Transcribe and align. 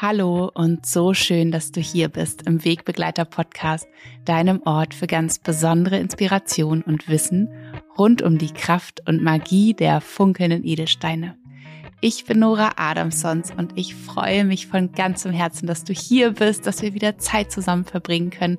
Hallo 0.00 0.48
und 0.54 0.86
so 0.86 1.12
schön, 1.12 1.50
dass 1.50 1.72
du 1.72 1.80
hier 1.80 2.08
bist 2.08 2.46
im 2.46 2.64
Wegbegleiter 2.64 3.24
Podcast, 3.24 3.88
deinem 4.24 4.62
Ort 4.64 4.94
für 4.94 5.08
ganz 5.08 5.40
besondere 5.40 5.98
Inspiration 5.98 6.82
und 6.82 7.08
Wissen 7.08 7.48
rund 7.98 8.22
um 8.22 8.38
die 8.38 8.52
Kraft 8.52 9.02
und 9.08 9.24
Magie 9.24 9.74
der 9.74 10.00
funkelnden 10.00 10.62
Edelsteine. 10.62 11.36
Ich 12.00 12.26
bin 12.26 12.38
Nora 12.38 12.74
Adamsons 12.76 13.50
und 13.50 13.72
ich 13.74 13.96
freue 13.96 14.44
mich 14.44 14.68
von 14.68 14.92
ganzem 14.92 15.32
Herzen, 15.32 15.66
dass 15.66 15.82
du 15.82 15.92
hier 15.92 16.30
bist, 16.30 16.64
dass 16.68 16.80
wir 16.80 16.94
wieder 16.94 17.18
Zeit 17.18 17.50
zusammen 17.50 17.84
verbringen 17.84 18.30
können. 18.30 18.58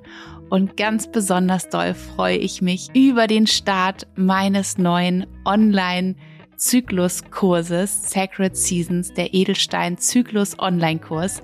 Und 0.50 0.76
ganz 0.76 1.10
besonders 1.10 1.70
doll 1.70 1.94
freue 1.94 2.36
ich 2.36 2.62
mich 2.62 2.90
über 2.94 3.28
den 3.28 3.48
Start 3.48 4.08
meines 4.18 4.78
neuen 4.78 5.26
Online- 5.46 6.18
Zykluskurses 6.60 8.10
Sacred 8.10 8.58
Seasons, 8.58 9.14
der 9.14 9.34
Edelstein 9.34 9.98
Zyklus 9.98 10.60
Online-Kurs, 10.60 11.42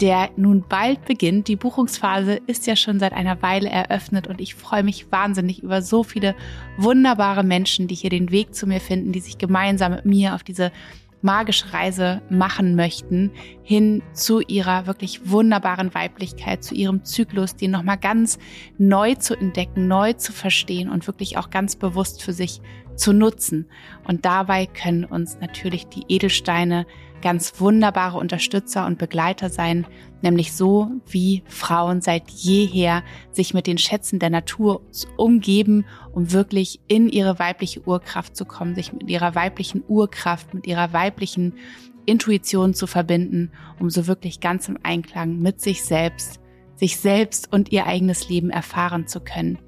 der 0.00 0.30
nun 0.36 0.64
bald 0.66 1.04
beginnt. 1.04 1.48
Die 1.48 1.56
Buchungsphase 1.56 2.40
ist 2.46 2.66
ja 2.66 2.74
schon 2.74 2.98
seit 2.98 3.12
einer 3.12 3.42
Weile 3.42 3.68
eröffnet 3.68 4.26
und 4.26 4.40
ich 4.40 4.54
freue 4.54 4.82
mich 4.82 5.12
wahnsinnig 5.12 5.62
über 5.62 5.82
so 5.82 6.02
viele 6.02 6.34
wunderbare 6.78 7.44
Menschen, 7.44 7.88
die 7.88 7.94
hier 7.94 8.08
den 8.08 8.30
Weg 8.30 8.54
zu 8.54 8.66
mir 8.66 8.80
finden, 8.80 9.12
die 9.12 9.20
sich 9.20 9.36
gemeinsam 9.36 9.92
mit 9.96 10.06
mir 10.06 10.34
auf 10.34 10.42
diese 10.42 10.72
magische 11.24 11.72
Reise 11.72 12.20
machen 12.28 12.76
möchten, 12.76 13.32
hin 13.62 14.02
zu 14.12 14.40
ihrer 14.40 14.86
wirklich 14.86 15.30
wunderbaren 15.30 15.94
Weiblichkeit, 15.94 16.62
zu 16.62 16.74
ihrem 16.74 17.02
Zyklus, 17.02 17.56
den 17.56 17.70
nochmal 17.70 17.96
ganz 17.96 18.38
neu 18.76 19.14
zu 19.14 19.34
entdecken, 19.34 19.88
neu 19.88 20.12
zu 20.12 20.32
verstehen 20.32 20.90
und 20.90 21.06
wirklich 21.06 21.38
auch 21.38 21.48
ganz 21.48 21.76
bewusst 21.76 22.22
für 22.22 22.34
sich 22.34 22.60
zu 22.94 23.14
nutzen. 23.14 23.66
Und 24.06 24.26
dabei 24.26 24.66
können 24.66 25.04
uns 25.04 25.38
natürlich 25.40 25.86
die 25.86 26.04
Edelsteine 26.08 26.86
ganz 27.24 27.58
wunderbare 27.58 28.18
Unterstützer 28.18 28.84
und 28.84 28.98
Begleiter 28.98 29.48
sein, 29.48 29.86
nämlich 30.20 30.52
so 30.52 30.90
wie 31.08 31.42
Frauen 31.48 32.02
seit 32.02 32.30
jeher 32.30 33.02
sich 33.32 33.54
mit 33.54 33.66
den 33.66 33.78
Schätzen 33.78 34.18
der 34.18 34.28
Natur 34.28 34.82
umgeben, 35.16 35.86
um 36.12 36.32
wirklich 36.32 36.80
in 36.86 37.08
ihre 37.08 37.38
weibliche 37.38 37.80
Urkraft 37.80 38.36
zu 38.36 38.44
kommen, 38.44 38.74
sich 38.74 38.92
mit 38.92 39.08
ihrer 39.08 39.34
weiblichen 39.34 39.82
Urkraft, 39.88 40.52
mit 40.52 40.66
ihrer 40.66 40.92
weiblichen 40.92 41.54
Intuition 42.04 42.74
zu 42.74 42.86
verbinden, 42.86 43.50
um 43.80 43.88
so 43.88 44.06
wirklich 44.06 44.40
ganz 44.40 44.68
im 44.68 44.78
Einklang 44.82 45.38
mit 45.38 45.62
sich 45.62 45.82
selbst, 45.82 46.40
sich 46.76 46.98
selbst 46.98 47.50
und 47.50 47.72
ihr 47.72 47.86
eigenes 47.86 48.28
Leben 48.28 48.50
erfahren 48.50 49.06
zu 49.06 49.20
können. 49.20 49.58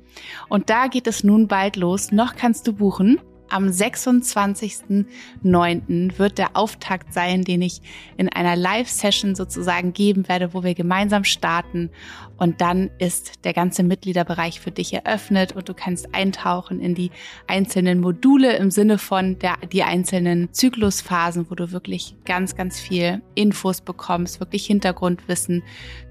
Und 0.51 0.69
da 0.69 0.89
geht 0.89 1.07
es 1.07 1.25
nun 1.25 1.49
bald 1.49 1.77
los. 1.77 2.13
Noch 2.13 2.37
kannst 2.37 2.67
du 2.67 2.75
buchen. 2.75 3.19
Am 3.49 3.69
26.09. 3.69 6.19
wird 6.19 6.39
der 6.39 6.57
Auftakt 6.57 7.13
sein, 7.13 7.43
den 7.43 7.63
ich 7.63 7.81
in 8.17 8.29
einer 8.29 8.57
Live-Session 8.57 9.35
sozusagen 9.35 9.93
geben 9.93 10.29
werde, 10.29 10.55
wo 10.55 10.65
wir 10.65 10.75
gemeinsam 10.75 11.25
starten. 11.25 11.91
Und 12.39 12.61
dann 12.61 12.91
ist 12.99 13.45
der 13.45 13.55
ganze 13.55 13.83
Mitgliederbereich 13.83 14.61
für 14.61 14.71
dich 14.71 14.93
eröffnet 14.93 15.53
und 15.53 15.69
du 15.69 15.75
kannst 15.75 16.15
eintauchen 16.15 16.81
in 16.81 16.95
die 16.95 17.11
einzelnen 17.47 18.01
Module 18.01 18.57
im 18.57 18.71
Sinne 18.71 18.99
von 18.99 19.39
der, 19.39 19.57
die 19.73 19.83
einzelnen 19.83 20.53
Zyklusphasen, 20.53 21.51
wo 21.51 21.55
du 21.55 21.73
wirklich 21.73 22.15
ganz, 22.27 22.55
ganz 22.55 22.79
viel 22.79 23.23
Infos 23.35 23.81
bekommst, 23.81 24.41
wirklich 24.41 24.67
Hintergrundwissen 24.67 25.63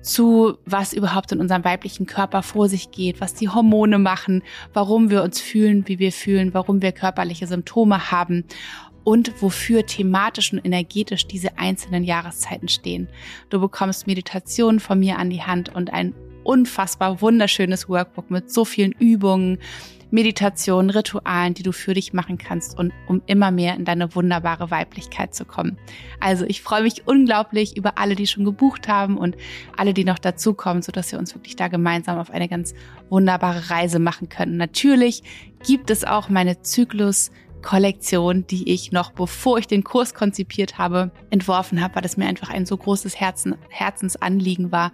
zu, 0.02 0.58
was 0.66 0.94
überhaupt 0.94 1.32
in 1.32 1.40
unserem 1.40 1.64
weiblichen 1.64 2.06
Körper 2.06 2.44
vor 2.44 2.70
sich 2.70 2.92
geht, 2.92 3.22
was 3.22 3.34
die 3.34 3.50
Hormone 3.50 4.00
machen, 4.00 4.44
warum 4.74 5.10
wir 5.10 5.24
uns 5.24 5.42
fühlen, 5.42 5.88
wie 5.88 6.00
wir 6.00 6.12
fühlen, 6.12 6.54
warum 6.54 6.82
wir 6.82 6.92
körperliche 7.26 7.48
Symptome 7.48 8.12
haben 8.12 8.46
und 9.04 9.42
wofür 9.42 9.86
thematisch 9.86 10.54
und 10.54 10.66
energetisch 10.66 11.28
diese 11.28 11.58
einzelnen 11.58 12.04
Jahreszeiten 12.04 12.68
stehen. 12.68 13.08
Du 13.50 13.60
bekommst 13.60 14.08
Meditationen 14.08 14.80
von 14.80 15.00
mir 15.00 15.18
an 15.18 15.30
die 15.30 15.42
Hand 15.42 15.74
und 15.74 15.92
ein 15.92 16.14
unfassbar 16.44 17.22
wunderschönes 17.22 17.90
Workbook 17.90 18.30
mit 18.30 18.52
so 18.52 18.66
vielen 18.66 18.92
Übungen, 18.94 19.58
Meditationen, 20.12 20.90
Ritualen, 20.90 21.54
die 21.54 21.64
du 21.64 21.72
für 21.72 21.94
dich 21.94 22.14
machen 22.14 22.38
kannst 22.38 22.78
und 22.78 22.94
um 23.08 23.22
immer 23.26 23.52
mehr 23.52 23.76
in 23.76 23.86
deine 23.86 24.16
wunderbare 24.16 24.72
Weiblichkeit 24.72 25.34
zu 25.34 25.46
kommen. 25.46 25.78
Also 26.20 26.46
ich 26.46 26.62
freue 26.62 26.84
mich 26.84 27.08
unglaublich 27.08 27.76
über 27.76 27.98
alle, 27.98 28.16
die 28.16 28.28
schon 28.28 28.46
gebucht 28.46 28.88
haben 28.88 29.18
und 29.18 29.36
alle, 29.76 29.94
die 29.94 30.06
noch 30.06 30.20
dazukommen, 30.20 30.82
so 30.82 30.92
dass 30.92 31.12
wir 31.12 31.20
uns 31.20 31.34
wirklich 31.36 31.56
da 31.56 31.68
gemeinsam 31.68 32.18
auf 32.18 32.30
eine 32.30 32.48
ganz 32.48 32.74
wunderbare 33.10 33.70
Reise 33.70 34.00
machen 34.00 34.30
können. 34.30 34.58
Natürlich 34.58 35.24
gibt 35.66 35.90
es 35.90 36.04
auch 36.04 36.30
meine 36.30 36.62
Zyklus 36.62 37.32
Kollektion, 37.66 38.46
die 38.48 38.72
ich 38.72 38.92
noch 38.92 39.12
bevor 39.12 39.58
ich 39.58 39.68
den 39.68 39.84
Kurs 39.84 40.14
konzipiert 40.14 40.78
habe, 40.78 41.12
entworfen 41.32 41.82
habe, 41.82 41.96
weil 41.96 42.06
es 42.06 42.16
mir 42.16 42.28
einfach 42.28 42.52
ein 42.52 42.66
so 42.66 42.78
großes 42.78 43.20
Herzen, 43.20 43.56
Herzensanliegen 43.70 44.72
war, 44.72 44.94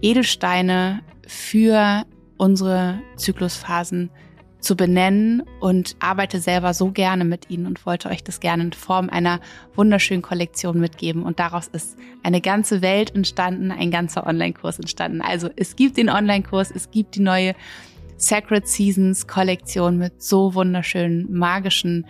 Edelsteine 0.00 1.00
für 1.26 2.04
unsere 2.42 3.00
Zyklusphasen 3.14 4.10
zu 4.58 4.74
benennen 4.74 5.44
und 5.60 5.94
arbeite 6.00 6.40
selber 6.40 6.74
so 6.74 6.90
gerne 6.90 7.24
mit 7.24 7.50
ihnen 7.50 7.66
und 7.66 7.86
wollte 7.86 8.08
euch 8.08 8.24
das 8.24 8.40
gerne 8.40 8.64
in 8.64 8.72
Form 8.72 9.10
einer 9.10 9.38
wunderschönen 9.76 10.22
Kollektion 10.22 10.80
mitgeben. 10.80 11.22
Und 11.22 11.38
daraus 11.38 11.68
ist 11.68 11.96
eine 12.24 12.40
ganze 12.40 12.82
Welt 12.82 13.14
entstanden, 13.14 13.70
ein 13.70 13.92
ganzer 13.92 14.26
Online-Kurs 14.26 14.80
entstanden. 14.80 15.20
Also 15.20 15.50
es 15.54 15.76
gibt 15.76 15.96
den 15.98 16.10
Online-Kurs, 16.10 16.72
es 16.72 16.90
gibt 16.90 17.14
die 17.14 17.20
neue 17.20 17.54
Sacred 18.16 18.66
Seasons 18.66 19.28
Kollektion 19.28 19.98
mit 19.98 20.20
so 20.20 20.52
wunderschönen 20.54 21.32
magischen 21.32 22.06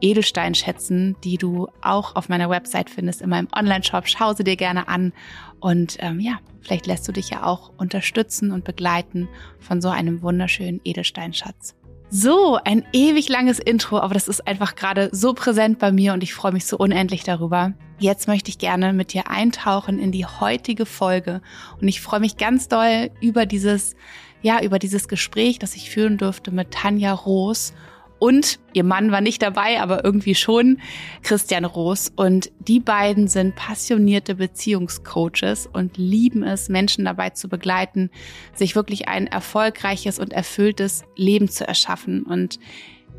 Edelsteinschätzen, 0.00 1.14
die 1.22 1.38
du 1.38 1.68
auch 1.80 2.16
auf 2.16 2.28
meiner 2.28 2.50
Website 2.50 2.90
findest, 2.90 3.22
in 3.22 3.30
meinem 3.30 3.46
Online-Shop. 3.56 4.08
Schau 4.08 4.32
sie 4.32 4.42
dir 4.42 4.56
gerne 4.56 4.88
an. 4.88 5.12
Und 5.60 5.96
ähm, 6.00 6.18
ja, 6.18 6.38
vielleicht 6.66 6.86
lässt 6.86 7.06
du 7.06 7.12
dich 7.12 7.30
ja 7.30 7.44
auch 7.44 7.70
unterstützen 7.76 8.50
und 8.50 8.64
begleiten 8.64 9.28
von 9.60 9.80
so 9.80 9.88
einem 9.88 10.20
wunderschönen 10.22 10.80
Edelsteinschatz. 10.84 11.76
So, 12.10 12.58
ein 12.64 12.84
ewig 12.92 13.28
langes 13.28 13.58
Intro, 13.58 13.98
aber 13.98 14.14
das 14.14 14.28
ist 14.28 14.46
einfach 14.46 14.74
gerade 14.74 15.08
so 15.12 15.32
präsent 15.32 15.78
bei 15.78 15.92
mir 15.92 16.12
und 16.12 16.22
ich 16.22 16.34
freue 16.34 16.52
mich 16.52 16.66
so 16.66 16.76
unendlich 16.76 17.22
darüber. 17.22 17.74
Jetzt 17.98 18.26
möchte 18.26 18.48
ich 18.48 18.58
gerne 18.58 18.92
mit 18.92 19.12
dir 19.12 19.30
eintauchen 19.30 19.98
in 19.98 20.12
die 20.12 20.26
heutige 20.26 20.86
Folge 20.86 21.40
und 21.80 21.86
ich 21.86 22.00
freue 22.00 22.20
mich 22.20 22.36
ganz 22.36 22.68
doll 22.68 23.10
über 23.20 23.46
dieses 23.46 23.94
ja, 24.42 24.60
über 24.62 24.78
dieses 24.78 25.08
Gespräch, 25.08 25.58
das 25.58 25.74
ich 25.74 25.90
führen 25.90 26.18
durfte 26.18 26.52
mit 26.52 26.70
Tanja 26.70 27.12
Roos 27.12 27.74
und 28.18 28.58
ihr 28.72 28.84
Mann 28.84 29.12
war 29.12 29.20
nicht 29.20 29.42
dabei, 29.42 29.80
aber 29.80 30.04
irgendwie 30.04 30.34
schon 30.34 30.78
Christian 31.22 31.64
Roos. 31.64 32.12
Und 32.14 32.50
die 32.60 32.80
beiden 32.80 33.28
sind 33.28 33.56
passionierte 33.56 34.36
Beziehungscoaches 34.36 35.68
und 35.70 35.96
lieben 35.98 36.42
es, 36.42 36.68
Menschen 36.68 37.04
dabei 37.04 37.30
zu 37.30 37.48
begleiten, 37.48 38.10
sich 38.54 38.74
wirklich 38.74 39.08
ein 39.08 39.26
erfolgreiches 39.26 40.18
und 40.18 40.32
erfülltes 40.32 41.04
Leben 41.16 41.48
zu 41.48 41.68
erschaffen. 41.68 42.22
Und 42.22 42.58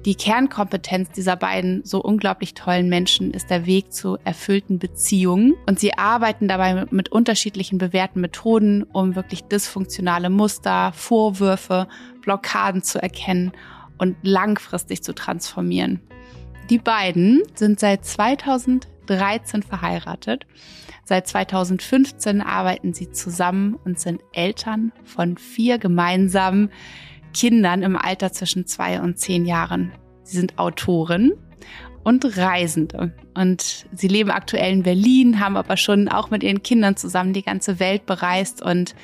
die 0.05 0.15
Kernkompetenz 0.15 1.11
dieser 1.11 1.35
beiden 1.35 1.83
so 1.83 2.01
unglaublich 2.01 2.53
tollen 2.53 2.87
Menschen 2.87 3.31
ist 3.31 3.49
der 3.49 3.65
Weg 3.65 3.91
zu 3.91 4.17
erfüllten 4.23 4.79
Beziehungen. 4.79 5.53
Und 5.67 5.79
sie 5.79 5.95
arbeiten 5.95 6.47
dabei 6.47 6.85
mit, 6.89 7.11
unterschiedlichen 7.11 7.77
bewährten 7.77 8.21
Methoden, 8.21 8.83
um 8.83 9.15
wirklich 9.15 9.43
dysfunktionale 9.43 10.29
Muster, 10.29 10.91
Vorwürfe, 10.93 11.87
Blockaden 12.21 12.83
zu 12.83 13.01
erkennen 13.01 13.51
und 13.97 14.15
langfristig 14.21 15.03
zu 15.03 15.13
transformieren. 15.13 16.01
Die 16.69 16.79
beiden 16.79 17.43
sind 17.55 17.79
seit 17.79 18.05
2013 18.05 19.63
verheiratet. 19.63 20.45
Seit 21.05 21.27
2015 21.27 22.41
arbeiten 22.41 22.93
sie 22.93 23.11
zusammen 23.11 23.75
und 23.85 23.99
sind 23.99 24.21
Eltern 24.33 24.91
von 25.05 25.37
vier 25.37 25.77
gemeinsamen 25.77 26.69
Kindern 27.33 27.83
im 27.83 27.95
Alter 27.95 28.33
zwischen 28.33 28.65
zwei 28.67 28.99
und 28.99 29.17
zehn 29.17 29.45
Jahren. 29.45 29.93
Sie 30.23 30.37
sind 30.37 30.59
Autorin 30.59 31.33
und 32.03 32.37
Reisende. 32.37 33.13
Und 33.33 33.85
sie 33.93 34.07
leben 34.07 34.31
aktuell 34.31 34.73
in 34.73 34.83
Berlin, 34.83 35.39
haben 35.39 35.57
aber 35.57 35.77
schon 35.77 36.07
auch 36.07 36.29
mit 36.29 36.43
ihren 36.43 36.63
Kindern 36.63 36.95
zusammen 36.95 37.33
die 37.33 37.43
ganze 37.43 37.79
Welt 37.79 38.05
bereist. 38.05 38.61
Und 38.61 38.95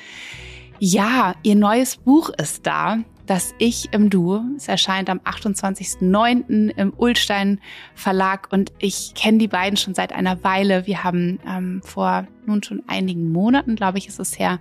ja, 0.78 1.34
ihr 1.42 1.54
neues 1.54 1.96
Buch 1.96 2.30
ist 2.30 2.66
da. 2.66 2.98
Das 3.26 3.54
Ich 3.58 3.88
im 3.92 4.10
Du. 4.10 4.42
Es 4.56 4.68
erscheint 4.68 5.08
am 5.08 5.18
28.09. 5.20 6.68
im 6.76 6.92
Ulstein 6.94 7.58
Verlag 7.94 8.48
und 8.52 8.72
ich 8.78 9.14
kenne 9.14 9.38
die 9.38 9.48
beiden 9.48 9.78
schon 9.78 9.94
seit 9.94 10.12
einer 10.12 10.44
Weile. 10.44 10.86
Wir 10.86 11.04
haben 11.04 11.38
ähm, 11.48 11.80
vor 11.82 12.26
nun 12.44 12.62
schon 12.62 12.82
einigen 12.86 13.32
Monaten, 13.32 13.76
glaube 13.76 13.96
ich, 13.96 14.08
ist 14.08 14.20
es 14.20 14.38
her, 14.38 14.58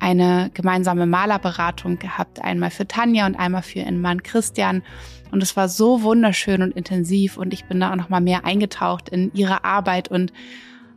eine 0.00 0.50
gemeinsame 0.52 1.06
Malerberatung 1.06 1.98
gehabt, 1.98 2.42
einmal 2.42 2.70
für 2.70 2.86
Tanja 2.86 3.24
und 3.24 3.36
einmal 3.36 3.62
für 3.62 3.78
ihren 3.78 4.02
Mann 4.02 4.22
Christian. 4.22 4.82
Und 5.30 5.42
es 5.42 5.56
war 5.56 5.70
so 5.70 6.02
wunderschön 6.02 6.62
und 6.62 6.72
intensiv 6.72 7.38
und 7.38 7.54
ich 7.54 7.64
bin 7.64 7.80
da 7.80 7.90
auch 7.90 7.96
noch 7.96 8.10
mal 8.10 8.20
mehr 8.20 8.44
eingetaucht 8.44 9.08
in 9.08 9.32
ihre 9.32 9.64
Arbeit 9.64 10.08
und 10.08 10.30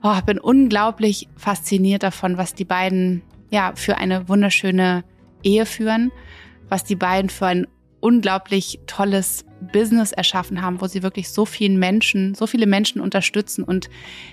oh, 0.04 0.20
bin 0.26 0.40
unglaublich 0.40 1.30
fasziniert 1.38 2.04
davon, 2.04 2.38
was 2.38 2.54
die 2.54 2.66
beiden 2.66 3.22
ja 3.50 3.72
für 3.76 3.98
eine 3.98 4.28
wunderschöne 4.28 5.06
Ehe 5.42 5.66
führen, 5.66 6.12
was 6.70 6.84
die 6.84 6.96
beiden 6.96 7.30
für 7.30 7.48
ein 7.48 7.68
unglaublich 8.00 8.80
tolles 8.88 9.46
Business 9.74 10.12
erschaffen 10.12 10.62
haben, 10.62 10.82
wo 10.82 10.88
sie 10.88 11.04
wirklich 11.04 11.30
so 11.30 11.46
vielen 11.46 11.80
Menschen, 11.80 12.36
so 12.36 12.46
viele 12.46 12.68
Menschen 12.68 13.02
unterstützen 13.02 13.64
und 13.64 13.90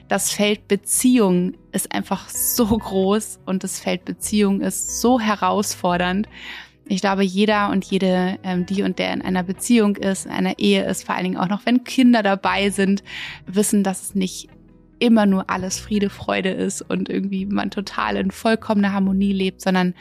das 0.09 0.31
Feld 0.31 0.69
Beziehung 0.69 1.55
ist 1.73 1.93
einfach 1.93 2.29
so 2.29 2.67
groß 2.67 3.41
und 3.47 3.65
das 3.65 3.81
Feld 3.81 4.05
Beziehung 4.05 4.61
ist 4.61 5.01
so 5.01 5.19
herausfordernd. 5.19 6.29
Ich 6.87 7.01
glaube, 7.01 7.25
jeder 7.25 7.71
und 7.71 7.87
jede, 7.87 8.39
ähm, 8.43 8.67
die 8.67 8.83
und 8.83 8.99
der 8.99 9.15
in 9.15 9.23
einer 9.23 9.43
Beziehung 9.43 9.97
ist, 9.97 10.27
in 10.27 10.33
einer 10.33 10.59
Ehe 10.59 10.85
ist, 10.85 11.05
vor 11.05 11.15
allen 11.15 11.25
Dingen 11.25 11.37
auch 11.39 11.49
noch, 11.49 11.65
wenn 11.65 11.85
Kinder 11.85 12.23
dabei 12.23 12.69
sind, 12.69 13.03
wissen, 13.47 13.83
dass 13.83 14.03
es 14.03 14.15
nicht 14.15 14.49
immer 14.99 15.25
nur 15.25 15.49
alles 15.49 15.79
Friede, 15.79 16.11
Freude 16.11 16.51
ist 16.51 16.83
und 16.83 17.09
irgendwie 17.09 17.47
man 17.47 17.71
total 17.71 18.17
in 18.17 18.31
vollkommener 18.31 18.93
Harmonie 18.93 19.33
lebt, 19.33 19.63
sondern 19.63 19.95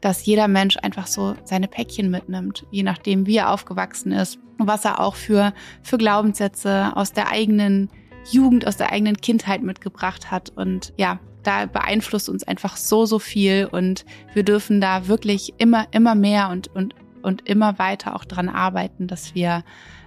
dass 0.00 0.24
jeder 0.24 0.48
Mensch 0.48 0.76
einfach 0.78 1.06
so 1.06 1.36
seine 1.44 1.68
Päckchen 1.68 2.10
mitnimmt, 2.10 2.66
je 2.70 2.82
nachdem, 2.82 3.26
wie 3.26 3.36
er 3.36 3.50
aufgewachsen 3.50 4.12
ist 4.12 4.38
und 4.58 4.66
was 4.66 4.84
er 4.84 5.00
auch 5.00 5.14
für, 5.14 5.52
für 5.82 5.98
Glaubenssätze 5.98 6.92
aus 6.94 7.12
der 7.12 7.30
eigenen 7.30 7.90
Jugend, 8.30 8.66
aus 8.66 8.76
der 8.76 8.92
eigenen 8.92 9.16
Kindheit 9.16 9.62
mitgebracht 9.62 10.30
hat. 10.30 10.50
Und 10.50 10.92
ja, 10.96 11.18
da 11.42 11.66
beeinflusst 11.66 12.28
uns 12.28 12.44
einfach 12.44 12.76
so, 12.76 13.06
so 13.06 13.18
viel 13.18 13.68
und 13.70 14.04
wir 14.34 14.42
dürfen 14.42 14.80
da 14.80 15.06
wirklich 15.06 15.54
immer, 15.58 15.86
immer 15.90 16.14
mehr 16.14 16.50
und, 16.50 16.68
und, 16.68 16.94
und 17.22 17.48
immer 17.48 17.78
weiter 17.78 18.14
auch 18.14 18.24
dran 18.24 18.48
arbeiten, 18.48 19.06
dass 19.06 19.34
wir, 19.34 19.64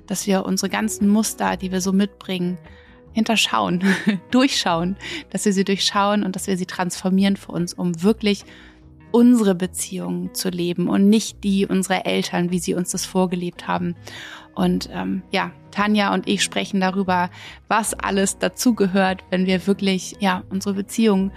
dass 0.08 0.28
wir 0.28 0.46
unsere 0.46 0.70
ganzen 0.70 1.08
Muster, 1.08 1.58
die 1.58 1.72
wir 1.72 1.82
so 1.82 1.92
mitbringen, 1.92 2.58
hinterschauen, 3.14 3.84
durchschauen, 4.32 4.98
dass 5.30 5.46
wir 5.46 5.54
sie 5.54 5.64
durchschauen 5.64 6.24
und 6.24 6.36
dass 6.36 6.48
wir 6.48 6.58
sie 6.58 6.66
transformieren 6.66 7.38
für 7.38 7.52
uns, 7.52 7.74
um 7.74 8.02
wirklich 8.02 8.44
unsere 9.14 9.54
Beziehungen 9.54 10.34
zu 10.34 10.50
leben 10.50 10.90
und 10.90 11.08
nicht 11.08 11.44
die 11.44 11.68
unserer 11.68 12.08
Eltern, 12.08 12.50
wie 12.50 12.58
sie 12.58 12.74
uns 12.74 12.90
das 12.90 13.06
vorgelebt 13.06 13.68
haben. 13.68 13.96
Und 14.56 14.90
ähm, 14.92 15.22
ja, 15.32 15.52
Tanja 15.70 16.14
und 16.14 16.28
ich 16.28 16.44
sprechen 16.44 16.82
darüber, 16.82 17.30
was 17.68 17.94
alles 17.94 18.40
dazugehört, 18.40 19.24
wenn 19.30 19.46
wir 19.46 19.68
wirklich 19.68 20.16
ja 20.20 20.44
unsere 20.50 20.74
Beziehungen 20.74 21.32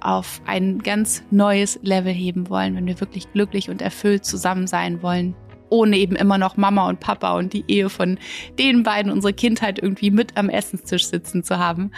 auf 0.00 0.42
ein 0.46 0.80
ganz 0.80 1.24
neues 1.30 1.80
Level 1.82 2.12
heben 2.12 2.50
wollen, 2.50 2.76
wenn 2.76 2.86
wir 2.86 3.00
wirklich 3.00 3.32
glücklich 3.32 3.70
und 3.70 3.80
erfüllt 3.80 4.26
zusammen 4.26 4.66
sein 4.66 5.02
wollen, 5.02 5.34
ohne 5.70 5.96
eben 5.96 6.16
immer 6.16 6.36
noch 6.36 6.58
Mama 6.58 6.86
und 6.86 7.00
Papa 7.00 7.38
und 7.38 7.54
die 7.54 7.64
Ehe 7.66 7.88
von 7.88 8.18
den 8.58 8.82
beiden 8.82 9.10
unsere 9.10 9.32
Kindheit 9.32 9.78
irgendwie 9.78 10.10
mit 10.10 10.36
am 10.36 10.50
Essenstisch 10.50 11.06
sitzen 11.06 11.44
zu 11.44 11.58
haben. 11.58 11.92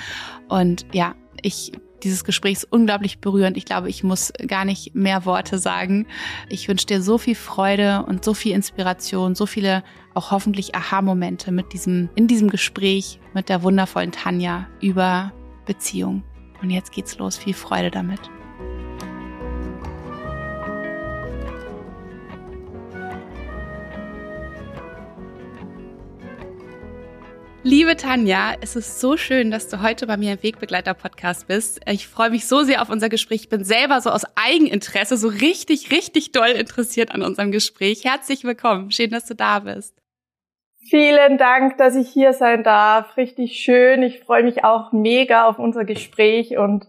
Und 0.48 0.86
ja, 0.92 1.16
ich 1.42 1.72
dieses 2.04 2.24
Gespräch 2.24 2.52
ist 2.52 2.68
unglaublich 2.70 3.18
berührend. 3.18 3.56
Ich 3.56 3.64
glaube, 3.64 3.88
ich 3.88 4.04
muss 4.04 4.32
gar 4.46 4.64
nicht 4.64 4.94
mehr 4.94 5.24
Worte 5.24 5.58
sagen. 5.58 6.06
Ich 6.48 6.68
wünsche 6.68 6.86
dir 6.86 7.02
so 7.02 7.18
viel 7.18 7.34
Freude 7.34 8.04
und 8.06 8.24
so 8.24 8.34
viel 8.34 8.54
Inspiration, 8.54 9.34
so 9.34 9.46
viele 9.46 9.82
auch 10.14 10.30
hoffentlich 10.30 10.74
Aha-Momente 10.74 11.50
mit 11.50 11.72
diesem, 11.72 12.08
in 12.14 12.28
diesem 12.28 12.50
Gespräch 12.50 13.18
mit 13.32 13.48
der 13.48 13.62
wundervollen 13.62 14.12
Tanja 14.12 14.68
über 14.80 15.32
Beziehung. 15.66 16.22
Und 16.62 16.70
jetzt 16.70 16.92
geht's 16.92 17.18
los. 17.18 17.36
Viel 17.36 17.54
Freude 17.54 17.90
damit. 17.90 18.20
Liebe 27.66 27.96
Tanja, 27.96 28.52
es 28.60 28.76
ist 28.76 29.00
so 29.00 29.16
schön, 29.16 29.50
dass 29.50 29.68
du 29.68 29.80
heute 29.80 30.06
bei 30.06 30.18
mir 30.18 30.34
im 30.34 30.42
Wegbegleiter-Podcast 30.42 31.48
bist. 31.48 31.80
Ich 31.90 32.06
freue 32.06 32.28
mich 32.28 32.46
so 32.46 32.62
sehr 32.62 32.82
auf 32.82 32.90
unser 32.90 33.08
Gespräch. 33.08 33.44
Ich 33.44 33.48
bin 33.48 33.64
selber 33.64 34.02
so 34.02 34.10
aus 34.10 34.26
Eigeninteresse 34.34 35.16
so 35.16 35.28
richtig, 35.28 35.90
richtig 35.90 36.32
doll 36.32 36.50
interessiert 36.50 37.10
an 37.10 37.22
unserem 37.22 37.52
Gespräch. 37.52 38.04
Herzlich 38.04 38.44
willkommen. 38.44 38.90
Schön, 38.90 39.08
dass 39.08 39.24
du 39.24 39.34
da 39.34 39.60
bist. 39.60 39.96
Vielen 40.90 41.38
Dank, 41.38 41.78
dass 41.78 41.96
ich 41.96 42.10
hier 42.10 42.34
sein 42.34 42.64
darf. 42.64 43.16
Richtig 43.16 43.58
schön. 43.58 44.02
Ich 44.02 44.20
freue 44.20 44.42
mich 44.42 44.62
auch 44.62 44.92
mega 44.92 45.46
auf 45.46 45.58
unser 45.58 45.86
Gespräch 45.86 46.58
und 46.58 46.84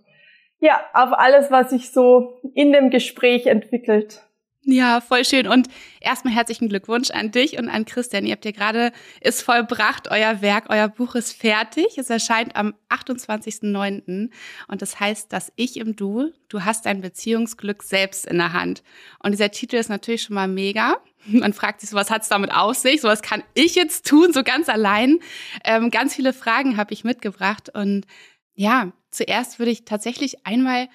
ja, 0.60 0.82
auf 0.94 1.14
alles, 1.14 1.52
was 1.52 1.70
sich 1.70 1.92
so 1.92 2.42
in 2.54 2.74
dem 2.74 2.90
Gespräch 2.90 3.46
entwickelt. 3.46 4.25
Ja, 4.68 5.00
voll 5.00 5.24
schön. 5.26 5.48
Und 5.48 5.68
erstmal 6.02 6.34
herzlichen 6.34 6.70
Glückwunsch 6.70 7.12
an 7.12 7.30
dich 7.30 7.60
und 7.60 7.70
an 7.70 7.86
Christian. 7.86 8.26
Ihr 8.26 8.32
habt 8.32 8.46
ja 8.46 8.52
gerade 8.52 8.92
es 9.22 9.44
vollbracht, 9.44 10.10
euer 10.10 10.42
Werk, 10.42 10.66
euer 10.70 10.88
Buch 10.88 11.14
ist 11.14 11.34
fertig. 11.34 12.00
Es 12.00 12.10
erscheint 12.10 12.56
am 12.56 12.74
28.09. 12.90 14.32
Und 14.68 14.82
das 14.82 15.00
heißt, 15.00 15.32
dass 15.32 15.54
ich 15.56 15.78
im 15.78 15.96
Du, 15.96 16.32
du 16.50 16.66
hast 16.66 16.88
dein 16.88 17.02
Beziehungsglück 17.02 17.84
selbst 17.84 18.26
in 18.26 18.40
der 18.40 18.54
Hand. 18.54 18.82
Und 19.22 19.34
dieser 19.34 19.52
Titel 19.52 19.76
ist 19.76 19.90
natürlich 19.90 20.24
schon 20.24 20.34
mal 20.34 20.48
mega. 20.48 20.96
Man 21.28 21.54
fragt 21.54 21.82
sich 21.82 21.92
so, 21.92 21.96
was 21.96 22.10
hat's 22.10 22.30
damit 22.30 22.52
auf 22.52 22.76
sich? 22.76 23.02
So 23.02 23.08
was 23.08 23.22
kann 23.22 23.44
ich 23.54 23.76
jetzt 23.76 24.08
tun, 24.08 24.34
so 24.34 24.42
ganz 24.42 24.68
allein? 24.68 25.20
Ähm, 25.64 25.92
ganz 25.92 26.16
viele 26.16 26.34
Fragen 26.34 26.76
habe 26.76 26.92
ich 26.92 27.04
mitgebracht. 27.04 27.70
Und 27.72 28.08
ja, 28.56 28.94
zuerst 29.12 29.60
würde 29.60 29.72
ich 29.72 29.86
tatsächlich 29.86 30.48
einmal 30.48 30.88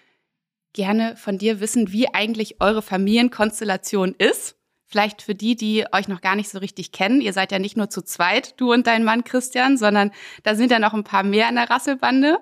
gerne 0.72 1.16
von 1.16 1.38
dir 1.38 1.60
wissen, 1.60 1.92
wie 1.92 2.12
eigentlich 2.12 2.60
eure 2.60 2.82
Familienkonstellation 2.82 4.14
ist. 4.16 4.56
Vielleicht 4.86 5.22
für 5.22 5.36
die, 5.36 5.54
die 5.54 5.84
euch 5.92 6.08
noch 6.08 6.20
gar 6.20 6.34
nicht 6.34 6.48
so 6.48 6.58
richtig 6.58 6.90
kennen. 6.90 7.20
Ihr 7.20 7.32
seid 7.32 7.52
ja 7.52 7.60
nicht 7.60 7.76
nur 7.76 7.90
zu 7.90 8.02
zweit, 8.02 8.60
du 8.60 8.72
und 8.72 8.88
dein 8.88 9.04
Mann 9.04 9.22
Christian, 9.22 9.76
sondern 9.76 10.10
da 10.42 10.56
sind 10.56 10.72
ja 10.72 10.80
noch 10.80 10.94
ein 10.94 11.04
paar 11.04 11.22
mehr 11.22 11.48
in 11.48 11.54
der 11.54 11.70
Rasselbande. 11.70 12.38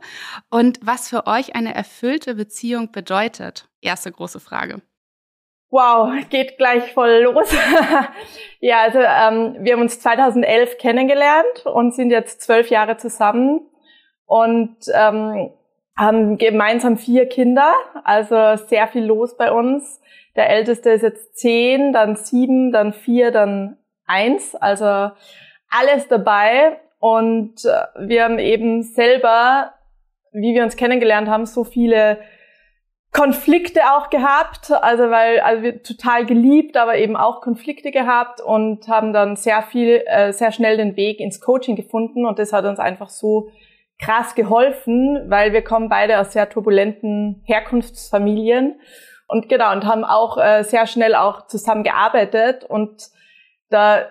Und 0.48 0.80
was 0.80 1.10
für 1.10 1.26
euch 1.26 1.54
eine 1.54 1.74
erfüllte 1.74 2.36
Beziehung 2.36 2.90
bedeutet? 2.90 3.68
Erste 3.82 4.10
große 4.10 4.40
Frage. 4.40 4.80
Wow, 5.70 6.10
geht 6.30 6.56
gleich 6.56 6.94
voll 6.94 7.20
los. 7.24 7.54
ja, 8.60 8.80
also 8.80 9.00
ähm, 9.00 9.62
wir 9.62 9.74
haben 9.74 9.82
uns 9.82 10.00
2011 10.00 10.78
kennengelernt 10.78 11.66
und 11.66 11.94
sind 11.94 12.10
jetzt 12.10 12.40
zwölf 12.40 12.70
Jahre 12.70 12.96
zusammen. 12.96 13.68
Und 14.24 14.76
ähm, 14.94 15.50
haben 15.98 16.38
gemeinsam 16.38 16.96
vier 16.96 17.26
Kinder, 17.26 17.74
also 18.04 18.54
sehr 18.66 18.86
viel 18.86 19.04
los 19.04 19.36
bei 19.36 19.50
uns. 19.50 20.00
Der 20.36 20.48
älteste 20.48 20.90
ist 20.90 21.02
jetzt 21.02 21.36
zehn, 21.36 21.92
dann 21.92 22.14
sieben, 22.14 22.70
dann 22.70 22.92
vier, 22.92 23.32
dann 23.32 23.76
eins, 24.06 24.54
also 24.54 25.10
alles 25.68 26.06
dabei. 26.08 26.80
Und 27.00 27.64
äh, 27.64 28.08
wir 28.08 28.24
haben 28.24 28.38
eben 28.38 28.84
selber, 28.84 29.74
wie 30.32 30.54
wir 30.54 30.62
uns 30.62 30.76
kennengelernt 30.76 31.28
haben, 31.28 31.46
so 31.46 31.64
viele 31.64 32.18
Konflikte 33.12 33.80
auch 33.96 34.10
gehabt, 34.10 34.70
also 34.70 35.10
weil 35.10 35.40
also 35.40 35.62
wir 35.62 35.82
total 35.82 36.26
geliebt, 36.26 36.76
aber 36.76 36.98
eben 36.98 37.16
auch 37.16 37.40
Konflikte 37.40 37.90
gehabt 37.90 38.40
und 38.40 38.86
haben 38.86 39.12
dann 39.12 39.34
sehr 39.34 39.62
viel, 39.62 40.04
äh, 40.06 40.32
sehr 40.32 40.52
schnell 40.52 40.76
den 40.76 40.94
Weg 40.94 41.18
ins 41.18 41.40
Coaching 41.40 41.74
gefunden 41.74 42.26
und 42.26 42.38
das 42.38 42.52
hat 42.52 42.64
uns 42.66 42.78
einfach 42.78 43.08
so 43.08 43.50
krass 44.00 44.34
geholfen, 44.34 45.28
weil 45.28 45.52
wir 45.52 45.62
kommen 45.62 45.88
beide 45.88 46.20
aus 46.20 46.32
sehr 46.32 46.48
turbulenten 46.48 47.42
Herkunftsfamilien 47.44 48.80
und 49.26 49.48
genau 49.48 49.72
und 49.72 49.84
haben 49.84 50.04
auch 50.04 50.38
äh, 50.38 50.62
sehr 50.62 50.86
schnell 50.86 51.14
auch 51.14 51.46
zusammen 51.46 51.82
gearbeitet 51.82 52.64
und 52.64 53.10
da 53.70 54.06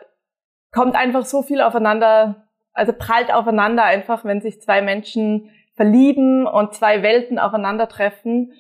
kommt 0.72 0.96
einfach 0.96 1.25
so 1.25 1.41
viel 1.41 1.62
aufeinander, 1.62 2.48
also 2.74 2.94
prallt 2.94 3.34
aufeinander 3.34 3.84
einfach, 3.84 4.25
wenn 4.25 4.41
sich 4.41 4.62
zwei 4.62 4.82
Menschen 4.82 5.50
verlieben 5.75 6.46
und 6.48 6.74
zwei 6.74 7.01
Welten 7.03 7.39
aufeinandertreffen. 7.39 8.53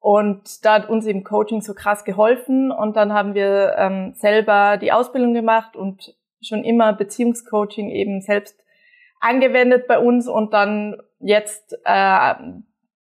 Und 0.00 0.64
da 0.64 0.74
hat 0.74 0.88
uns 0.88 1.06
eben 1.06 1.22
Coaching 1.22 1.60
so 1.60 1.74
krass 1.74 2.04
geholfen. 2.04 2.72
Und 2.72 2.96
dann 2.96 3.12
haben 3.12 3.34
wir 3.34 3.74
ähm, 3.78 4.14
selber 4.14 4.78
die 4.78 4.92
Ausbildung 4.92 5.32
gemacht 5.32 5.76
und 5.76 6.16
schon 6.40 6.64
immer 6.64 6.92
Beziehungscoaching 6.92 7.88
eben 7.88 8.20
selbst 8.20 8.61
angewendet 9.22 9.86
bei 9.86 9.98
uns 9.98 10.28
und 10.28 10.52
dann 10.52 11.00
jetzt 11.20 11.78
äh, 11.84 12.34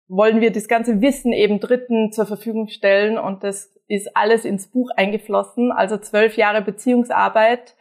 wollen 0.08 0.42
wir 0.42 0.52
das 0.52 0.68
ganze 0.68 1.02
Wissen 1.02 1.34
eben 1.34 1.60
Dritten 1.60 2.12
zur 2.12 2.26
Verfügung 2.26 2.68
stellen 2.68 3.18
und 3.18 3.44
das 3.44 3.74
ist 3.88 4.16
alles 4.16 4.46
ins 4.46 4.68
Buch 4.68 4.90
eingeflossen, 4.96 5.72
also 5.72 5.98
zwölf 5.98 6.38
Jahre 6.38 6.62
Beziehungsarbeit. 6.62 7.76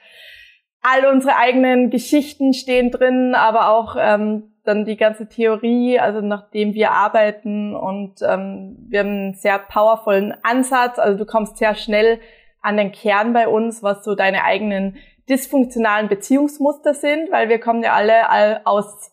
All 0.80 1.12
unsere 1.12 1.36
eigenen 1.36 1.90
Geschichten 1.90 2.54
stehen 2.54 2.90
drin, 2.90 3.34
aber 3.34 3.70
auch 3.70 3.96
ähm, 3.98 4.52
dann 4.64 4.84
die 4.84 4.96
ganze 4.96 5.28
Theorie, 5.28 5.98
also 5.98 6.20
nachdem 6.20 6.74
wir 6.74 6.92
arbeiten 6.92 7.74
und 7.74 8.22
ähm, 8.22 8.76
wir 8.88 9.00
haben 9.00 9.08
einen 9.08 9.34
sehr 9.34 9.58
powervollen 9.58 10.34
Ansatz, 10.42 10.98
also 10.98 11.18
du 11.18 11.26
kommst 11.26 11.56
sehr 11.56 11.74
schnell 11.74 12.20
an 12.60 12.76
den 12.76 12.92
Kern 12.92 13.32
bei 13.32 13.48
uns, 13.48 13.82
was 13.82 14.04
so 14.04 14.14
deine 14.14 14.44
eigenen 14.44 14.96
dysfunktionalen 15.28 16.08
Beziehungsmuster 16.08 16.94
sind, 16.94 17.30
weil 17.30 17.48
wir 17.48 17.58
kommen 17.58 17.82
ja 17.82 17.92
alle 17.92 18.66
aus, 18.66 19.12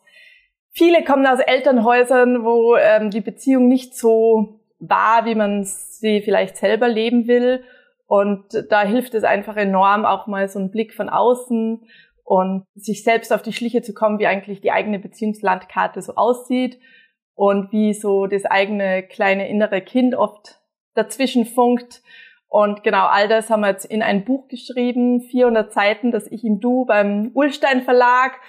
viele 0.71 1.03
kommen 1.03 1.25
aus 1.25 1.39
Elternhäusern, 1.39 2.43
wo 2.43 2.75
ähm, 2.75 3.09
die 3.11 3.21
Beziehung 3.21 3.67
nicht 3.67 3.95
so 3.95 4.59
war, 4.79 5.25
wie 5.25 5.35
man 5.35 5.63
sie 5.63 6.21
vielleicht 6.21 6.57
selber 6.57 6.87
leben 6.87 7.27
will. 7.27 7.63
Und 8.07 8.45
da 8.69 8.83
hilft 8.83 9.15
es 9.15 9.23
einfach 9.23 9.57
enorm, 9.57 10.05
auch 10.05 10.27
mal 10.27 10.47
so 10.47 10.59
einen 10.59 10.71
Blick 10.71 10.93
von 10.93 11.09
außen 11.09 11.87
und 12.23 12.65
sich 12.75 13.03
selbst 13.03 13.33
auf 13.33 13.41
die 13.41 13.53
Schliche 13.53 13.81
zu 13.81 13.93
kommen, 13.93 14.19
wie 14.19 14.27
eigentlich 14.27 14.61
die 14.61 14.71
eigene 14.71 14.99
Beziehungslandkarte 14.99 16.01
so 16.01 16.15
aussieht 16.15 16.79
und 17.33 17.71
wie 17.71 17.93
so 17.93 18.27
das 18.27 18.45
eigene 18.45 19.03
kleine 19.03 19.47
innere 19.49 19.81
Kind 19.81 20.15
oft 20.15 20.59
dazwischen 20.93 21.45
funkt 21.45 22.01
Und 22.47 22.83
genau 22.83 23.07
all 23.07 23.27
das 23.27 23.49
haben 23.49 23.61
wir 23.61 23.69
jetzt 23.69 23.85
in 23.85 24.01
ein 24.01 24.23
Buch 24.23 24.47
geschrieben, 24.47 25.21
400 25.21 25.73
Seiten, 25.73 26.11
das 26.11 26.27
ich 26.31 26.43
im 26.43 26.59
Du 26.59 26.85
beim 26.85 27.31
Ulstein 27.33 27.83
Verlag 27.83 28.39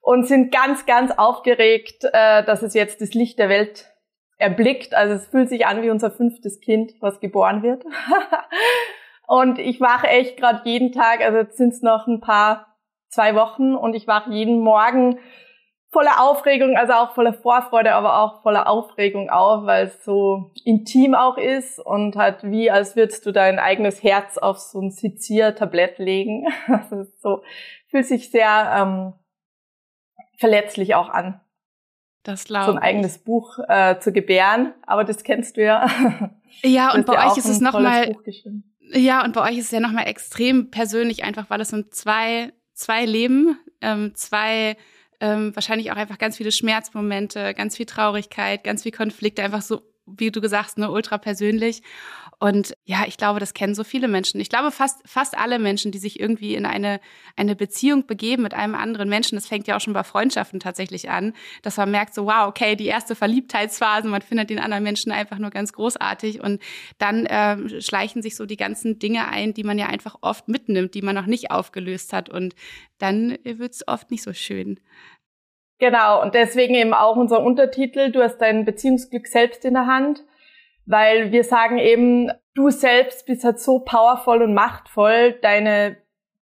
und 0.00 0.26
sind 0.26 0.52
ganz, 0.52 0.86
ganz 0.86 1.10
aufgeregt, 1.10 2.04
äh, 2.04 2.44
dass 2.44 2.62
es 2.62 2.74
jetzt 2.74 3.00
das 3.00 3.14
Licht 3.14 3.38
der 3.38 3.48
Welt 3.48 3.92
erblickt. 4.38 4.94
Also 4.94 5.14
es 5.14 5.26
fühlt 5.26 5.48
sich 5.48 5.66
an 5.66 5.82
wie 5.82 5.90
unser 5.90 6.10
fünftes 6.10 6.60
Kind, 6.60 6.92
was 7.00 7.20
geboren 7.20 7.62
wird. 7.62 7.84
und 9.26 9.58
ich 9.58 9.80
wache 9.80 10.06
echt 10.06 10.36
gerade 10.36 10.60
jeden 10.64 10.92
Tag, 10.92 11.22
also 11.22 11.38
jetzt 11.38 11.56
sind 11.56 11.72
es 11.72 11.82
noch 11.82 12.06
ein 12.06 12.20
paar, 12.20 12.76
zwei 13.08 13.34
Wochen 13.34 13.74
und 13.74 13.94
ich 13.94 14.06
wache 14.06 14.30
jeden 14.30 14.60
Morgen 14.60 15.18
voller 15.90 16.20
Aufregung, 16.22 16.76
also 16.76 16.92
auch 16.92 17.14
voller 17.14 17.32
Vorfreude, 17.32 17.94
aber 17.94 18.18
auch 18.18 18.42
voller 18.42 18.68
Aufregung 18.68 19.30
auf, 19.30 19.64
weil 19.66 19.86
es 19.86 20.04
so 20.04 20.50
intim 20.64 21.14
auch 21.14 21.38
ist 21.38 21.78
und 21.78 22.16
halt 22.16 22.42
wie, 22.42 22.70
als 22.70 22.96
würdest 22.96 23.24
du 23.26 23.32
dein 23.32 23.58
eigenes 23.58 24.02
Herz 24.02 24.36
auf 24.36 24.58
so 24.58 24.80
ein 24.80 24.90
Sezier-Tablett 24.90 25.98
legen. 25.98 26.46
Also 26.66 27.06
so 27.18 27.42
fühlt 27.88 28.06
sich 28.06 28.30
sehr 28.30 28.74
ähm, 28.76 29.12
verletzlich 30.36 30.94
auch 30.94 31.08
an. 31.08 31.40
Das 32.24 32.44
glaube 32.44 32.66
So 32.66 32.72
ein 32.72 32.82
eigenes 32.82 33.18
Buch 33.18 33.58
äh, 33.68 33.98
zu 34.00 34.12
gebären, 34.12 34.74
aber 34.84 35.04
das 35.04 35.22
kennst 35.22 35.56
du 35.56 35.64
ja. 35.64 35.88
Ja, 36.62 36.94
und 36.94 37.06
bei 37.06 37.26
euch 37.26 37.36
ist 37.36 37.48
es 37.48 37.60
nochmal. 37.60 38.16
Ja, 38.92 39.24
und 39.24 39.34
bei 39.34 39.42
euch 39.42 39.58
ist 39.58 39.66
es 39.66 39.70
ja 39.72 39.80
nochmal 39.80 40.06
extrem 40.06 40.70
persönlich, 40.70 41.24
einfach 41.24 41.50
weil 41.50 41.60
es 41.60 41.68
sind 41.68 41.94
zwei, 41.94 42.52
zwei 42.72 43.04
Leben, 43.04 43.58
ähm, 43.82 44.14
zwei 44.14 44.76
ähm, 45.20 45.54
wahrscheinlich 45.54 45.90
auch 45.92 45.96
einfach 45.96 46.18
ganz 46.18 46.36
viele 46.36 46.52
Schmerzmomente, 46.52 47.54
ganz 47.54 47.76
viel 47.76 47.86
Traurigkeit, 47.86 48.64
ganz 48.64 48.82
viel 48.82 48.92
Konflikte, 48.92 49.42
einfach 49.42 49.62
so, 49.62 49.82
wie 50.06 50.30
du 50.30 50.40
gesagt, 50.40 50.78
ne, 50.78 50.90
ultra 50.90 51.18
persönlich. 51.18 51.82
Und 52.38 52.76
ja, 52.84 53.04
ich 53.06 53.16
glaube, 53.16 53.40
das 53.40 53.54
kennen 53.54 53.74
so 53.74 53.82
viele 53.82 54.08
Menschen. 54.08 54.40
Ich 54.40 54.50
glaube, 54.50 54.70
fast, 54.70 55.00
fast 55.08 55.38
alle 55.38 55.58
Menschen, 55.58 55.90
die 55.90 55.98
sich 55.98 56.20
irgendwie 56.20 56.54
in 56.54 56.66
eine, 56.66 57.00
eine 57.34 57.56
Beziehung 57.56 58.06
begeben 58.06 58.42
mit 58.42 58.52
einem 58.52 58.74
anderen 58.74 59.08
Menschen, 59.08 59.36
das 59.36 59.48
fängt 59.48 59.66
ja 59.66 59.76
auch 59.76 59.80
schon 59.80 59.94
bei 59.94 60.04
Freundschaften 60.04 60.60
tatsächlich 60.60 61.08
an, 61.08 61.32
dass 61.62 61.78
man 61.78 61.90
merkt 61.90 62.12
so, 62.12 62.26
wow, 62.26 62.46
okay, 62.46 62.76
die 62.76 62.86
erste 62.86 63.14
Verliebtheitsphase, 63.14 64.08
man 64.08 64.20
findet 64.20 64.50
den 64.50 64.58
anderen 64.58 64.82
Menschen 64.82 65.12
einfach 65.12 65.38
nur 65.38 65.48
ganz 65.48 65.72
großartig 65.72 66.42
und 66.42 66.60
dann 66.98 67.24
äh, 67.24 67.80
schleichen 67.80 68.20
sich 68.20 68.36
so 68.36 68.44
die 68.44 68.58
ganzen 68.58 68.98
Dinge 68.98 69.28
ein, 69.28 69.54
die 69.54 69.64
man 69.64 69.78
ja 69.78 69.86
einfach 69.86 70.16
oft 70.20 70.46
mitnimmt, 70.46 70.92
die 70.92 71.02
man 71.02 71.14
noch 71.14 71.26
nicht 71.26 71.50
aufgelöst 71.50 72.12
hat 72.12 72.28
und 72.28 72.54
dann 72.98 73.38
wird 73.44 73.72
es 73.72 73.88
oft 73.88 74.10
nicht 74.10 74.22
so 74.22 74.34
schön. 74.34 74.78
Genau, 75.78 76.22
und 76.22 76.34
deswegen 76.34 76.74
eben 76.74 76.92
auch 76.92 77.16
unser 77.16 77.42
Untertitel, 77.42 78.10
du 78.10 78.22
hast 78.22 78.38
dein 78.38 78.66
Beziehungsglück 78.66 79.26
selbst 79.26 79.64
in 79.64 79.72
der 79.72 79.86
Hand 79.86 80.22
weil 80.86 81.32
wir 81.32 81.44
sagen 81.44 81.78
eben, 81.78 82.30
du 82.54 82.70
selbst 82.70 83.26
bist 83.26 83.44
halt 83.44 83.58
so 83.58 83.80
powervoll 83.80 84.42
und 84.42 84.54
machtvoll, 84.54 85.32
deine 85.42 85.96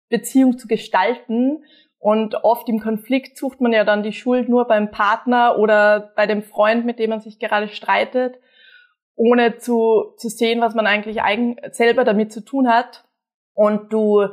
Beziehung 0.10 0.58
zu 0.58 0.68
gestalten. 0.68 1.64
Und 2.00 2.36
oft 2.44 2.70
im 2.70 2.80
Konflikt 2.80 3.38
sucht 3.38 3.60
man 3.60 3.74
ja 3.74 3.84
dann 3.84 4.04
die 4.04 4.14
Schuld 4.14 4.48
nur 4.48 4.66
beim 4.68 4.92
Partner 4.92 5.58
oder 5.58 6.14
bei 6.16 6.28
dem 6.28 6.44
Freund, 6.44 6.86
mit 6.86 7.00
dem 7.00 7.10
man 7.10 7.20
sich 7.20 7.40
gerade 7.40 7.68
streitet, 7.68 8.40
ohne 9.16 9.58
zu, 9.58 10.14
zu 10.18 10.30
sehen, 10.30 10.62
was 10.62 10.76
man 10.76 10.86
eigentlich 10.86 11.24
eigen, 11.24 11.58
selber 11.72 12.04
damit 12.04 12.32
zu 12.32 12.46
tun 12.46 12.70
hat. 12.70 13.04
Und 13.54 13.92
du, 13.92 14.28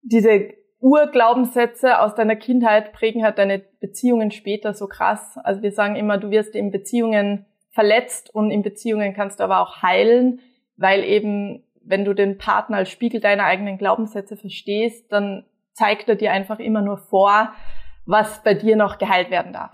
diese 0.00 0.54
Urglaubenssätze 0.80 2.00
aus 2.00 2.14
deiner 2.14 2.36
Kindheit 2.36 2.94
prägen 2.94 3.22
halt 3.22 3.38
deine 3.38 3.58
Beziehungen 3.58 4.30
später 4.30 4.72
so 4.72 4.86
krass. 4.86 5.38
Also 5.44 5.60
wir 5.60 5.72
sagen 5.72 5.96
immer, 5.96 6.16
du 6.16 6.30
wirst 6.30 6.54
in 6.54 6.70
Beziehungen 6.70 7.44
verletzt 7.76 8.34
und 8.34 8.50
in 8.50 8.62
Beziehungen 8.62 9.14
kannst 9.14 9.38
du 9.38 9.44
aber 9.44 9.60
auch 9.60 9.82
heilen, 9.82 10.40
weil 10.78 11.04
eben, 11.04 11.62
wenn 11.82 12.06
du 12.06 12.14
den 12.14 12.38
Partner 12.38 12.78
als 12.78 12.90
Spiegel 12.90 13.20
deiner 13.20 13.44
eigenen 13.44 13.76
Glaubenssätze 13.76 14.36
verstehst, 14.36 15.12
dann 15.12 15.44
zeigt 15.74 16.08
er 16.08 16.16
dir 16.16 16.32
einfach 16.32 16.58
immer 16.58 16.80
nur 16.80 16.96
vor, 16.96 17.52
was 18.06 18.42
bei 18.42 18.54
dir 18.54 18.76
noch 18.76 18.96
geheilt 18.96 19.30
werden 19.30 19.52
darf. 19.52 19.72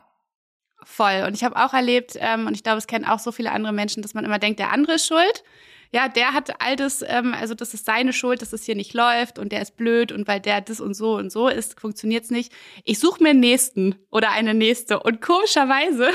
Voll. 0.82 1.22
Und 1.28 1.34
ich 1.34 1.44
habe 1.44 1.54
auch 1.54 1.72
erlebt, 1.72 2.18
ähm, 2.18 2.48
und 2.48 2.54
ich 2.54 2.64
glaube, 2.64 2.78
es 2.78 2.88
kennen 2.88 3.04
auch 3.04 3.20
so 3.20 3.30
viele 3.30 3.52
andere 3.52 3.72
Menschen, 3.72 4.02
dass 4.02 4.14
man 4.14 4.24
immer 4.24 4.40
denkt, 4.40 4.58
der 4.58 4.72
andere 4.72 4.94
ist 4.94 5.06
schuld. 5.06 5.44
Ja, 5.92 6.08
der 6.08 6.32
hat 6.32 6.60
all 6.60 6.74
das, 6.74 7.04
ähm, 7.06 7.36
also 7.38 7.54
das 7.54 7.72
ist 7.72 7.86
seine 7.86 8.12
Schuld, 8.12 8.42
dass 8.42 8.52
es 8.52 8.64
hier 8.64 8.74
nicht 8.74 8.94
läuft 8.94 9.38
und 9.38 9.52
der 9.52 9.62
ist 9.62 9.76
blöd 9.76 10.10
und 10.10 10.26
weil 10.26 10.40
der 10.40 10.60
das 10.60 10.80
und 10.80 10.94
so 10.94 11.14
und 11.14 11.30
so 11.30 11.46
ist, 11.46 11.78
funktioniert's 11.78 12.30
nicht. 12.30 12.52
Ich 12.82 12.98
suche 12.98 13.22
mir 13.22 13.30
einen 13.30 13.40
nächsten 13.40 13.94
oder 14.10 14.32
eine 14.32 14.54
nächste. 14.54 14.98
Und 14.98 15.20
komischerweise 15.20 16.08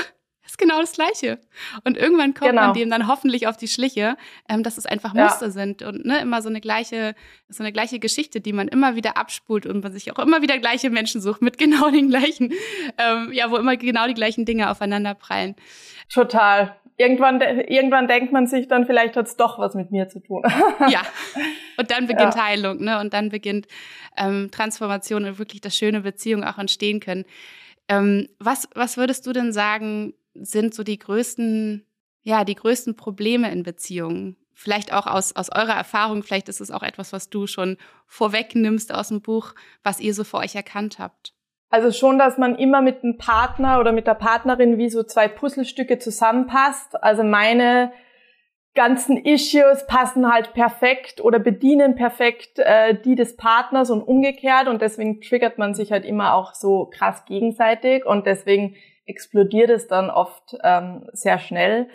ist 0.48 0.58
genau 0.58 0.80
das 0.80 0.92
Gleiche. 0.92 1.38
Und 1.84 1.98
irgendwann 1.98 2.32
kommt 2.32 2.50
genau. 2.50 2.62
man 2.62 2.72
dem 2.72 2.90
dann 2.90 3.06
hoffentlich 3.06 3.46
auf 3.46 3.56
die 3.56 3.68
Schliche, 3.68 4.16
ähm, 4.48 4.62
dass 4.62 4.78
es 4.78 4.86
einfach 4.86 5.12
Muster 5.12 5.46
ja. 5.46 5.50
sind 5.50 5.82
und 5.82 6.06
ne, 6.06 6.20
immer 6.20 6.40
so 6.40 6.48
eine 6.48 6.60
gleiche, 6.60 7.14
so 7.48 7.62
eine 7.62 7.72
gleiche 7.72 7.98
Geschichte, 7.98 8.40
die 8.40 8.54
man 8.54 8.66
immer 8.66 8.96
wieder 8.96 9.18
abspult 9.18 9.66
und 9.66 9.82
man 9.82 9.92
sich 9.92 10.10
auch 10.10 10.18
immer 10.18 10.40
wieder 10.40 10.58
gleiche 10.58 10.88
Menschen 10.88 11.20
sucht 11.20 11.42
mit 11.42 11.58
genau 11.58 11.90
den 11.90 12.08
gleichen, 12.08 12.52
ähm, 12.96 13.30
ja, 13.32 13.50
wo 13.50 13.56
immer 13.56 13.76
genau 13.76 14.06
die 14.06 14.14
gleichen 14.14 14.46
Dinge 14.46 14.70
aufeinander 14.70 15.14
prallen. 15.14 15.54
Total. 16.12 16.74
Irgendwann, 16.96 17.40
irgendwann 17.40 18.08
denkt 18.08 18.32
man 18.32 18.48
sich 18.48 18.66
dann, 18.66 18.84
vielleicht 18.84 19.16
hat 19.16 19.26
es 19.26 19.36
doch 19.36 19.58
was 19.58 19.74
mit 19.74 19.92
mir 19.92 20.08
zu 20.08 20.18
tun. 20.18 20.42
ja. 20.88 21.02
Und 21.76 21.90
dann 21.92 22.08
beginnt 22.08 22.34
ja. 22.34 22.44
Heilung, 22.44 22.82
ne? 22.82 22.98
Und 22.98 23.12
dann 23.12 23.28
beginnt 23.28 23.68
ähm, 24.16 24.48
Transformation 24.50 25.24
und 25.24 25.38
wirklich, 25.38 25.60
dass 25.60 25.76
schöne 25.76 26.00
Beziehungen 26.00 26.42
auch 26.42 26.58
entstehen 26.58 26.98
können. 26.98 27.24
Ähm, 27.88 28.28
was, 28.38 28.68
was 28.74 28.96
würdest 28.96 29.26
du 29.26 29.32
denn 29.32 29.52
sagen, 29.52 30.12
sind 30.44 30.74
so 30.74 30.82
die 30.82 30.98
größten, 30.98 31.86
ja, 32.22 32.44
die 32.44 32.54
größten 32.54 32.96
Probleme 32.96 33.50
in 33.50 33.62
Beziehungen? 33.62 34.36
Vielleicht 34.54 34.92
auch 34.92 35.06
aus, 35.06 35.36
aus 35.36 35.50
eurer 35.50 35.74
Erfahrung, 35.74 36.22
vielleicht 36.22 36.48
ist 36.48 36.60
es 36.60 36.70
auch 36.70 36.82
etwas, 36.82 37.12
was 37.12 37.30
du 37.30 37.46
schon 37.46 37.76
vorwegnimmst 38.06 38.92
aus 38.92 39.08
dem 39.08 39.20
Buch, 39.20 39.54
was 39.84 40.00
ihr 40.00 40.14
so 40.14 40.24
für 40.24 40.38
euch 40.38 40.56
erkannt 40.56 40.98
habt. 40.98 41.32
Also 41.70 41.92
schon, 41.92 42.18
dass 42.18 42.38
man 42.38 42.56
immer 42.56 42.80
mit 42.80 43.02
dem 43.02 43.18
Partner 43.18 43.78
oder 43.78 43.92
mit 43.92 44.06
der 44.06 44.14
Partnerin 44.14 44.78
wie 44.78 44.88
so 44.88 45.02
zwei 45.02 45.28
Puzzlestücke 45.28 45.98
zusammenpasst. 45.98 47.00
Also 47.02 47.22
meine 47.22 47.92
ganzen 48.74 49.16
Issues 49.16 49.86
passen 49.86 50.32
halt 50.32 50.54
perfekt 50.54 51.20
oder 51.20 51.38
bedienen 51.38 51.96
perfekt 51.96 52.58
äh, 52.58 52.94
die 52.98 53.16
des 53.16 53.36
Partners 53.36 53.90
und 53.90 54.02
umgekehrt 54.02 54.68
und 54.68 54.80
deswegen 54.80 55.20
triggert 55.20 55.58
man 55.58 55.74
sich 55.74 55.90
halt 55.90 56.04
immer 56.04 56.34
auch 56.34 56.54
so 56.54 56.86
krass 56.86 57.24
gegenseitig 57.24 58.06
und 58.06 58.26
deswegen 58.26 58.76
explodiert 59.08 59.70
es 59.70 59.88
dann 59.88 60.10
oft 60.10 60.56
ähm, 60.62 61.08
sehr 61.12 61.38
schnell. 61.38 61.88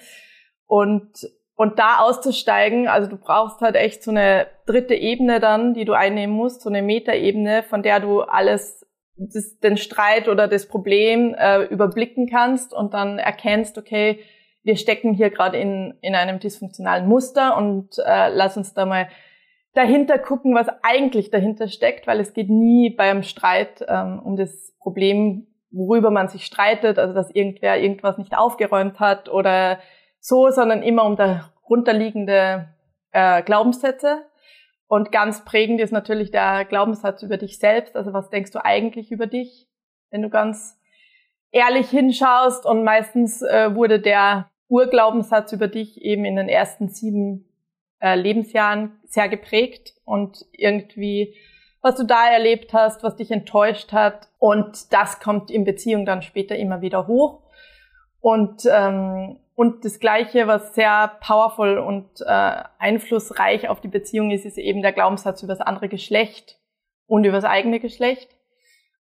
Und, 0.66 1.12
und 1.56 1.80
da 1.80 2.00
auszusteigen, 2.00 2.88
also 2.88 3.10
du 3.10 3.18
brauchst 3.18 3.62
halt 3.62 3.76
echt 3.76 4.04
so 4.04 4.12
eine 4.12 4.48
dritte 4.66 4.96
Ebene 4.96 5.40
dann, 5.40 5.74
die 5.74 5.86
du 5.86 5.94
einnehmen 5.94 6.36
musst, 6.36 6.62
so 6.62 6.70
eine 6.70 6.82
Metaebene, 6.82 7.64
von 7.64 7.84
der 7.84 8.00
du 8.00 8.22
alles, 8.22 8.86
das, 9.16 9.60
den 9.60 9.78
Streit 9.78 10.28
oder 10.28 10.48
das 10.48 10.68
Problem 10.68 11.36
äh, 11.38 11.64
überblicken 11.66 12.28
kannst 12.28 12.74
und 12.74 12.94
dann 12.94 13.20
erkennst, 13.20 13.78
okay, 13.78 14.20
wir 14.64 14.78
stecken 14.78 15.14
hier 15.14 15.30
gerade 15.30 15.58
in, 15.58 15.94
in 16.02 16.16
einem 16.16 16.40
dysfunktionalen 16.40 17.08
Muster 17.08 17.58
und 17.58 17.98
äh, 18.06 18.30
lass 18.30 18.58
uns 18.58 18.74
da 18.74 18.86
mal 18.86 19.08
dahinter 19.74 20.20
gucken, 20.20 20.56
was 20.56 20.68
eigentlich 20.82 21.32
dahinter 21.32 21.68
steckt, 21.68 22.08
weil 22.08 22.20
es 22.20 22.34
geht 22.34 22.50
nie 22.50 22.90
beim 22.90 23.24
Streit 23.24 23.84
ähm, 23.88 24.22
um 24.24 24.36
das 24.36 24.74
Problem, 24.80 25.48
worüber 25.74 26.12
man 26.12 26.30
sich 26.30 26.46
streitet, 26.46 27.00
also 27.00 27.14
dass 27.14 27.32
irgendwer 27.32 27.80
irgendwas 27.80 28.18
nicht 28.18 28.38
aufgeräumt 28.38 29.00
hat 29.00 29.28
oder 29.28 29.80
so, 30.20 30.50
sondern 30.50 30.84
immer 30.84 31.04
um 31.04 31.18
darunterliegende 31.18 32.70
äh, 33.12 33.42
Glaubenssätze. 33.42 34.24
Und 34.88 35.12
ganz 35.12 35.44
prägend 35.44 35.82
ist 35.82 35.92
natürlich 35.92 36.30
der 36.32 36.66
Glaubenssatz 36.66 37.24
über 37.24 37.38
dich 37.38 37.58
selbst. 37.58 37.96
Also 37.96 38.14
was 38.14 38.30
denkst 38.30 38.52
du 38.52 38.64
eigentlich 38.64 39.12
über 39.12 39.26
dich, 39.26 39.68
wenn 40.12 40.22
du 40.22 40.30
ganz 40.30 40.80
ehrlich 41.52 41.90
hinschaust? 41.90 42.66
Und 42.66 42.84
meistens 42.84 43.42
äh, 43.42 43.74
wurde 43.74 44.00
der 44.00 44.52
Urglaubenssatz 44.68 45.52
über 45.52 45.68
dich 45.68 46.02
eben 46.02 46.26
in 46.26 46.36
den 46.36 46.48
ersten 46.48 46.90
sieben 46.90 47.50
äh, 48.00 48.16
Lebensjahren 48.16 49.00
sehr 49.06 49.30
geprägt 49.30 49.94
und 50.06 50.46
irgendwie 50.52 51.36
was 51.84 51.96
du 51.96 52.06
da 52.06 52.30
erlebt 52.30 52.74
hast, 52.74 53.04
was 53.04 53.18
dich 53.18 53.30
enttäuscht 53.30 53.92
hat. 53.92 54.30
Und 54.40 54.92
das 54.94 55.20
kommt 55.20 55.52
in 55.52 55.66
Beziehung 55.66 56.06
dann 56.06 56.24
später 56.24 56.56
immer 56.56 56.82
wieder 56.82 57.08
hoch. 57.08 57.42
Und, 58.22 58.64
ähm, 58.72 59.38
und 59.54 59.84
das 59.84 60.00
Gleiche, 60.00 60.48
was 60.48 60.74
sehr 60.74 61.12
powerful 61.20 61.78
und 61.78 62.22
äh, 62.22 62.64
einflussreich 62.80 63.68
auf 63.68 63.82
die 63.82 63.90
Beziehung 63.90 64.32
ist, 64.32 64.46
ist 64.46 64.58
eben 64.58 64.82
der 64.82 64.94
Glaubenssatz 64.94 65.44
über 65.44 65.54
das 65.54 65.62
andere 65.62 65.90
Geschlecht 65.90 66.58
und 67.06 67.26
über 67.26 67.36
das 67.36 67.46
eigene 67.46 67.82
Geschlecht. 67.82 68.30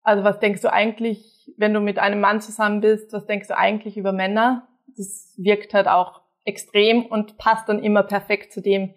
Also 0.01 0.24
was 0.24 0.39
denkst 0.39 0.62
du 0.62 0.71
eigentlich, 0.71 1.51
wenn 1.57 1.74
du 1.74 1.81
mit 1.81 2.00
einem 2.00 2.21
Mann 2.21 2.39
zusammen 2.39 2.79
bist, 2.79 3.12
was 3.12 3.25
denkst 3.25 3.50
du 3.50 3.57
eigentlich 3.57 3.98
über 3.98 4.13
Männer? 4.13 4.69
Das 4.95 5.33
wirkt 5.38 5.74
halt 5.74 5.89
auch 5.89 6.21
extrem 6.45 7.05
und 7.05 7.38
passt 7.38 7.67
dann 7.67 7.83
immer 7.83 8.03
perfekt 8.03 8.53
zu 8.53 8.62
dem, 8.62 8.93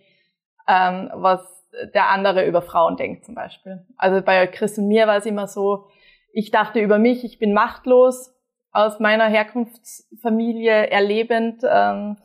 ähm, 0.68 1.10
was 1.14 1.61
der 1.94 2.08
andere 2.08 2.46
über 2.46 2.62
Frauen 2.62 2.96
denkt 2.96 3.24
zum 3.24 3.34
Beispiel. 3.34 3.86
Also 3.96 4.22
bei 4.22 4.46
Chris 4.46 4.78
und 4.78 4.88
mir 4.88 5.06
war 5.06 5.16
es 5.16 5.26
immer 5.26 5.46
so, 5.46 5.88
ich 6.32 6.50
dachte 6.50 6.80
über 6.80 6.98
mich, 6.98 7.24
ich 7.24 7.38
bin 7.38 7.52
machtlos 7.52 8.34
aus 8.72 9.00
meiner 9.00 9.28
Herkunftsfamilie 9.28 10.90
erlebend. 10.90 11.62
Ähm, 11.68 12.16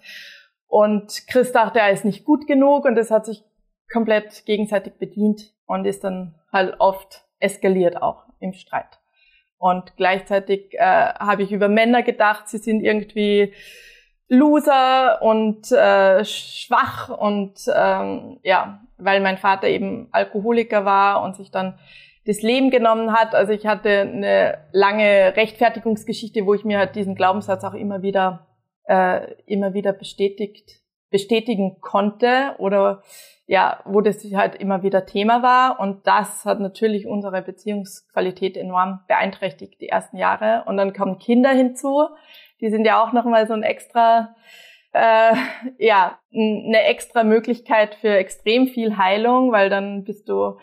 und 0.68 1.28
Chris 1.28 1.52
dachte, 1.52 1.80
er 1.80 1.92
ist 1.92 2.06
nicht 2.06 2.26
gut 2.26 2.48
genug 2.48 2.86
und 2.86 2.96
das 2.96 3.12
hat 3.12 3.26
sich 3.26 3.44
komplett 3.92 4.46
gegenseitig 4.46 4.94
bedient 4.98 5.54
und 5.66 5.86
ist 5.86 6.04
dann 6.04 6.36
halt 6.52 6.76
oft 6.80 7.26
eskaliert 7.40 8.02
auch 8.02 8.26
im 8.40 8.54
Streit. 8.54 9.00
Und 9.58 9.96
gleichzeitig 9.98 10.74
äh, 10.74 10.80
habe 10.80 11.44
ich 11.44 11.52
über 11.52 11.68
Männer 11.68 12.04
gedacht, 12.04 12.48
sie 12.48 12.60
sind 12.60 12.84
irgendwie 12.84 13.54
Loser 14.30 15.22
und 15.22 15.72
äh, 15.72 16.26
schwach 16.26 17.10
und 17.10 17.54
ähm, 17.74 18.40
ja, 18.44 18.82
weil 18.98 19.22
mein 19.22 19.38
Vater 19.38 19.68
eben 19.68 20.10
Alkoholiker 20.12 20.84
war 20.84 21.24
und 21.24 21.36
sich 21.36 21.52
dann 21.52 21.80
das 22.26 22.42
Leben 22.42 22.72
genommen 22.72 23.14
hat. 23.14 23.34
Also 23.34 23.54
ich 23.54 23.66
hatte 23.66 24.02
eine 24.02 24.58
lange 24.74 25.34
Rechtfertigungsgeschichte, 25.38 26.46
wo 26.46 26.54
ich 26.54 26.66
mir 26.66 26.78
halt 26.78 26.96
diesen 26.96 27.16
Glaubenssatz 27.16 27.64
auch 27.64 27.74
immer 27.74 28.02
wieder 28.02 28.48
äh, 28.88 29.34
immer 29.46 29.74
wieder 29.74 29.94
bestätigt 29.94 30.82
bestätigen 31.10 31.80
konnte 31.80 32.56
oder 32.58 33.02
ja, 33.46 33.80
wo 33.86 34.02
das 34.02 34.26
halt 34.36 34.56
immer 34.56 34.84
wieder 34.84 35.06
Thema 35.06 35.42
war. 35.42 35.80
Und 35.80 36.06
das 36.06 36.44
hat 36.44 36.60
natürlich 36.60 37.08
unsere 37.08 37.42
Beziehungsqualität 37.42 38.58
enorm 38.58 39.00
beeinträchtigt, 39.08 39.80
die 39.80 39.88
ersten 39.88 40.18
Jahre. 40.18 40.64
Und 40.66 40.76
dann 40.76 40.92
kommen 40.92 41.18
Kinder 41.18 41.52
hinzu. 41.52 42.10
Die 42.62 42.70
sind 42.70 42.86
ja 42.86 43.04
auch 43.04 43.14
nochmal 43.14 43.48
so 43.48 43.54
ein 43.54 43.64
extra, 43.64 44.36
äh, 44.94 45.34
ja, 45.78 46.20
eine 46.34 46.84
extra 46.84 47.24
Möglichkeit 47.24 47.96
für 47.96 48.16
extrem 48.16 48.68
viel 48.68 48.98
Heilung, 48.98 49.52
weil 49.52 49.70
dann 49.70 50.04
bist 50.04 50.30
du 50.30 50.58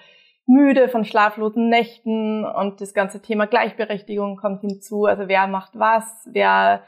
müde 0.46 0.88
von 0.88 1.04
schlaflosen 1.04 1.68
Nächten 1.68 2.44
und 2.44 2.80
das 2.80 2.94
ganze 2.94 3.22
Thema 3.22 3.46
Gleichberechtigung 3.46 4.36
kommt 4.36 4.60
hinzu. 4.60 5.06
Also 5.06 5.28
wer 5.28 5.46
macht 5.46 5.78
was, 5.78 6.28
wer 6.30 6.82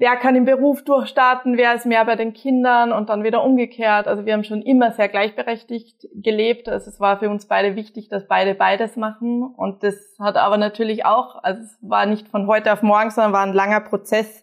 wer 0.00 0.16
kann 0.16 0.34
im 0.34 0.46
Beruf 0.46 0.82
durchstarten, 0.82 1.58
wer 1.58 1.74
ist 1.74 1.84
mehr 1.84 2.04
bei 2.06 2.16
den 2.16 2.32
Kindern 2.32 2.90
und 2.90 3.10
dann 3.10 3.22
wieder 3.22 3.44
umgekehrt. 3.44 4.08
Also 4.08 4.24
wir 4.24 4.32
haben 4.32 4.44
schon 4.44 4.62
immer 4.62 4.92
sehr 4.92 5.08
gleichberechtigt 5.08 6.08
gelebt. 6.14 6.70
Also 6.70 6.90
es 6.90 6.98
war 7.00 7.18
für 7.18 7.28
uns 7.28 7.46
beide 7.46 7.76
wichtig, 7.76 8.08
dass 8.08 8.26
beide 8.26 8.54
beides 8.54 8.96
machen. 8.96 9.42
Und 9.54 9.82
das 9.82 10.16
hat 10.18 10.36
aber 10.36 10.56
natürlich 10.56 11.04
auch, 11.04 11.44
also 11.44 11.60
es 11.62 11.78
war 11.82 12.06
nicht 12.06 12.28
von 12.28 12.46
heute 12.46 12.72
auf 12.72 12.82
morgen, 12.82 13.10
sondern 13.10 13.34
war 13.34 13.46
ein 13.46 13.52
langer 13.52 13.80
Prozess, 13.80 14.42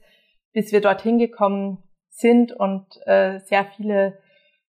bis 0.54 0.72
wir 0.72 0.80
dorthin 0.80 1.18
gekommen 1.18 1.84
sind 2.10 2.54
und 2.54 2.86
äh, 3.08 3.40
sehr 3.40 3.66
viele 3.66 4.20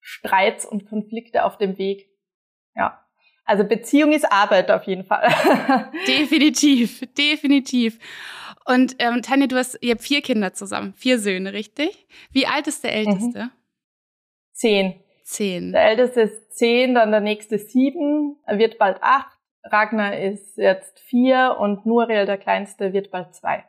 Streits 0.00 0.64
und 0.64 0.88
Konflikte 0.88 1.45
auf 1.45 1.59
dem 1.59 1.78
Weg. 1.78 2.07
Ja. 2.76 3.02
Also 3.45 3.64
Beziehung 3.64 4.12
ist 4.12 4.31
Arbeit 4.31 4.71
auf 4.71 4.85
jeden 4.85 5.05
Fall. 5.05 5.28
definitiv, 6.07 7.02
definitiv. 7.19 7.99
Und 8.66 8.96
ähm, 8.99 9.23
Tanja, 9.23 9.46
du 9.46 9.56
hast, 9.56 9.78
ihr 9.80 9.92
habt 9.92 10.02
vier 10.02 10.23
Kinder 10.23 10.52
zusammen, 10.52 10.92
vier 10.94 11.18
Söhne, 11.18 11.52
richtig? 11.52 12.06
Wie 12.32 12.46
alt 12.46 12.66
ist 12.66 12.82
der 12.82 12.90
mhm. 12.90 12.96
Älteste? 12.96 13.44
Mhm. 13.44 13.50
Zehn. 14.52 15.00
Zehn. 15.23 15.73
Der 15.73 15.85
Älteste 15.85 16.20
ist 16.23 16.56
zehn, 16.56 16.94
dann 16.94 17.11
der 17.11 17.20
nächste 17.20 17.58
sieben, 17.58 18.37
er 18.44 18.58
wird 18.58 18.78
bald 18.78 18.99
acht. 19.02 19.37
Ragnar 19.64 20.16
ist 20.16 20.56
jetzt 20.56 21.00
vier 21.00 21.56
und 21.58 21.87
Nuriel, 21.87 22.26
der 22.26 22.38
Kleinste, 22.38 22.92
wird 22.92 23.11
bald 23.11 23.35
zwei. 23.35 23.64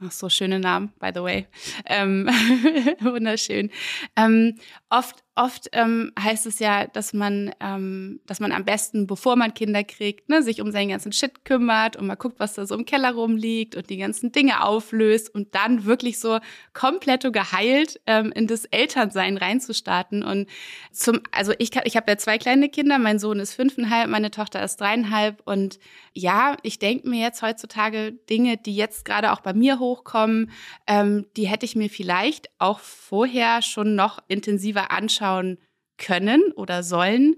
Ach 0.00 0.12
so, 0.12 0.28
schöne 0.28 0.60
Namen, 0.60 0.92
by 1.00 1.10
the 1.14 1.22
way. 1.22 1.46
Ähm, 1.86 2.26
wunderschön. 3.00 3.70
Ähm, 4.16 4.58
oft 4.90 5.23
oft 5.36 5.68
ähm, 5.72 6.12
heißt 6.18 6.46
es 6.46 6.60
ja, 6.60 6.86
dass 6.86 7.12
man, 7.12 7.50
ähm, 7.58 8.20
dass 8.26 8.38
man 8.38 8.52
am 8.52 8.64
besten, 8.64 9.06
bevor 9.08 9.34
man 9.34 9.52
Kinder 9.52 9.82
kriegt, 9.82 10.28
ne, 10.28 10.42
sich 10.42 10.60
um 10.60 10.70
seinen 10.70 10.90
ganzen 10.90 11.10
Shit 11.10 11.44
kümmert 11.44 11.96
und 11.96 12.06
mal 12.06 12.14
guckt, 12.14 12.38
was 12.38 12.54
da 12.54 12.66
so 12.66 12.76
im 12.76 12.84
Keller 12.84 13.14
rumliegt 13.14 13.74
und 13.74 13.90
die 13.90 13.96
ganzen 13.96 14.30
Dinge 14.30 14.62
auflöst 14.62 15.34
und 15.34 15.54
dann 15.54 15.84
wirklich 15.84 16.20
so 16.20 16.38
komplett 16.72 17.32
geheilt 17.32 18.00
ähm, 18.06 18.32
in 18.32 18.46
das 18.46 18.64
Elternsein 18.66 19.36
reinzustarten. 19.36 20.22
Und 20.22 20.48
zum, 20.92 21.20
also 21.32 21.52
ich, 21.58 21.72
kann, 21.72 21.82
ich 21.86 21.96
habe 21.96 22.10
ja 22.10 22.16
zwei 22.16 22.38
kleine 22.38 22.68
Kinder, 22.68 22.98
mein 22.98 23.18
Sohn 23.18 23.40
ist 23.40 23.54
fünfeinhalb, 23.54 24.08
meine 24.08 24.30
Tochter 24.30 24.62
ist 24.62 24.80
dreieinhalb 24.80 25.42
und 25.46 25.80
ja, 26.12 26.56
ich 26.62 26.78
denke 26.78 27.08
mir 27.08 27.20
jetzt 27.20 27.42
heutzutage 27.42 28.12
Dinge, 28.12 28.56
die 28.56 28.76
jetzt 28.76 29.04
gerade 29.04 29.32
auch 29.32 29.40
bei 29.40 29.52
mir 29.52 29.80
hochkommen, 29.80 30.52
ähm, 30.86 31.26
die 31.36 31.48
hätte 31.48 31.66
ich 31.66 31.74
mir 31.74 31.90
vielleicht 31.90 32.50
auch 32.60 32.78
vorher 32.78 33.62
schon 33.62 33.96
noch 33.96 34.20
intensiver 34.28 34.92
anschauen 34.92 35.23
anschauen 35.24 35.58
können 35.96 36.52
oder 36.56 36.82
sollen. 36.82 37.36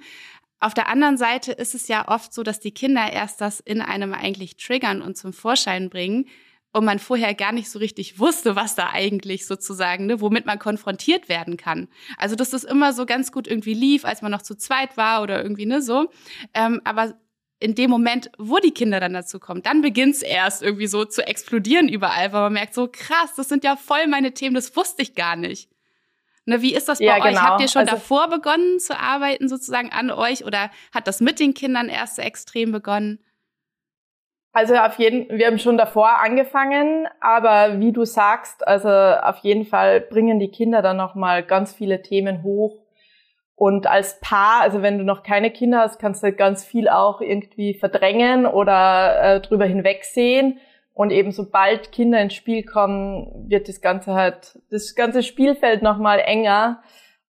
Auf 0.58 0.74
der 0.74 0.88
anderen 0.88 1.18
Seite 1.18 1.52
ist 1.52 1.74
es 1.74 1.88
ja 1.88 2.08
oft 2.08 2.32
so, 2.32 2.42
dass 2.42 2.60
die 2.60 2.72
Kinder 2.72 3.12
erst 3.12 3.40
das 3.40 3.60
in 3.60 3.80
einem 3.82 4.14
eigentlich 4.14 4.56
triggern 4.56 5.02
und 5.02 5.16
zum 5.16 5.32
Vorschein 5.32 5.90
bringen 5.90 6.26
und 6.72 6.84
man 6.84 6.98
vorher 6.98 7.34
gar 7.34 7.52
nicht 7.52 7.70
so 7.70 7.78
richtig 7.78 8.18
wusste, 8.18 8.56
was 8.56 8.74
da 8.74 8.90
eigentlich 8.90 9.46
sozusagen, 9.46 10.06
ne, 10.06 10.20
womit 10.20 10.46
man 10.46 10.58
konfrontiert 10.58 11.28
werden 11.28 11.56
kann. 11.56 11.88
Also 12.16 12.36
dass 12.36 12.50
das 12.50 12.64
immer 12.64 12.92
so 12.92 13.06
ganz 13.06 13.32
gut 13.32 13.46
irgendwie 13.46 13.74
lief, 13.74 14.04
als 14.04 14.22
man 14.22 14.32
noch 14.32 14.42
zu 14.42 14.56
zweit 14.56 14.96
war 14.96 15.22
oder 15.22 15.42
irgendwie 15.42 15.66
ne 15.66 15.82
so. 15.82 16.10
Ähm, 16.54 16.80
aber 16.84 17.18
in 17.60 17.74
dem 17.74 17.90
Moment, 17.90 18.30
wo 18.38 18.58
die 18.58 18.72
Kinder 18.72 19.00
dann 19.00 19.14
dazu 19.14 19.38
kommen, 19.38 19.62
dann 19.62 19.80
beginnt's 19.80 20.22
erst 20.22 20.62
irgendwie 20.62 20.86
so 20.86 21.04
zu 21.04 21.26
explodieren 21.26 21.88
überall, 21.88 22.32
weil 22.32 22.42
man 22.42 22.52
merkt 22.54 22.74
so 22.74 22.88
krass, 22.90 23.34
das 23.36 23.48
sind 23.48 23.64
ja 23.64 23.76
voll 23.76 24.06
meine 24.06 24.32
Themen, 24.32 24.54
das 24.54 24.74
wusste 24.76 25.02
ich 25.02 25.14
gar 25.14 25.36
nicht. 25.36 25.70
Ne, 26.46 26.62
wie 26.62 26.74
ist 26.74 26.88
das 26.88 27.00
bei 27.00 27.06
ja, 27.06 27.16
euch? 27.16 27.24
Genau. 27.24 27.40
Habt 27.40 27.60
ihr 27.60 27.68
schon 27.68 27.82
also, 27.82 27.96
davor 27.96 28.28
begonnen 28.28 28.78
zu 28.78 28.98
arbeiten 28.98 29.48
sozusagen 29.48 29.90
an 29.90 30.12
euch 30.12 30.44
oder 30.44 30.70
hat 30.94 31.08
das 31.08 31.20
mit 31.20 31.40
den 31.40 31.54
Kindern 31.54 31.88
erst 31.88 32.16
so 32.16 32.22
extrem 32.22 32.70
begonnen? 32.70 33.18
Also 34.52 34.74
auf 34.76 34.98
jeden, 34.98 35.28
wir 35.28 35.48
haben 35.48 35.58
schon 35.58 35.76
davor 35.76 36.20
angefangen, 36.20 37.08
aber 37.20 37.78
wie 37.80 37.92
du 37.92 38.06
sagst, 38.06 38.66
also 38.66 38.88
auf 38.88 39.38
jeden 39.38 39.66
Fall 39.66 40.00
bringen 40.00 40.38
die 40.38 40.50
Kinder 40.50 40.80
dann 40.80 40.96
noch 40.96 41.14
mal 41.14 41.42
ganz 41.42 41.74
viele 41.74 42.00
Themen 42.00 42.42
hoch. 42.42 42.86
Und 43.56 43.86
als 43.86 44.20
Paar, 44.20 44.62
also 44.62 44.82
wenn 44.82 44.98
du 44.98 45.04
noch 45.04 45.22
keine 45.24 45.50
Kinder 45.50 45.80
hast, 45.80 45.98
kannst 45.98 46.22
du 46.22 46.32
ganz 46.32 46.64
viel 46.64 46.88
auch 46.88 47.20
irgendwie 47.20 47.74
verdrängen 47.74 48.46
oder 48.46 49.20
äh, 49.20 49.40
drüber 49.40 49.66
hinwegsehen. 49.66 50.58
Und 50.96 51.10
eben 51.10 51.30
sobald 51.30 51.92
Kinder 51.92 52.18
ins 52.22 52.32
Spiel 52.32 52.64
kommen, 52.64 53.50
wird 53.50 53.68
das 53.68 53.82
Ganze 53.82 54.14
halt, 54.14 54.58
das 54.70 54.94
ganze 54.94 55.22
Spielfeld 55.22 55.82
nochmal 55.82 56.20
enger. 56.20 56.80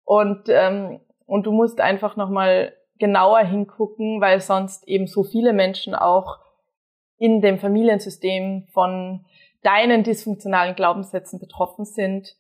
Und, 0.04 0.43
ähm, 0.49 0.99
und 1.25 1.47
du 1.47 1.51
musst 1.51 1.82
einfach 1.82 2.15
nochmal 2.15 2.73
genauer 2.99 3.39
hingucken, 3.39 4.21
weil 4.21 4.39
sonst 4.39 4.88
eben 4.88 5.08
so 5.08 5.23
viele 5.23 5.51
Menschen 5.51 5.95
auch 5.95 6.38
in 7.17 7.41
dem 7.41 7.58
Familiensystem 7.58 8.67
von 8.71 9.25
deinen 9.63 10.04
dysfunktionalen 10.04 10.75
Glaubenssätzen 10.75 11.39
betroffen 11.39 11.86
sind. 11.86 12.36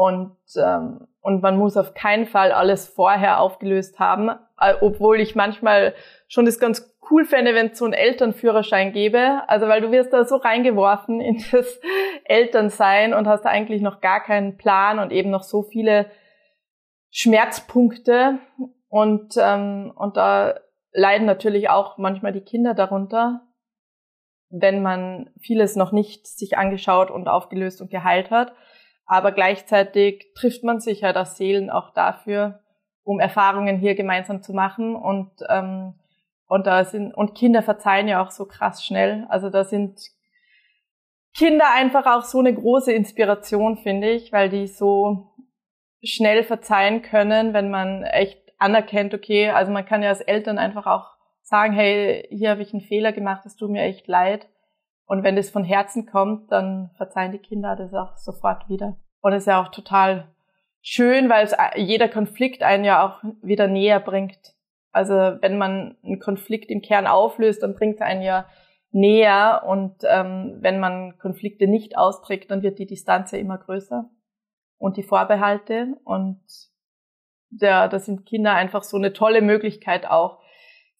Und, 0.00 0.38
ähm, 0.56 1.08
und 1.20 1.42
man 1.42 1.58
muss 1.58 1.76
auf 1.76 1.92
keinen 1.92 2.24
Fall 2.24 2.52
alles 2.52 2.88
vorher 2.88 3.38
aufgelöst 3.38 3.98
haben, 3.98 4.30
äh, 4.58 4.72
obwohl 4.80 5.20
ich 5.20 5.34
manchmal 5.34 5.92
schon 6.26 6.46
das 6.46 6.58
ganz 6.58 6.96
cool 7.10 7.26
fände, 7.26 7.54
wenn 7.54 7.72
es 7.72 7.78
so 7.78 7.84
einen 7.84 7.92
Elternführerschein 7.92 8.94
gäbe. 8.94 9.42
Also 9.46 9.68
weil 9.68 9.82
du 9.82 9.92
wirst 9.92 10.14
da 10.14 10.24
so 10.24 10.36
reingeworfen 10.36 11.20
in 11.20 11.44
das 11.52 11.78
Elternsein 12.24 13.12
und 13.12 13.28
hast 13.28 13.44
eigentlich 13.44 13.82
noch 13.82 14.00
gar 14.00 14.22
keinen 14.22 14.56
Plan 14.56 15.00
und 15.00 15.12
eben 15.12 15.28
noch 15.28 15.42
so 15.42 15.64
viele 15.64 16.10
Schmerzpunkte. 17.10 18.38
Und, 18.88 19.34
ähm, 19.38 19.92
und 19.94 20.16
da 20.16 20.60
leiden 20.92 21.26
natürlich 21.26 21.68
auch 21.68 21.98
manchmal 21.98 22.32
die 22.32 22.40
Kinder 22.40 22.72
darunter, 22.72 23.42
wenn 24.48 24.80
man 24.80 25.28
vieles 25.42 25.76
noch 25.76 25.92
nicht 25.92 26.26
sich 26.26 26.56
angeschaut 26.56 27.10
und 27.10 27.28
aufgelöst 27.28 27.82
und 27.82 27.90
geheilt 27.90 28.30
hat. 28.30 28.54
Aber 29.10 29.32
gleichzeitig 29.32 30.32
trifft 30.36 30.62
man 30.62 30.78
sich 30.78 31.02
halt 31.02 31.16
als 31.16 31.36
Seelen 31.36 31.68
auch 31.68 31.92
dafür, 31.92 32.60
um 33.02 33.18
Erfahrungen 33.18 33.76
hier 33.76 33.96
gemeinsam 33.96 34.40
zu 34.40 34.52
machen 34.52 34.94
und 34.94 35.32
ähm, 35.48 35.94
und 36.46 36.68
da 36.68 36.84
sind, 36.84 37.12
und 37.12 37.34
Kinder 37.34 37.60
verzeihen 37.62 38.06
ja 38.06 38.24
auch 38.24 38.30
so 38.30 38.44
krass 38.44 38.84
schnell. 38.84 39.26
Also 39.28 39.50
da 39.50 39.64
sind 39.64 40.00
Kinder 41.36 41.64
einfach 41.74 42.06
auch 42.06 42.22
so 42.22 42.38
eine 42.38 42.54
große 42.54 42.92
Inspiration, 42.92 43.78
finde 43.78 44.10
ich, 44.10 44.32
weil 44.32 44.48
die 44.48 44.68
so 44.68 45.32
schnell 46.04 46.44
verzeihen 46.44 47.02
können, 47.02 47.52
wenn 47.52 47.68
man 47.68 48.04
echt 48.04 48.40
anerkennt, 48.58 49.12
okay, 49.12 49.50
also 49.50 49.72
man 49.72 49.86
kann 49.86 50.04
ja 50.04 50.10
als 50.10 50.20
Eltern 50.20 50.58
einfach 50.58 50.86
auch 50.86 51.16
sagen, 51.42 51.72
hey, 51.72 52.28
hier 52.30 52.50
habe 52.50 52.62
ich 52.62 52.72
einen 52.72 52.82
Fehler 52.82 53.10
gemacht, 53.10 53.44
es 53.44 53.56
tut 53.56 53.70
mir 53.70 53.82
echt 53.82 54.06
leid. 54.06 54.48
Und 55.10 55.24
wenn 55.24 55.34
das 55.34 55.50
von 55.50 55.64
Herzen 55.64 56.06
kommt, 56.06 56.52
dann 56.52 56.90
verzeihen 56.94 57.32
die 57.32 57.38
Kinder 57.38 57.74
das 57.74 57.92
auch 57.94 58.16
sofort 58.16 58.68
wieder. 58.68 58.96
Und 59.20 59.32
es 59.32 59.42
ist 59.42 59.46
ja 59.46 59.60
auch 59.60 59.72
total 59.72 60.28
schön, 60.82 61.28
weil 61.28 61.44
es 61.44 61.52
jeder 61.74 62.08
Konflikt 62.08 62.62
einen 62.62 62.84
ja 62.84 63.04
auch 63.04 63.20
wieder 63.42 63.66
näher 63.66 63.98
bringt. 63.98 64.54
Also 64.92 65.14
wenn 65.14 65.58
man 65.58 65.96
einen 66.04 66.20
Konflikt 66.20 66.70
im 66.70 66.80
Kern 66.80 67.08
auflöst, 67.08 67.64
dann 67.64 67.74
bringt 67.74 67.96
es 67.96 68.02
einen 68.02 68.22
ja 68.22 68.46
näher 68.92 69.64
und 69.66 69.96
ähm, 70.04 70.58
wenn 70.60 70.78
man 70.78 71.18
Konflikte 71.18 71.66
nicht 71.66 71.98
austrägt, 71.98 72.52
dann 72.52 72.62
wird 72.62 72.78
die 72.78 72.86
Distanz 72.86 73.32
ja 73.32 73.38
immer 73.40 73.58
größer 73.58 74.08
und 74.78 74.96
die 74.96 75.02
Vorbehalte 75.02 75.96
und 76.04 76.40
ja, 77.50 77.88
da 77.88 77.98
sind 77.98 78.26
Kinder 78.26 78.54
einfach 78.54 78.84
so 78.84 78.96
eine 78.96 79.12
tolle 79.12 79.42
Möglichkeit 79.42 80.06
auch 80.06 80.39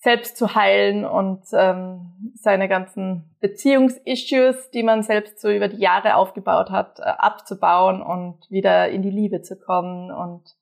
selbst 0.02 0.38
zu 0.38 0.54
heilen 0.54 1.04
und 1.04 1.42
ähm, 1.52 2.32
seine 2.34 2.68
ganzen 2.68 3.36
Beziehungsissues, 3.40 4.70
die 4.70 4.82
man 4.82 5.02
selbst 5.02 5.40
so 5.40 5.50
über 5.50 5.68
die 5.68 5.80
Jahre 5.80 6.14
aufgebaut 6.14 6.70
hat, 6.70 7.00
äh, 7.00 7.02
abzubauen 7.02 8.00
und 8.00 8.50
wieder 8.50 8.88
in 8.88 9.02
die 9.02 9.10
Liebe 9.10 9.42
zu 9.42 9.58
kommen 9.58 10.10
und 10.10 10.56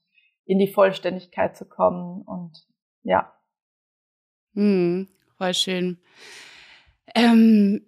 in 0.45 0.59
die 0.59 0.67
Vollständigkeit 0.67 1.57
zu 1.57 1.67
kommen 1.67 2.23
und 2.23 2.67
ja. 3.05 3.33
Hm, 4.55 5.09
voll 5.37 5.55
schön. 5.55 5.99
Ähm, 7.15 7.87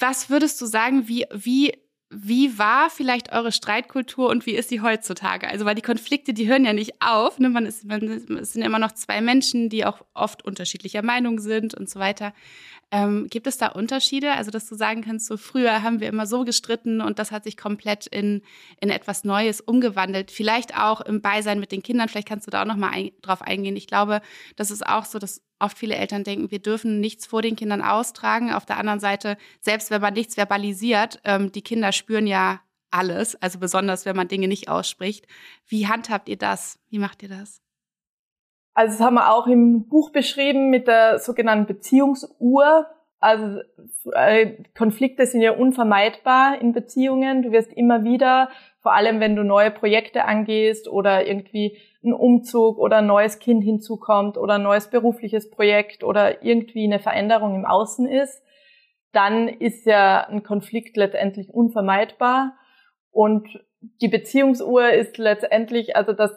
was 0.00 0.30
würdest 0.30 0.58
du 0.60 0.66
sagen, 0.66 1.06
wie, 1.06 1.26
wie 1.32 1.74
wie 2.14 2.58
war 2.58 2.90
vielleicht 2.90 3.32
eure 3.32 3.52
Streitkultur 3.52 4.28
und 4.28 4.44
wie 4.44 4.52
ist 4.52 4.68
sie 4.68 4.82
heutzutage? 4.82 5.48
Also, 5.48 5.64
weil 5.64 5.74
die 5.74 5.82
Konflikte, 5.82 6.34
die 6.34 6.46
hören 6.46 6.66
ja 6.66 6.74
nicht 6.74 7.00
auf. 7.00 7.38
Ne? 7.38 7.48
Man 7.48 7.64
ist, 7.64 7.84
man, 7.84 8.02
es 8.02 8.52
sind 8.52 8.62
immer 8.62 8.78
noch 8.78 8.92
zwei 8.92 9.22
Menschen, 9.22 9.70
die 9.70 9.86
auch 9.86 10.04
oft 10.12 10.44
unterschiedlicher 10.44 11.02
Meinung 11.02 11.40
sind 11.40 11.74
und 11.74 11.88
so 11.88 11.98
weiter. 11.98 12.34
Ähm, 12.90 13.28
gibt 13.30 13.46
es 13.46 13.56
da 13.56 13.68
Unterschiede? 13.68 14.32
Also, 14.32 14.50
dass 14.50 14.68
du 14.68 14.74
sagen 14.74 15.00
kannst, 15.00 15.26
so 15.26 15.38
früher 15.38 15.82
haben 15.82 16.00
wir 16.00 16.08
immer 16.08 16.26
so 16.26 16.44
gestritten 16.44 17.00
und 17.00 17.18
das 17.18 17.32
hat 17.32 17.44
sich 17.44 17.56
komplett 17.56 18.06
in, 18.06 18.42
in 18.78 18.90
etwas 18.90 19.24
Neues 19.24 19.62
umgewandelt. 19.62 20.30
Vielleicht 20.30 20.76
auch 20.76 21.00
im 21.00 21.22
Beisein 21.22 21.60
mit 21.60 21.72
den 21.72 21.82
Kindern. 21.82 22.10
Vielleicht 22.10 22.28
kannst 22.28 22.46
du 22.46 22.50
da 22.50 22.60
auch 22.60 22.66
noch 22.66 22.76
mal 22.76 22.90
ein, 22.90 23.12
drauf 23.22 23.40
eingehen. 23.40 23.76
Ich 23.76 23.86
glaube, 23.86 24.20
das 24.56 24.70
ist 24.70 24.86
auch 24.86 25.06
so, 25.06 25.18
dass 25.18 25.40
oft 25.62 25.78
viele 25.78 25.94
Eltern 25.94 26.24
denken, 26.24 26.50
wir 26.50 26.58
dürfen 26.58 27.00
nichts 27.00 27.26
vor 27.26 27.42
den 27.42 27.56
Kindern 27.56 27.82
austragen. 27.82 28.52
Auf 28.52 28.66
der 28.66 28.78
anderen 28.78 29.00
Seite, 29.00 29.36
selbst 29.60 29.90
wenn 29.90 30.02
man 30.02 30.14
nichts 30.14 30.34
verbalisiert, 30.34 31.20
ähm, 31.24 31.52
die 31.52 31.62
Kinder 31.62 31.92
spüren 31.92 32.26
ja 32.26 32.60
alles, 32.90 33.40
also 33.40 33.58
besonders 33.58 34.04
wenn 34.04 34.16
man 34.16 34.28
Dinge 34.28 34.48
nicht 34.48 34.68
ausspricht. 34.68 35.26
Wie 35.66 35.86
handhabt 35.86 36.28
ihr 36.28 36.36
das? 36.36 36.78
Wie 36.90 36.98
macht 36.98 37.22
ihr 37.22 37.28
das? 37.28 37.62
Also 38.74 38.96
das 38.96 39.04
haben 39.04 39.14
wir 39.14 39.32
auch 39.32 39.46
im 39.46 39.88
Buch 39.88 40.10
beschrieben 40.10 40.70
mit 40.70 40.86
der 40.86 41.18
sogenannten 41.18 41.66
Beziehungsuhr. 41.66 42.86
Also 43.18 43.60
äh, 44.12 44.64
Konflikte 44.76 45.26
sind 45.26 45.42
ja 45.42 45.52
unvermeidbar 45.52 46.60
in 46.60 46.72
Beziehungen. 46.72 47.42
Du 47.42 47.52
wirst 47.52 47.72
immer 47.72 48.02
wieder, 48.04 48.50
vor 48.80 48.94
allem 48.94 49.20
wenn 49.20 49.36
du 49.36 49.44
neue 49.44 49.70
Projekte 49.70 50.24
angehst 50.24 50.88
oder 50.88 51.26
irgendwie 51.26 51.78
ein 52.04 52.12
Umzug 52.12 52.78
oder 52.78 52.98
ein 52.98 53.06
neues 53.06 53.38
Kind 53.38 53.62
hinzukommt 53.62 54.36
oder 54.36 54.54
ein 54.54 54.62
neues 54.62 54.90
berufliches 54.90 55.50
Projekt 55.50 56.02
oder 56.04 56.42
irgendwie 56.44 56.84
eine 56.84 56.98
Veränderung 56.98 57.54
im 57.54 57.64
Außen 57.64 58.08
ist, 58.08 58.42
dann 59.12 59.48
ist 59.48 59.86
ja 59.86 60.26
ein 60.26 60.42
Konflikt 60.42 60.96
letztendlich 60.96 61.50
unvermeidbar. 61.50 62.54
Und 63.10 63.46
die 64.00 64.08
Beziehungsuhr 64.08 64.90
ist 64.90 65.18
letztendlich, 65.18 65.96
also 65.96 66.12
dass 66.12 66.32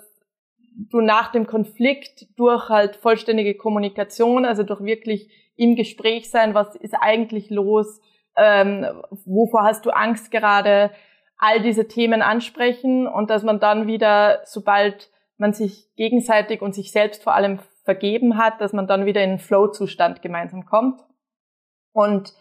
du 0.91 0.99
nach 0.99 1.31
dem 1.31 1.47
Konflikt 1.47 2.27
durch 2.37 2.69
halt 2.69 2.97
vollständige 2.97 3.55
Kommunikation, 3.55 4.45
also 4.45 4.63
durch 4.63 4.81
wirklich 4.83 5.29
im 5.55 5.75
Gespräch 5.75 6.29
sein, 6.29 6.53
was 6.53 6.75
ist 6.75 6.95
eigentlich 6.99 7.49
los, 7.49 8.01
ähm, 8.35 8.85
wovor 9.25 9.63
hast 9.63 9.85
du 9.85 9.91
Angst 9.91 10.31
gerade, 10.31 10.91
all 11.37 11.61
diese 11.61 11.87
Themen 11.87 12.21
ansprechen 12.21 13.07
und 13.07 13.29
dass 13.29 13.43
man 13.43 13.59
dann 13.59 13.87
wieder, 13.87 14.41
sobald 14.45 15.09
man 15.37 15.53
sich 15.53 15.93
gegenseitig 15.95 16.61
und 16.61 16.73
sich 16.73 16.91
selbst 16.91 17.23
vor 17.23 17.35
allem 17.35 17.59
vergeben 17.83 18.37
hat, 18.37 18.61
dass 18.61 18.73
man 18.73 18.87
dann 18.87 19.05
wieder 19.05 19.23
in 19.23 19.31
einen 19.31 19.39
Flow-Zustand 19.39 20.21
gemeinsam 20.21 20.65
kommt. 20.65 21.01
Und 21.93 22.33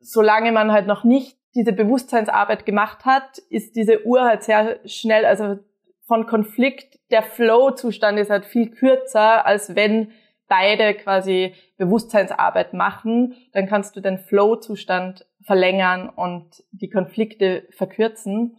solange 0.00 0.52
man 0.52 0.72
halt 0.72 0.86
noch 0.86 1.04
nicht 1.04 1.36
diese 1.54 1.72
Bewusstseinsarbeit 1.72 2.66
gemacht 2.66 3.04
hat, 3.04 3.38
ist 3.50 3.76
diese 3.76 4.06
Uhr 4.06 4.24
halt 4.24 4.42
sehr 4.42 4.80
schnell, 4.86 5.24
also 5.24 5.58
von 6.06 6.26
Konflikt, 6.26 6.98
der 7.10 7.22
Flow-Zustand 7.22 8.18
ist 8.18 8.30
halt 8.30 8.46
viel 8.46 8.70
kürzer, 8.70 9.44
als 9.46 9.74
wenn 9.74 10.12
beide 10.48 10.94
quasi 10.94 11.54
Bewusstseinsarbeit 11.76 12.72
machen, 12.72 13.34
dann 13.52 13.66
kannst 13.66 13.94
du 13.96 14.00
den 14.00 14.18
Flow-Zustand 14.18 15.26
verlängern 15.42 16.08
und 16.08 16.64
die 16.70 16.88
Konflikte 16.88 17.68
verkürzen. 17.70 18.56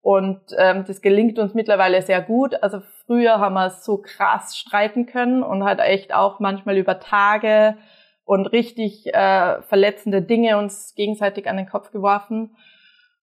Und 0.00 0.40
ähm, 0.58 0.84
das 0.86 1.00
gelingt 1.00 1.38
uns 1.38 1.54
mittlerweile 1.54 2.02
sehr 2.02 2.22
gut. 2.22 2.60
Also 2.62 2.80
früher 3.08 3.40
haben 3.40 3.54
wir 3.54 3.70
so 3.70 3.98
krass 3.98 4.56
streiten 4.56 5.06
können 5.06 5.42
und 5.42 5.64
halt 5.64 5.80
echt 5.80 6.14
auch 6.14 6.38
manchmal 6.38 6.76
über 6.76 7.00
Tage 7.00 7.76
und 8.24 8.46
richtig 8.46 9.06
äh, 9.14 9.62
verletzende 9.62 10.20
Dinge 10.20 10.58
uns 10.58 10.94
gegenseitig 10.94 11.48
an 11.48 11.56
den 11.56 11.68
Kopf 11.68 11.90
geworfen. 11.90 12.54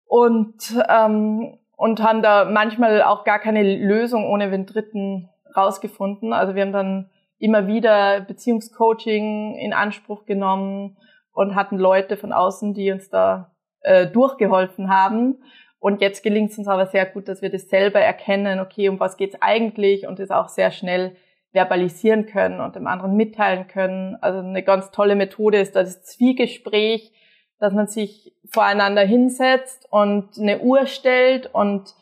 Und, 0.06 0.56
ähm, 0.90 1.58
und 1.78 2.04
haben 2.04 2.22
da 2.22 2.44
manchmal 2.44 3.02
auch 3.02 3.24
gar 3.24 3.40
keine 3.40 3.64
Lösung 3.64 4.26
ohne 4.26 4.52
den 4.52 4.66
Dritten 4.66 5.30
rausgefunden. 5.56 6.34
Also 6.34 6.54
wir 6.54 6.64
haben 6.64 6.74
dann 6.74 7.10
immer 7.40 7.66
wieder 7.66 8.20
Beziehungscoaching 8.20 9.56
in 9.56 9.72
Anspruch 9.72 10.26
genommen 10.26 10.98
und 11.32 11.56
hatten 11.56 11.78
Leute 11.78 12.18
von 12.18 12.34
außen, 12.34 12.74
die 12.74 12.92
uns 12.92 13.10
da 13.10 13.56
äh, 13.84 14.08
durchgeholfen 14.08 14.90
haben. 14.90 15.42
Und 15.82 16.00
jetzt 16.00 16.22
gelingt 16.22 16.52
es 16.52 16.60
uns 16.60 16.68
aber 16.68 16.86
sehr 16.86 17.08
gut, 17.08 17.28
dass 17.28 17.42
wir 17.42 17.50
das 17.50 17.68
selber 17.68 18.00
erkennen, 18.00 18.60
okay, 18.60 18.88
um 18.88 19.00
was 19.00 19.18
geht's 19.18 19.36
eigentlich? 19.42 20.06
Und 20.06 20.20
das 20.20 20.30
auch 20.30 20.48
sehr 20.48 20.70
schnell 20.70 21.16
verbalisieren 21.54 22.28
können 22.28 22.62
und 22.62 22.76
dem 22.76 22.86
anderen 22.86 23.16
mitteilen 23.16 23.68
können. 23.68 24.16
Also 24.22 24.40
eine 24.40 24.62
ganz 24.62 24.92
tolle 24.92 25.16
Methode 25.16 25.60
ist 25.60 25.76
das 25.76 26.04
Zwiegespräch, 26.04 27.12
dass 27.58 27.74
man 27.74 27.88
sich 27.88 28.32
voreinander 28.48 29.02
hinsetzt 29.02 29.88
und 29.90 30.38
eine 30.40 30.60
Uhr 30.60 30.86
stellt 30.86 31.50
und 31.52 31.96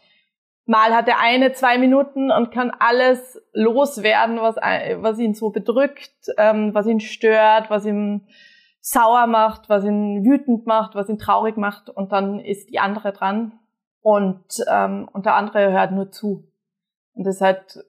mal 0.66 0.94
hat 0.94 1.08
der 1.08 1.22
eine 1.22 1.54
zwei 1.54 1.78
Minuten 1.78 2.32
und 2.32 2.52
kann 2.52 2.74
alles 2.80 3.42
loswerden, 3.54 4.42
was, 4.42 4.58
was 4.58 5.20
ihn 5.20 5.36
so 5.36 5.52
bedrückt, 5.52 6.12
ähm, 6.38 6.74
was 6.74 6.86
ihn 6.86 7.00
stört, 7.00 7.70
was 7.70 7.86
ihn 7.86 8.28
sauer 8.82 9.26
macht, 9.26 9.70
was 9.70 9.86
ihn 9.86 10.26
wütend 10.26 10.68
macht, 10.68 10.96
was 10.96 11.08
ihn 11.08 11.18
traurig 11.18 11.56
macht. 11.56 11.90
Und 11.90 12.12
dann 12.12 12.42
ist 12.42 12.70
die 12.70 12.80
andere 12.80 13.14
dran 13.14 13.54
und, 14.02 14.44
ähm, 14.72 15.10
und 15.12 15.26
der 15.26 15.36
andere 15.36 15.72
hört 15.72 15.92
nur 15.92 16.12
zu. 16.12 16.52
Und 17.14 17.26
das 17.26 17.36
ist 17.36 17.42
halt 17.42 17.80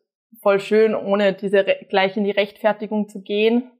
voll 0.42 0.60
schön, 0.60 0.94
ohne 0.94 1.32
diese 1.32 1.64
gleich 1.88 2.16
in 2.16 2.24
die 2.24 2.30
Rechtfertigung 2.30 3.08
zu 3.08 3.22
gehen, 3.22 3.70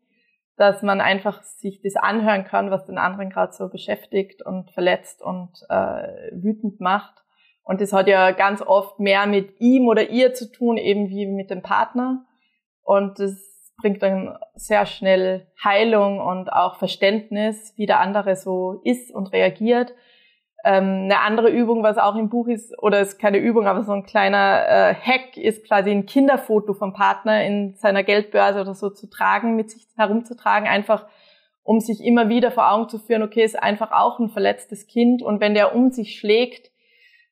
dass 0.57 0.83
man 0.83 1.01
einfach 1.01 1.43
sich 1.43 1.81
das 1.83 1.97
anhören 1.97 2.45
kann, 2.45 2.71
was 2.71 2.87
den 2.87 2.99
anderen 2.99 3.31
gerade 3.31 3.53
so 3.53 3.69
beschäftigt 3.69 4.43
und 4.45 4.71
verletzt 4.73 5.23
und 5.23 5.51
äh, 5.69 6.33
wütend 6.33 6.81
macht. 6.81 7.15
Und 7.63 7.81
das 7.81 7.93
hat 7.93 8.09
ja 8.09 8.33
ganz 8.33 8.63
oft 8.63 8.99
mehr 8.99 9.27
mit 9.27 9.61
ihm 9.61 9.89
oder 9.89 10.11
ihr 10.11 10.35
zu 10.35 10.51
tun, 10.51 10.77
eben 10.77 11.09
wie 11.09 11.27
mit 11.27 11.51
dem 11.51 11.63
Partner. 11.63 12.27
Und 12.83 13.19
das 13.19 13.37
bringt 13.81 14.03
dann 14.03 14.37
sehr 14.55 14.87
schnell 14.87 15.47
Heilung 15.63 16.21
und 16.21 16.53
auch 16.53 16.77
Verständnis, 16.77 17.73
wie 17.77 17.87
der 17.87 18.01
andere 18.01 18.37
so 18.37 18.81
ist 18.85 19.15
und 19.15 19.33
reagiert. 19.33 19.95
Ähm, 20.65 21.05
eine 21.05 21.21
andere 21.21 21.49
Übung, 21.49 21.83
was 21.83 21.97
auch 21.97 22.17
im 22.17 22.29
Buch 22.29 22.49
ist, 22.49 22.77
oder 22.83 23.01
ist 23.01 23.19
keine 23.19 23.39
Übung, 23.39 23.67
aber 23.67 23.83
so 23.83 23.93
ein 23.93 24.05
kleiner 24.05 24.67
äh, 24.69 24.95
Hack, 24.95 25.37
ist 25.37 25.67
quasi 25.67 25.91
ein 25.91 26.07
Kinderfoto 26.07 26.75
vom 26.75 26.93
Partner 26.93 27.45
in 27.45 27.75
seiner 27.77 28.03
Geldbörse 28.03 28.61
oder 28.61 28.75
so 28.75 28.91
zu 28.91 29.09
tragen, 29.09 29.57
mit 29.57 29.71
sich 29.71 29.87
herumzutragen, 29.97 30.69
einfach 30.69 31.07
um 31.63 31.81
sich 31.81 32.05
immer 32.05 32.29
wieder 32.29 32.51
vor 32.51 32.73
Augen 32.73 32.89
zu 32.89 32.99
führen, 32.99 33.23
okay, 33.23 33.45
ist 33.45 33.61
einfach 33.61 33.93
auch 33.93 34.19
ein 34.19 34.31
verletztes 34.31 34.87
Kind. 34.87 35.23
Und 35.23 35.41
wenn 35.41 35.55
der 35.55 35.75
um 35.75 35.91
sich 35.91 36.19
schlägt, 36.19 36.71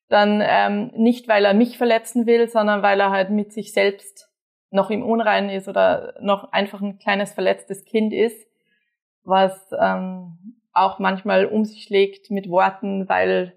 dann 0.08 0.42
ähm, 0.42 0.90
nicht, 0.94 1.28
weil 1.28 1.44
er 1.44 1.54
mich 1.54 1.76
verletzen 1.76 2.26
will, 2.26 2.48
sondern 2.48 2.82
weil 2.82 3.00
er 3.00 3.10
halt 3.10 3.30
mit 3.30 3.52
sich 3.52 3.72
selbst 3.72 4.30
noch 4.70 4.90
im 4.90 5.02
Unreinen 5.02 5.50
ist 5.50 5.68
oder 5.68 6.14
noch 6.20 6.52
einfach 6.52 6.80
ein 6.80 6.98
kleines 6.98 7.32
verletztes 7.32 7.84
Kind 7.84 8.12
ist, 8.12 8.46
was 9.24 9.70
ähm, 9.78 10.57
auch 10.78 10.98
manchmal 10.98 11.46
um 11.46 11.64
sich 11.64 11.84
schlägt 11.84 12.30
mit 12.30 12.48
Worten, 12.48 13.08
weil, 13.08 13.54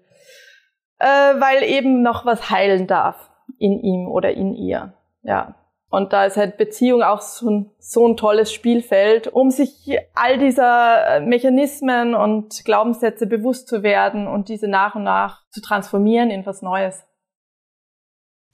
äh, 0.98 1.06
weil 1.06 1.62
eben 1.62 2.02
noch 2.02 2.24
was 2.24 2.50
heilen 2.50 2.86
darf 2.86 3.30
in 3.58 3.80
ihm 3.80 4.08
oder 4.08 4.32
in 4.32 4.54
ihr. 4.54 4.94
Ja. 5.22 5.54
Und 5.88 6.14
da 6.14 6.24
ist 6.24 6.38
halt 6.38 6.56
Beziehung 6.56 7.02
auch 7.02 7.20
so 7.20 7.50
ein, 7.50 7.70
so 7.78 8.08
ein 8.08 8.16
tolles 8.16 8.50
Spielfeld, 8.50 9.28
um 9.28 9.50
sich 9.50 9.98
all 10.14 10.38
dieser 10.38 11.20
Mechanismen 11.20 12.14
und 12.14 12.64
Glaubenssätze 12.64 13.26
bewusst 13.26 13.68
zu 13.68 13.82
werden 13.82 14.26
und 14.26 14.48
diese 14.48 14.68
nach 14.68 14.94
und 14.94 15.02
nach 15.02 15.46
zu 15.50 15.60
transformieren 15.60 16.30
in 16.30 16.46
was 16.46 16.62
Neues. 16.62 17.04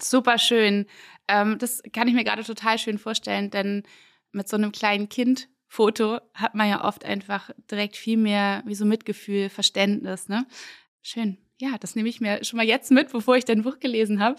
Super 0.00 0.38
schön. 0.38 0.86
Ähm, 1.28 1.58
das 1.58 1.80
kann 1.92 2.08
ich 2.08 2.14
mir 2.14 2.24
gerade 2.24 2.42
total 2.42 2.76
schön 2.76 2.98
vorstellen, 2.98 3.50
denn 3.50 3.84
mit 4.32 4.48
so 4.48 4.56
einem 4.56 4.72
kleinen 4.72 5.08
Kind 5.08 5.48
Foto 5.68 6.18
hat 6.34 6.54
man 6.54 6.68
ja 6.68 6.84
oft 6.84 7.04
einfach 7.04 7.50
direkt 7.70 7.96
viel 7.96 8.16
mehr 8.16 8.62
wie 8.66 8.74
so 8.74 8.84
Mitgefühl, 8.84 9.48
Verständnis, 9.50 10.28
ne? 10.28 10.46
Schön. 11.02 11.38
Ja, 11.60 11.76
das 11.78 11.96
nehme 11.96 12.08
ich 12.08 12.20
mir 12.20 12.44
schon 12.44 12.56
mal 12.56 12.66
jetzt 12.66 12.92
mit, 12.92 13.10
bevor 13.10 13.36
ich 13.36 13.44
dein 13.44 13.62
Buch 13.62 13.80
gelesen 13.80 14.20
habe. 14.20 14.36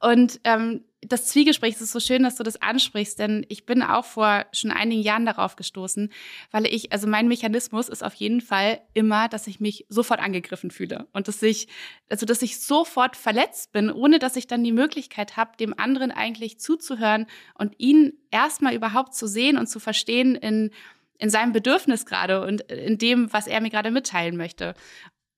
Und 0.00 0.40
ähm, 0.44 0.84
das 1.02 1.26
Zwiegespräch 1.26 1.74
es 1.74 1.82
ist 1.82 1.92
so 1.92 2.00
schön, 2.00 2.22
dass 2.22 2.36
du 2.36 2.44
das 2.44 2.62
ansprichst, 2.62 3.18
denn 3.18 3.44
ich 3.50 3.66
bin 3.66 3.82
auch 3.82 4.06
vor 4.06 4.46
schon 4.52 4.70
einigen 4.70 5.02
Jahren 5.02 5.26
darauf 5.26 5.56
gestoßen, 5.56 6.10
weil 6.50 6.64
ich, 6.66 6.90
also 6.90 7.06
mein 7.06 7.28
Mechanismus 7.28 7.90
ist 7.90 8.02
auf 8.02 8.14
jeden 8.14 8.40
Fall 8.40 8.80
immer, 8.94 9.28
dass 9.28 9.48
ich 9.48 9.60
mich 9.60 9.84
sofort 9.90 10.20
angegriffen 10.20 10.70
fühle 10.70 11.08
und 11.12 11.28
dass 11.28 11.42
ich, 11.42 11.68
also 12.08 12.24
dass 12.24 12.40
ich 12.40 12.58
sofort 12.58 13.16
verletzt 13.16 13.72
bin, 13.72 13.90
ohne 13.90 14.18
dass 14.18 14.36
ich 14.36 14.46
dann 14.46 14.64
die 14.64 14.72
Möglichkeit 14.72 15.36
habe, 15.36 15.56
dem 15.58 15.78
anderen 15.78 16.10
eigentlich 16.10 16.58
zuzuhören 16.58 17.26
und 17.54 17.74
ihn 17.78 18.14
erstmal 18.30 18.74
überhaupt 18.74 19.14
zu 19.14 19.26
sehen 19.26 19.58
und 19.58 19.66
zu 19.66 19.78
verstehen 19.78 20.36
in 20.36 20.70
in 21.18 21.30
seinem 21.30 21.52
Bedürfnis 21.52 22.04
gerade 22.04 22.44
und 22.44 22.62
in 22.62 22.98
dem, 22.98 23.32
was 23.32 23.46
er 23.46 23.60
mir 23.60 23.70
gerade 23.70 23.92
mitteilen 23.92 24.36
möchte 24.36 24.74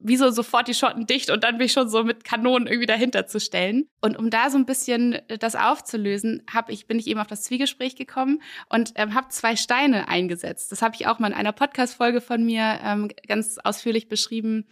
wie 0.04 0.18
so 0.18 0.30
sofort 0.30 0.68
die 0.68 0.74
Schotten 0.74 1.06
dicht 1.06 1.30
und 1.30 1.42
dann 1.42 1.56
bin 1.56 1.66
ich 1.66 1.72
schon 1.72 1.88
so 1.88 2.04
mit 2.04 2.24
Kanonen 2.24 2.68
irgendwie 2.68 2.86
dahinter 2.86 3.26
zu 3.26 3.40
stellen. 3.40 3.88
Und 4.02 4.18
um 4.18 4.28
da 4.28 4.50
so 4.50 4.58
ein 4.58 4.66
bisschen 4.66 5.14
äh, 5.14 5.38
das 5.38 5.56
aufzulösen, 5.56 6.42
hab 6.52 6.68
ich, 6.68 6.86
bin 6.86 6.98
ich 6.98 7.06
eben 7.06 7.18
auf 7.18 7.26
das 7.26 7.42
Zwiegespräch 7.42 7.96
gekommen 7.96 8.42
und 8.68 8.92
ähm, 8.96 9.14
habe 9.14 9.28
zwei 9.28 9.56
Steine 9.56 10.06
eingesetzt. 10.08 10.70
Das 10.70 10.82
habe 10.82 10.94
ich 10.94 11.06
auch 11.06 11.18
mal 11.18 11.28
in 11.28 11.34
einer 11.34 11.52
Podcast-Folge 11.52 12.20
von 12.20 12.44
mir 12.44 12.80
ähm, 12.84 13.10
ganz 13.26 13.58
ausführlich 13.64 14.08
beschrieben. 14.08 14.66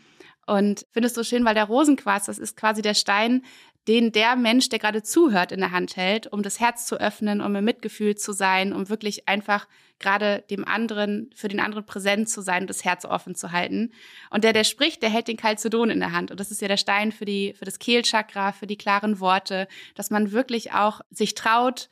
Und 0.46 0.86
finde 0.90 1.06
es 1.06 1.14
so 1.14 1.22
schön, 1.22 1.44
weil 1.44 1.54
der 1.54 1.64
Rosenquarz, 1.64 2.26
das 2.26 2.38
ist 2.38 2.56
quasi 2.56 2.82
der 2.82 2.94
Stein, 2.94 3.42
den 3.88 4.12
der 4.12 4.36
Mensch, 4.36 4.68
der 4.68 4.78
gerade 4.78 5.02
zuhört, 5.02 5.50
in 5.50 5.60
der 5.60 5.72
Hand 5.72 5.96
hält, 5.96 6.26
um 6.28 6.42
das 6.42 6.60
Herz 6.60 6.86
zu 6.86 7.00
öffnen, 7.00 7.40
um 7.40 7.54
im 7.56 7.64
Mitgefühl 7.64 8.16
zu 8.16 8.32
sein, 8.32 8.72
um 8.72 8.88
wirklich 8.88 9.28
einfach 9.28 9.66
gerade 9.98 10.44
dem 10.50 10.64
anderen, 10.64 11.30
für 11.34 11.48
den 11.48 11.60
anderen 11.60 11.86
präsent 11.86 12.28
zu 12.28 12.42
sein 12.42 12.62
und 12.62 12.70
das 12.70 12.84
Herz 12.84 13.04
offen 13.04 13.34
zu 13.34 13.52
halten. 13.52 13.92
Und 14.30 14.44
der, 14.44 14.52
der 14.52 14.64
spricht, 14.64 15.02
der 15.02 15.10
hält 15.10 15.28
den 15.28 15.36
Calcedon 15.36 15.90
in 15.90 16.00
der 16.00 16.12
Hand. 16.12 16.30
Und 16.30 16.38
das 16.38 16.50
ist 16.50 16.60
ja 16.60 16.68
der 16.68 16.76
Stein 16.76 17.12
für 17.12 17.24
die, 17.24 17.54
für 17.54 17.64
das 17.64 17.78
Kehlchakra, 17.78 18.52
für 18.52 18.66
die 18.66 18.76
klaren 18.76 19.20
Worte, 19.20 19.68
dass 19.94 20.10
man 20.10 20.32
wirklich 20.32 20.72
auch 20.72 21.00
sich 21.10 21.34
traut, 21.34 21.88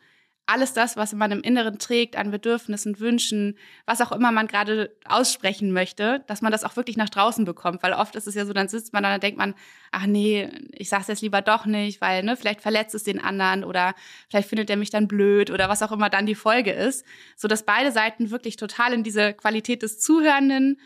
alles 0.46 0.72
das, 0.72 0.96
was 0.96 1.12
man 1.12 1.30
im 1.30 1.42
Inneren 1.42 1.78
trägt, 1.78 2.16
an 2.16 2.32
Bedürfnissen, 2.32 2.98
Wünschen, 2.98 3.56
was 3.86 4.00
auch 4.00 4.10
immer 4.10 4.32
man 4.32 4.48
gerade 4.48 4.96
aussprechen 5.04 5.70
möchte, 5.72 6.24
dass 6.26 6.42
man 6.42 6.50
das 6.50 6.64
auch 6.64 6.74
wirklich 6.74 6.96
nach 6.96 7.08
draußen 7.08 7.44
bekommt. 7.44 7.82
Weil 7.82 7.92
oft 7.92 8.16
ist 8.16 8.26
es 8.26 8.34
ja 8.34 8.44
so, 8.44 8.52
dann 8.52 8.68
sitzt 8.68 8.92
man 8.92 9.04
da 9.04 9.14
und 9.14 9.22
denkt 9.22 9.38
man, 9.38 9.54
ach 9.92 10.06
nee, 10.06 10.48
ich 10.72 10.88
sag's 10.88 11.06
jetzt 11.06 11.22
lieber 11.22 11.40
doch 11.40 11.66
nicht, 11.66 12.00
weil 12.00 12.24
ne, 12.24 12.36
vielleicht 12.36 12.62
verletzt 12.62 12.94
es 12.96 13.04
den 13.04 13.20
anderen 13.20 13.62
oder 13.62 13.94
vielleicht 14.28 14.48
findet 14.48 14.70
er 14.70 14.76
mich 14.76 14.90
dann 14.90 15.06
blöd 15.06 15.50
oder 15.50 15.68
was 15.68 15.82
auch 15.82 15.92
immer 15.92 16.10
dann 16.10 16.26
die 16.26 16.34
Folge 16.34 16.72
ist. 16.72 17.06
So 17.36 17.46
dass 17.46 17.64
beide 17.64 17.92
Seiten 17.92 18.30
wirklich 18.30 18.56
total 18.56 18.92
in 18.92 19.04
diese 19.04 19.34
Qualität 19.34 19.82
des 19.82 20.00
Zuhörenden 20.00 20.80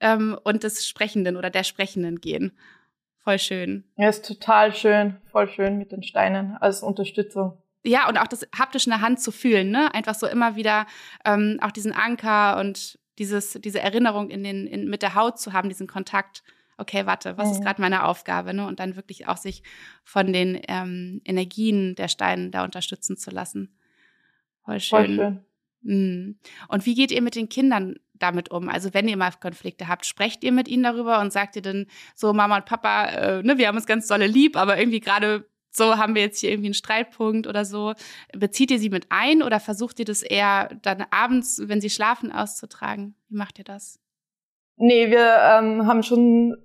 ähm, 0.00 0.36
und 0.42 0.64
des 0.64 0.86
Sprechenden 0.86 1.36
oder 1.36 1.50
der 1.50 1.62
Sprechenden 1.62 2.20
gehen. 2.20 2.52
Voll 3.22 3.38
schön. 3.38 3.84
Ja, 3.96 4.08
ist 4.08 4.26
total 4.26 4.74
schön, 4.74 5.16
voll 5.30 5.48
schön 5.48 5.78
mit 5.78 5.92
den 5.92 6.02
Steinen 6.02 6.56
als 6.56 6.82
Unterstützung 6.82 7.58
ja, 7.84 8.08
und 8.08 8.18
auch 8.18 8.26
das 8.26 8.46
haptisch 8.56 8.86
in 8.86 8.90
der 8.90 9.00
Hand 9.00 9.20
zu 9.20 9.30
fühlen, 9.30 9.70
ne? 9.70 9.92
Einfach 9.94 10.14
so 10.14 10.26
immer 10.26 10.56
wieder 10.56 10.86
ähm, 11.24 11.58
auch 11.60 11.70
diesen 11.70 11.92
Anker 11.92 12.58
und 12.58 12.98
dieses, 13.18 13.52
diese 13.52 13.80
Erinnerung 13.80 14.30
in 14.30 14.42
den, 14.42 14.66
in, 14.66 14.88
mit 14.88 15.02
der 15.02 15.14
Haut 15.14 15.38
zu 15.38 15.52
haben, 15.52 15.68
diesen 15.68 15.86
Kontakt. 15.86 16.42
Okay, 16.76 17.06
warte, 17.06 17.36
was 17.38 17.48
mhm. 17.48 17.54
ist 17.54 17.62
gerade 17.62 17.80
meine 17.80 18.04
Aufgabe, 18.04 18.54
ne? 18.54 18.66
Und 18.66 18.80
dann 18.80 18.96
wirklich 18.96 19.28
auch 19.28 19.36
sich 19.36 19.62
von 20.02 20.32
den 20.32 20.60
ähm, 20.66 21.20
Energien 21.24 21.94
der 21.94 22.08
Steine 22.08 22.50
da 22.50 22.64
unterstützen 22.64 23.16
zu 23.16 23.30
lassen. 23.30 23.76
Voll 24.64 24.80
schön. 24.80 24.98
Voll 24.98 25.14
schön. 25.14 25.44
Mhm. 25.82 26.38
Und 26.68 26.86
wie 26.86 26.94
geht 26.94 27.12
ihr 27.12 27.22
mit 27.22 27.36
den 27.36 27.48
Kindern 27.48 27.96
damit 28.14 28.50
um? 28.50 28.68
Also 28.68 28.94
wenn 28.94 29.06
ihr 29.06 29.18
mal 29.18 29.30
Konflikte 29.32 29.88
habt, 29.88 30.06
sprecht 30.06 30.42
ihr 30.42 30.52
mit 30.52 30.66
ihnen 30.66 30.82
darüber 30.82 31.20
und 31.20 31.32
sagt 31.32 31.56
ihr 31.56 31.62
dann 31.62 31.86
so, 32.14 32.32
Mama 32.32 32.56
und 32.56 32.64
Papa, 32.64 33.06
äh, 33.06 33.42
ne, 33.42 33.58
wir 33.58 33.68
haben 33.68 33.76
uns 33.76 33.86
ganz 33.86 34.06
dolle 34.06 34.26
lieb, 34.26 34.56
aber 34.56 34.78
irgendwie 34.78 35.00
gerade 35.00 35.46
so 35.76 35.96
haben 35.96 36.14
wir 36.14 36.22
jetzt 36.22 36.38
hier 36.38 36.50
irgendwie 36.50 36.68
einen 36.68 36.74
Streitpunkt 36.74 37.46
oder 37.46 37.64
so. 37.64 37.94
Bezieht 38.32 38.70
ihr 38.70 38.78
sie 38.78 38.90
mit 38.90 39.06
ein 39.10 39.42
oder 39.42 39.60
versucht 39.60 39.98
ihr 39.98 40.04
das 40.04 40.22
eher 40.22 40.70
dann 40.82 41.04
abends, 41.10 41.60
wenn 41.64 41.80
sie 41.80 41.90
schlafen, 41.90 42.32
auszutragen? 42.32 43.16
Wie 43.28 43.36
macht 43.36 43.58
ihr 43.58 43.64
das? 43.64 43.98
Nee, 44.76 45.10
wir 45.10 45.36
ähm, 45.40 45.86
haben 45.86 46.02
schon 46.02 46.56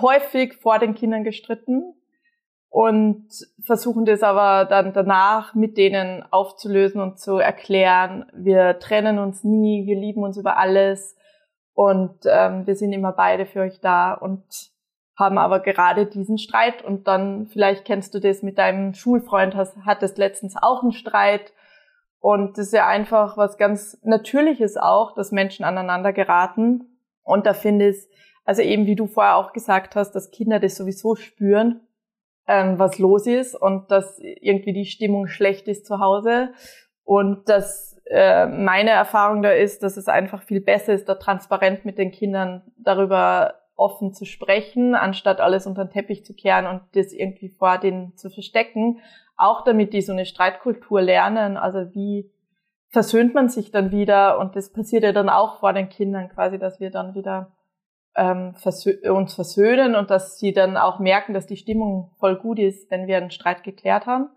häufig 0.00 0.54
vor 0.54 0.78
den 0.78 0.94
Kindern 0.94 1.24
gestritten 1.24 1.94
und 2.68 3.28
versuchen 3.64 4.04
das 4.04 4.22
aber 4.22 4.64
dann 4.64 4.92
danach 4.92 5.54
mit 5.54 5.76
denen 5.78 6.24
aufzulösen 6.30 7.00
und 7.00 7.18
zu 7.18 7.38
erklären, 7.38 8.26
wir 8.34 8.78
trennen 8.78 9.18
uns 9.18 9.44
nie, 9.44 9.86
wir 9.86 9.96
lieben 9.96 10.22
uns 10.22 10.36
über 10.36 10.56
alles 10.58 11.16
und 11.72 12.18
ähm, 12.26 12.66
wir 12.66 12.74
sind 12.74 12.92
immer 12.92 13.12
beide 13.12 13.46
für 13.46 13.60
euch 13.60 13.80
da 13.80 14.12
und 14.12 14.44
haben 15.16 15.38
aber 15.38 15.60
gerade 15.60 16.06
diesen 16.06 16.38
Streit 16.38 16.84
und 16.84 17.08
dann 17.08 17.46
vielleicht 17.46 17.84
kennst 17.84 18.14
du 18.14 18.20
das 18.20 18.42
mit 18.42 18.58
deinem 18.58 18.92
Schulfreund, 18.92 19.54
hast, 19.54 19.76
hattest 19.84 20.18
letztens 20.18 20.56
auch 20.60 20.82
einen 20.82 20.92
Streit. 20.92 21.52
Und 22.20 22.58
das 22.58 22.66
ist 22.66 22.72
ja 22.74 22.86
einfach 22.86 23.36
was 23.36 23.56
ganz 23.56 23.98
Natürliches 24.02 24.76
auch, 24.76 25.14
dass 25.14 25.32
Menschen 25.32 25.64
aneinander 25.64 26.12
geraten. 26.12 26.98
Und 27.22 27.46
da 27.46 27.54
finde 27.54 27.88
ich, 27.88 27.96
also 28.44 28.62
eben 28.62 28.86
wie 28.86 28.94
du 28.94 29.06
vorher 29.06 29.36
auch 29.36 29.52
gesagt 29.52 29.96
hast, 29.96 30.12
dass 30.12 30.30
Kinder 30.30 30.60
das 30.60 30.76
sowieso 30.76 31.14
spüren, 31.14 31.80
ähm, 32.46 32.78
was 32.78 32.98
los 32.98 33.26
ist 33.26 33.54
und 33.54 33.90
dass 33.90 34.18
irgendwie 34.18 34.72
die 34.72 34.84
Stimmung 34.84 35.28
schlecht 35.28 35.66
ist 35.66 35.86
zu 35.86 35.98
Hause. 35.98 36.50
Und 37.04 37.48
dass 37.48 37.98
äh, 38.04 38.46
meine 38.46 38.90
Erfahrung 38.90 39.42
da 39.42 39.50
ist, 39.50 39.82
dass 39.82 39.96
es 39.96 40.08
einfach 40.08 40.42
viel 40.42 40.60
besser 40.60 40.92
ist, 40.92 41.08
da 41.08 41.14
transparent 41.14 41.84
mit 41.84 41.96
den 41.96 42.12
Kindern 42.12 42.62
darüber 42.76 43.54
offen 43.76 44.12
zu 44.12 44.24
sprechen, 44.24 44.94
anstatt 44.94 45.40
alles 45.40 45.66
unter 45.66 45.84
den 45.84 45.92
Teppich 45.92 46.24
zu 46.24 46.34
kehren 46.34 46.66
und 46.66 46.82
das 46.94 47.12
irgendwie 47.12 47.50
vor 47.50 47.78
denen 47.78 48.16
zu 48.16 48.30
verstecken. 48.30 49.00
Auch 49.36 49.62
damit 49.64 49.92
die 49.92 50.00
so 50.00 50.12
eine 50.12 50.26
Streitkultur 50.26 51.02
lernen, 51.02 51.56
also 51.56 51.94
wie 51.94 52.30
versöhnt 52.88 53.34
man 53.34 53.48
sich 53.48 53.70
dann 53.70 53.90
wieder 53.90 54.38
und 54.38 54.56
das 54.56 54.72
passiert 54.72 55.02
ja 55.04 55.12
dann 55.12 55.28
auch 55.28 55.60
vor 55.60 55.72
den 55.72 55.90
Kindern 55.90 56.30
quasi, 56.30 56.58
dass 56.58 56.80
wir 56.80 56.90
dann 56.90 57.14
wieder 57.14 57.52
ähm, 58.16 58.54
versö 58.54 58.94
uns 59.12 59.34
versöhnen 59.34 59.94
und 59.94 60.10
dass 60.10 60.38
sie 60.38 60.52
dann 60.52 60.78
auch 60.78 60.98
merken, 60.98 61.34
dass 61.34 61.46
die 61.46 61.58
Stimmung 61.58 62.10
voll 62.18 62.36
gut 62.36 62.58
ist, 62.58 62.90
wenn 62.90 63.06
wir 63.06 63.18
einen 63.18 63.30
Streit 63.30 63.62
geklärt 63.62 64.06
haben. 64.06 64.30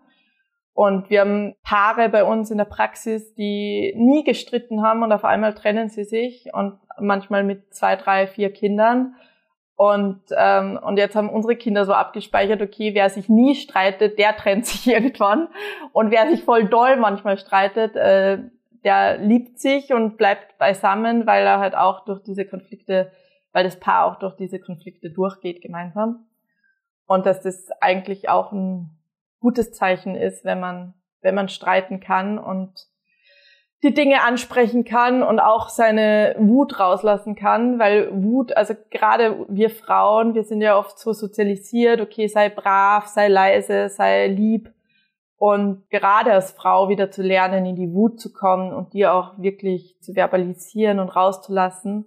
Und 0.74 1.10
wir 1.10 1.20
haben 1.20 1.54
Paare 1.62 2.08
bei 2.08 2.24
uns 2.24 2.50
in 2.50 2.58
der 2.58 2.64
Praxis, 2.64 3.34
die 3.34 3.94
nie 3.96 4.24
gestritten 4.24 4.82
haben 4.82 5.02
und 5.02 5.12
auf 5.12 5.24
einmal 5.24 5.54
trennen 5.54 5.88
sie 5.88 6.04
sich 6.04 6.50
und 6.52 6.78
manchmal 6.98 7.42
mit 7.42 7.74
zwei, 7.74 7.96
drei, 7.96 8.26
vier 8.26 8.52
Kindern 8.52 9.14
und, 9.80 10.20
ähm, 10.36 10.78
und 10.82 10.98
jetzt 10.98 11.16
haben 11.16 11.30
unsere 11.30 11.56
Kinder 11.56 11.86
so 11.86 11.94
abgespeichert, 11.94 12.60
okay, 12.60 12.92
wer 12.92 13.08
sich 13.08 13.30
nie 13.30 13.54
streitet, 13.54 14.18
der 14.18 14.36
trennt 14.36 14.66
sich 14.66 14.86
irgendwann. 14.94 15.48
Und 15.94 16.10
wer 16.10 16.28
sich 16.28 16.44
voll 16.44 16.66
doll 16.66 16.98
manchmal 16.98 17.38
streitet, 17.38 17.96
äh, 17.96 18.42
der 18.84 19.16
liebt 19.16 19.58
sich 19.58 19.94
und 19.94 20.18
bleibt 20.18 20.58
beisammen, 20.58 21.26
weil 21.26 21.46
er 21.46 21.60
halt 21.60 21.74
auch 21.74 22.04
durch 22.04 22.22
diese 22.22 22.44
Konflikte, 22.44 23.10
weil 23.52 23.64
das 23.64 23.80
Paar 23.80 24.04
auch 24.04 24.18
durch 24.18 24.36
diese 24.36 24.60
Konflikte 24.60 25.10
durchgeht 25.10 25.62
gemeinsam. 25.62 26.26
Und 27.06 27.24
dass 27.24 27.40
das 27.40 27.70
eigentlich 27.80 28.28
auch 28.28 28.52
ein 28.52 28.98
gutes 29.40 29.72
Zeichen 29.72 30.14
ist, 30.14 30.44
wenn 30.44 30.60
man, 30.60 30.92
wenn 31.22 31.34
man 31.34 31.48
streiten 31.48 32.00
kann 32.00 32.38
und 32.38 32.86
die 33.82 33.94
Dinge 33.94 34.22
ansprechen 34.22 34.84
kann 34.84 35.22
und 35.22 35.40
auch 35.40 35.70
seine 35.70 36.34
Wut 36.38 36.78
rauslassen 36.78 37.34
kann, 37.34 37.78
weil 37.78 38.10
Wut, 38.12 38.54
also 38.54 38.74
gerade 38.90 39.46
wir 39.48 39.70
Frauen, 39.70 40.34
wir 40.34 40.44
sind 40.44 40.60
ja 40.60 40.78
oft 40.78 40.98
so 40.98 41.12
sozialisiert, 41.12 42.00
okay, 42.00 42.26
sei 42.26 42.50
brav, 42.50 43.06
sei 43.06 43.28
leise, 43.28 43.88
sei 43.88 44.26
lieb. 44.26 44.70
Und 45.36 45.88
gerade 45.88 46.34
als 46.34 46.52
Frau 46.52 46.90
wieder 46.90 47.10
zu 47.10 47.22
lernen, 47.22 47.64
in 47.64 47.76
die 47.76 47.90
Wut 47.94 48.20
zu 48.20 48.30
kommen 48.30 48.74
und 48.74 48.92
die 48.92 49.06
auch 49.06 49.38
wirklich 49.38 49.96
zu 50.02 50.12
verbalisieren 50.12 50.98
und 50.98 51.08
rauszulassen, 51.08 52.04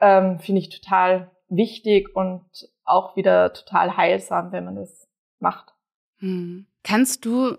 ähm, 0.00 0.38
finde 0.40 0.60
ich 0.60 0.68
total 0.68 1.30
wichtig 1.48 2.14
und 2.14 2.44
auch 2.84 3.16
wieder 3.16 3.54
total 3.54 3.96
heilsam, 3.96 4.52
wenn 4.52 4.66
man 4.66 4.76
das 4.76 5.08
macht. 5.38 5.72
Hm. 6.18 6.66
Kannst 6.84 7.24
du 7.24 7.56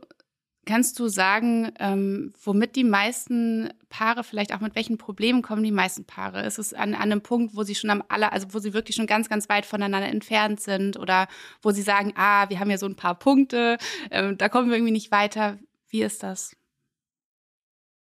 Kannst 0.66 1.00
du 1.00 1.08
sagen, 1.08 1.72
ähm, 1.80 2.34
womit 2.44 2.76
die 2.76 2.84
meisten 2.84 3.74
Paare, 3.90 4.24
vielleicht 4.24 4.54
auch 4.54 4.60
mit 4.60 4.76
welchen 4.76 5.00
Problemen 5.00 5.42
kommen 5.42 5.64
die 5.64 5.72
meisten 5.72 6.06
Paare? 6.06 6.44
Ist 6.44 6.60
es 6.60 6.74
an, 6.74 6.94
an 6.94 7.02
einem 7.02 7.22
Punkt, 7.22 7.56
wo 7.56 7.64
sie 7.64 7.74
schon 7.74 7.90
am 7.90 8.04
aller, 8.10 8.32
also 8.32 8.54
wo 8.54 8.60
sie 8.60 8.74
wirklich 8.74 8.96
schon 8.96 9.08
ganz, 9.08 9.28
ganz 9.28 9.50
weit 9.50 9.66
voneinander 9.66 10.08
entfernt 10.08 10.60
sind 10.60 11.00
oder 11.00 11.28
wo 11.64 11.72
sie 11.72 11.82
sagen, 11.82 12.14
ah, 12.16 12.48
wir 12.50 12.60
haben 12.60 12.70
ja 12.70 12.78
so 12.78 12.86
ein 12.86 12.96
paar 12.96 13.16
Punkte, 13.16 13.78
ähm, 14.12 14.38
da 14.38 14.50
kommen 14.50 14.70
wir 14.70 14.76
irgendwie 14.78 14.94
nicht 14.94 15.12
weiter. 15.12 15.58
Wie 15.90 16.04
ist 16.04 16.22
das? 16.22 16.56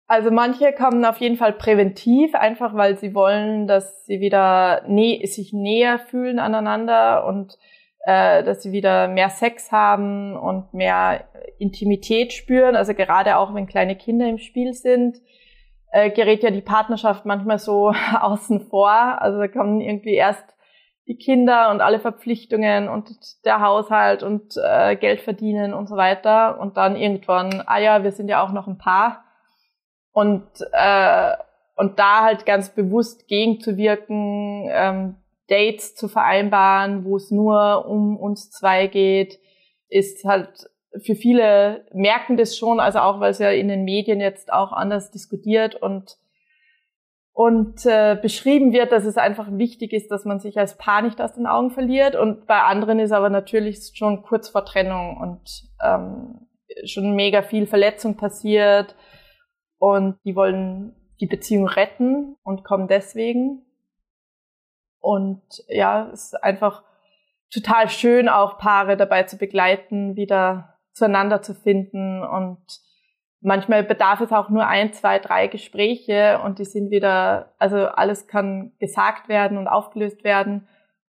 Also 0.08 0.32
manche 0.32 0.74
kommen 0.74 1.06
auf 1.06 1.18
jeden 1.18 1.38
Fall 1.38 1.54
präventiv, 1.54 2.36
einfach 2.36 2.74
weil 2.74 2.98
sie 2.98 3.14
wollen, 3.14 3.68
dass 3.68 4.06
sie 4.06 4.20
wieder 4.20 4.84
nä 4.88 5.24
sich 5.28 5.54
näher 5.54 6.00
fühlen 6.00 6.40
aneinander 6.40 7.26
und 7.26 7.58
äh, 8.10 8.44
dass 8.44 8.64
sie 8.64 8.72
wieder 8.72 9.08
mehr 9.08 9.30
Sex 9.30 9.72
haben 9.72 10.36
und 10.36 10.74
mehr 10.74 11.26
Intimität 11.60 12.34
spüren. 12.34 12.76
Also 12.76 12.94
gerade 12.94 13.38
auch 13.38 13.54
wenn 13.54 13.68
kleine 13.68 13.96
Kinder 13.96 14.28
im 14.28 14.40
Spiel 14.40 14.74
sind, 14.74 15.18
äh, 15.92 16.10
gerät 16.10 16.42
ja 16.42 16.50
die 16.50 16.62
Partnerschaft 16.62 17.26
manchmal 17.26 17.60
so 17.60 17.94
außen 18.22 18.62
vor. 18.70 18.90
Also 18.90 19.38
da 19.38 19.48
kommen 19.48 19.80
irgendwie 19.80 20.16
erst 20.16 20.46
die 21.08 21.18
Kinder 21.18 21.70
und 21.70 21.82
alle 21.82 22.00
Verpflichtungen 22.00 22.88
und 22.88 23.10
der 23.46 23.62
Haushalt 23.62 24.24
und 24.24 24.56
äh, 24.58 24.96
Geld 24.96 25.22
verdienen 25.22 25.74
und 25.74 25.88
so 25.88 25.96
weiter. 25.96 26.60
Und 26.60 26.78
dann 26.78 26.96
irgendwann, 26.96 27.64
ah 27.66 27.80
ja, 27.80 28.04
wir 28.04 28.12
sind 28.12 28.28
ja 28.28 28.44
auch 28.44 28.52
noch 28.52 28.68
ein 28.68 28.78
Paar. 28.78 29.24
Und, 30.12 30.48
äh, 30.72 31.34
und 31.76 32.00
da 32.00 32.24
halt 32.24 32.46
ganz 32.46 32.70
bewusst 32.70 33.28
gegenzuwirken, 33.28 34.68
ähm, 34.72 35.16
Dates 35.50 35.96
zu 35.96 36.08
vereinbaren, 36.08 37.06
wo 37.06 37.18
es 37.18 37.32
nur 37.32 37.86
um 37.88 38.18
uns 38.18 38.52
zwei 38.52 38.88
geht, 38.88 39.40
ist 39.90 40.24
halt 40.24 40.70
für 41.02 41.16
viele 41.16 41.86
merken 41.94 42.38
das 42.38 42.58
schon, 42.58 42.80
also 42.80 43.00
auch 43.00 43.20
weil 43.20 43.32
es 43.32 43.40
ja 43.40 43.52
in 43.52 43.68
den 43.68 43.84
Medien 43.84 44.20
jetzt 44.20 44.52
auch 44.52 44.72
anders 44.72 45.12
diskutiert 45.12 45.76
und 45.76 46.18
und 47.32 47.86
äh, 47.86 48.18
beschrieben 48.22 48.74
wird, 48.74 48.92
dass 48.92 49.06
es 49.06 49.16
einfach 49.16 49.48
wichtig 49.52 49.94
ist, 49.94 50.12
dass 50.12 50.26
man 50.26 50.42
sich 50.42 50.58
als 50.58 50.78
Paar 50.78 51.02
nicht 51.02 51.22
aus 51.22 51.36
den 51.36 51.48
Augen 51.48 51.72
verliert. 51.72 52.18
Und 52.18 52.48
bei 52.48 52.62
anderen 52.64 53.00
ist 53.00 53.14
aber 53.14 53.30
natürlich 53.30 53.92
schon 53.94 54.24
kurz 54.24 54.50
vor 54.50 54.66
Trennung 54.66 55.16
und 55.16 55.64
ähm, 55.82 56.48
schon 56.84 57.16
mega 57.16 57.42
viel 57.42 57.66
Verletzung 57.66 58.18
passiert 58.18 58.96
und 59.78 60.18
die 60.26 60.36
wollen 60.36 60.96
die 61.22 61.28
Beziehung 61.28 61.68
retten 61.68 62.36
und 62.44 62.66
kommen 62.66 62.90
deswegen. 62.90 63.66
Und 65.00 65.42
ja, 65.68 66.10
es 66.12 66.26
ist 66.26 66.44
einfach 66.44 66.84
total 67.52 67.90
schön, 67.90 68.30
auch 68.30 68.58
Paare 68.58 68.98
dabei 68.98 69.24
zu 69.24 69.38
begleiten, 69.38 70.16
wieder 70.16 70.78
zueinander 70.94 71.42
zu 71.42 71.54
finden. 71.54 72.22
Und 72.24 72.60
manchmal 73.42 73.84
bedarf 73.84 74.22
es 74.22 74.32
auch 74.32 74.50
nur 74.50 74.68
ein, 74.68 74.94
zwei, 74.94 75.20
drei 75.20 75.48
Gespräche 75.48 76.40
und 76.44 76.60
die 76.60 76.66
sind 76.66 76.92
wieder, 76.92 77.54
also 77.58 77.88
alles 77.88 78.28
kann 78.28 78.74
gesagt 78.80 79.30
werden 79.30 79.58
und 79.58 79.68
aufgelöst 79.68 80.24
werden 80.24 80.68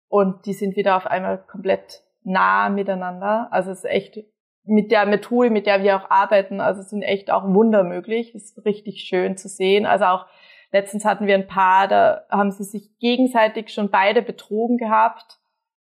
und 0.08 0.46
die 0.46 0.52
sind 0.52 0.76
wieder 0.76 0.96
auf 0.96 1.06
einmal 1.06 1.38
komplett 1.38 2.02
nah 2.22 2.68
miteinander. 2.68 3.48
Also 3.50 3.70
es 3.70 3.78
ist 3.78 3.90
echt 3.90 4.18
mit 4.64 4.92
der 4.92 5.06
Methode, 5.06 5.50
mit 5.50 5.66
der 5.66 5.82
wir 5.82 5.96
auch 5.96 6.10
arbeiten, 6.10 6.60
also 6.60 6.82
sind 6.82 7.02
echt 7.02 7.30
auch 7.30 7.44
Wunder 7.44 7.82
möglich. 7.82 8.32
Das 8.32 8.42
ist 8.42 8.64
richtig 8.64 9.00
schön 9.00 9.36
zu 9.36 9.48
sehen. 9.48 9.86
Also 9.86 10.04
auch 10.04 10.26
letztens 10.72 11.04
hatten 11.04 11.26
wir 11.26 11.34
ein 11.34 11.46
Paar, 11.46 11.88
da 11.88 12.24
haben 12.30 12.50
sie 12.50 12.64
sich 12.64 12.96
gegenseitig 12.98 13.70
schon 13.70 13.90
beide 13.90 14.22
betrogen 14.22 14.78
gehabt. 14.78 15.38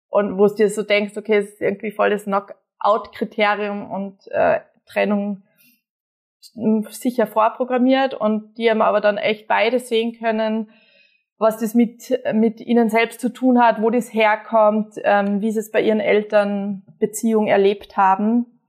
Und 0.08 0.38
wo 0.38 0.46
du 0.48 0.54
dir 0.54 0.70
so 0.70 0.82
denkst, 0.82 1.16
okay, 1.16 1.36
es 1.36 1.50
ist 1.50 1.60
irgendwie 1.60 1.92
voll 1.92 2.10
das 2.10 2.24
Knockout-Kriterium 2.24 3.90
und 3.90 4.26
äh, 4.28 4.60
Trennung 4.86 5.42
sicher 6.40 7.26
vorprogrammiert. 7.26 8.14
Und 8.14 8.58
die 8.58 8.70
haben 8.70 8.82
aber 8.82 9.00
dann 9.00 9.18
echt 9.18 9.46
beide 9.46 9.78
sehen 9.78 10.18
können, 10.18 10.70
was 11.38 11.58
das 11.58 11.74
mit, 11.74 12.20
mit 12.34 12.60
ihnen 12.60 12.88
selbst 12.88 13.20
zu 13.20 13.32
tun 13.32 13.62
hat, 13.62 13.80
wo 13.80 13.90
das 13.90 14.12
herkommt, 14.12 14.94
ähm, 15.04 15.40
wie 15.40 15.52
sie 15.52 15.60
es 15.60 15.70
bei 15.70 15.80
ihren 15.80 16.00
Eltern 16.00 16.82
Beziehung 16.98 17.46
erlebt 17.46 17.96
haben 17.96 18.59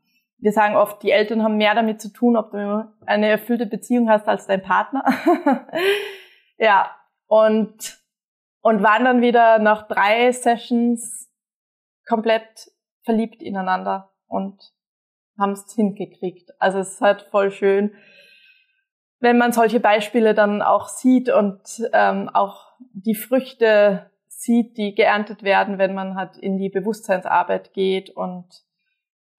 wir 0.41 0.51
sagen 0.51 0.75
oft, 0.75 1.03
die 1.03 1.11
Eltern 1.11 1.43
haben 1.43 1.57
mehr 1.57 1.75
damit 1.75 2.01
zu 2.01 2.11
tun, 2.11 2.35
ob 2.35 2.51
du 2.51 2.91
eine 3.05 3.29
erfüllte 3.29 3.67
Beziehung 3.67 4.09
hast 4.09 4.27
als 4.27 4.47
dein 4.47 4.63
Partner. 4.63 5.05
ja, 6.57 6.89
und, 7.27 7.99
und 8.61 8.83
waren 8.83 9.05
dann 9.05 9.21
wieder 9.21 9.59
nach 9.59 9.87
drei 9.87 10.31
Sessions 10.31 11.31
komplett 12.07 12.71
verliebt 13.03 13.43
ineinander 13.43 14.11
und 14.27 14.59
haben 15.39 15.51
es 15.51 15.73
hingekriegt. 15.75 16.49
Also 16.59 16.79
es 16.79 16.93
ist 16.93 17.01
halt 17.01 17.21
voll 17.29 17.51
schön, 17.51 17.93
wenn 19.19 19.37
man 19.37 19.51
solche 19.51 19.79
Beispiele 19.79 20.33
dann 20.33 20.63
auch 20.63 20.87
sieht 20.87 21.29
und 21.29 21.61
ähm, 21.93 22.29
auch 22.33 22.73
die 22.79 23.15
Früchte 23.15 24.09
sieht, 24.27 24.77
die 24.77 24.95
geerntet 24.95 25.43
werden, 25.43 25.77
wenn 25.77 25.93
man 25.93 26.15
halt 26.15 26.35
in 26.37 26.57
die 26.57 26.69
Bewusstseinsarbeit 26.69 27.73
geht 27.73 28.09
und 28.09 28.47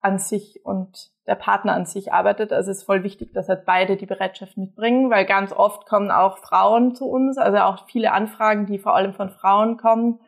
an 0.02 0.18
sich 0.18 0.60
und 0.64 1.10
der 1.26 1.36
Partner 1.36 1.74
an 1.74 1.86
sich 1.86 2.12
arbeitet. 2.12 2.52
Also 2.52 2.70
es 2.70 2.78
ist 2.78 2.84
voll 2.84 3.04
wichtig, 3.04 3.32
dass 3.32 3.48
halt 3.48 3.64
beide 3.64 3.96
die 3.96 4.06
Bereitschaft 4.06 4.56
mitbringen, 4.56 5.10
weil 5.10 5.24
ganz 5.24 5.52
oft 5.52 5.86
kommen 5.86 6.10
auch 6.10 6.38
Frauen 6.38 6.94
zu 6.94 7.06
uns, 7.06 7.38
also 7.38 7.58
auch 7.58 7.86
viele 7.88 8.12
Anfragen, 8.12 8.66
die 8.66 8.78
vor 8.78 8.94
allem 8.94 9.14
von 9.14 9.30
Frauen 9.30 9.76
kommen 9.76 10.20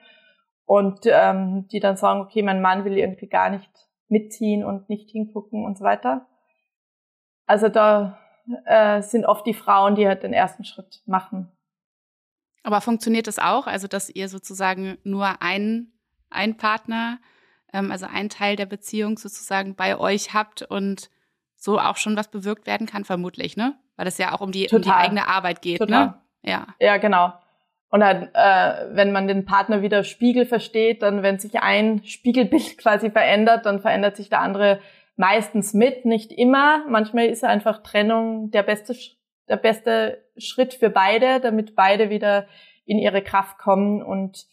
und 0.65 1.01
ähm, 1.07 1.67
die 1.73 1.81
dann 1.81 1.97
sagen, 1.97 2.21
okay, 2.21 2.43
mein 2.43 2.63
Mann 2.63 2.85
will 2.85 2.97
irgendwie 2.97 3.27
gar 3.27 3.51
nicht 3.51 3.71
mitziehen 4.09 4.65
und 4.65 4.89
nicht 4.89 5.11
hingucken 5.11 5.65
und 5.65 5.77
so 5.77 5.85
weiter. 5.85 6.27
Also 7.47 7.69
da 7.69 8.19
äh, 8.65 9.03
sind 9.03 9.27
oft 9.27 9.45
die 9.47 9.55
Frauen, 9.55 9.97
die 9.97 10.07
halt 10.07 10.23
den 10.23 10.33
ersten 10.33 10.65
Schritt 10.65 11.03
machen. 11.07 11.51
Aber 12.63 12.81
funktioniert 12.81 13.27
das 13.27 13.39
auch, 13.39 13.67
also 13.67 13.89
dass 13.89 14.09
ihr 14.09 14.29
sozusagen 14.29 14.97
nur 15.03 15.43
einen, 15.43 15.93
einen 16.31 16.57
Partner 16.57 17.19
ähm, 17.75 17.91
also 17.91 18.07
ein 18.07 18.31
Teil 18.31 18.57
der 18.57 18.67
Beziehung 18.67 19.19
sozusagen 19.19 19.75
bei 19.75 19.99
euch 19.99 20.33
habt 20.33 20.63
und 20.63 21.11
so 21.57 21.79
auch 21.79 21.97
schon 21.97 22.17
was 22.17 22.31
bewirkt 22.31 22.67
werden 22.67 22.87
kann, 22.87 23.05
vermutlich, 23.05 23.57
ne? 23.57 23.75
Weil 23.97 24.07
es 24.07 24.19
ja 24.19 24.33
auch 24.33 24.41
um 24.41 24.53
die, 24.53 24.69
um 24.71 24.83
die 24.83 24.91
eigene 24.91 25.29
Arbeit 25.29 25.61
geht, 25.61 25.81
ne? 25.81 25.87
Total. 25.87 26.07
ne? 26.07 26.21
Ja. 26.43 26.67
Ja, 26.79 26.97
genau. 26.97 27.33
Und 27.91 28.01
dann, 28.01 28.29
äh, 28.35 28.87
wenn 28.97 29.13
man 29.13 29.29
den 29.29 29.45
Partner 29.45 29.83
wieder 29.83 30.05
Spiegel 30.05 30.47
versteht, 30.47 31.03
dann, 31.03 31.23
wenn 31.23 31.39
sich 31.39 31.61
ein 31.61 32.05
Spiegelbild 32.05 32.79
quasi 32.79 33.11
verändert, 33.11 33.67
dann 33.67 33.81
verändert 33.81 34.17
sich 34.17 34.29
der 34.29 34.41
andere 34.41 34.81
meistens 35.17 35.75
mit, 35.75 36.05
nicht 36.05 36.33
immer. 36.33 36.85
Manchmal 36.89 37.27
ist 37.27 37.45
einfach 37.45 37.83
Trennung 37.83 38.51
der 38.51 38.63
beste, 38.63 38.97
der 39.49 39.57
beste 39.57 40.25
Schritt 40.37 40.75
für 40.75 40.91
beide, 40.91 41.41
damit 41.41 41.77
beide 41.77 42.11
wieder 42.11 42.47
in 42.85 42.99
ihre 42.99 43.23
Kraft 43.23 43.59
kommen 43.59 44.03
und 44.03 44.47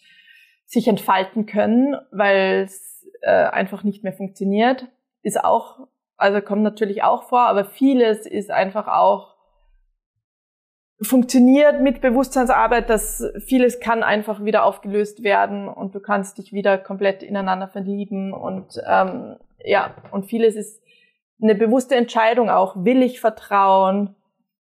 sich 0.65 0.88
entfalten 0.88 1.45
können, 1.45 1.95
weil 2.12 2.62
es 2.63 3.00
äh, 3.21 3.31
einfach 3.31 3.84
nicht 3.84 4.03
mehr 4.03 4.13
funktioniert. 4.13 4.88
Ist 5.23 5.43
auch, 5.43 5.88
also 6.17 6.41
kommt 6.41 6.63
natürlich 6.63 7.03
auch 7.03 7.23
vor, 7.23 7.41
aber 7.41 7.65
vieles 7.65 8.25
ist 8.25 8.51
einfach 8.51 8.88
auch 8.88 9.31
funktioniert 11.01 11.81
mit 11.81 11.99
Bewusstseinsarbeit, 12.01 12.89
dass 12.89 13.23
vieles 13.39 13.79
kann 13.79 14.03
einfach 14.03 14.45
wieder 14.45 14.63
aufgelöst 14.63 15.23
werden 15.23 15.67
und 15.67 15.95
du 15.95 15.99
kannst 15.99 16.38
dich 16.38 16.53
wieder 16.53 16.77
komplett 16.77 17.23
ineinander 17.23 17.67
verlieben 17.67 18.34
und 18.34 18.79
ähm, 18.88 19.38
ja, 19.63 19.95
und 20.12 20.27
vieles 20.27 20.55
ist 20.55 20.81
eine 21.41 21.55
bewusste 21.55 21.95
Entscheidung 21.95 22.49
auch. 22.49 22.75
Will 22.84 23.01
ich 23.01 23.19
vertrauen? 23.19 24.15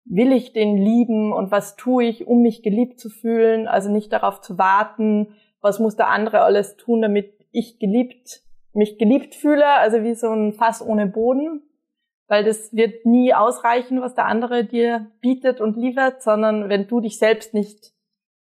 Will 0.05 0.33
ich 0.33 0.53
den 0.53 0.77
lieben? 0.77 1.33
Und 1.33 1.51
was 1.51 1.77
tue 1.77 2.05
ich, 2.05 2.27
um 2.27 2.43
mich 2.43 2.63
geliebt 2.63 2.99
zu 2.99 3.11
fühlen? 3.11 3.69
Also 3.69 3.91
nicht 3.91 4.13
darauf 4.13 4.41
zu 4.41 4.59
warten, 4.59 5.35
was 5.61 5.79
muss 5.79 5.97
der 5.97 6.09
andere 6.09 6.41
alles 6.41 6.77
tun, 6.77 7.03
damit 7.03 7.35
ich 7.53 7.79
geliebt 7.79 8.43
mich 8.73 8.99
geliebt 8.99 9.35
fühle, 9.35 9.67
also 9.67 10.03
wie 10.03 10.15
so 10.15 10.31
ein 10.31 10.53
Fass 10.53 10.85
ohne 10.85 11.07
Boden, 11.07 11.63
weil 12.29 12.45
das 12.45 12.75
wird 12.75 13.05
nie 13.05 13.35
ausreichen, 13.35 14.01
was 14.01 14.15
der 14.15 14.27
andere 14.27 14.65
dir 14.65 15.11
bietet 15.21 15.61
und 15.61 15.77
liefert, 15.77 16.23
sondern 16.23 16.69
wenn 16.69 16.87
du 16.87 17.01
dich 17.01 17.19
selbst 17.19 17.55
nicht 17.55 17.93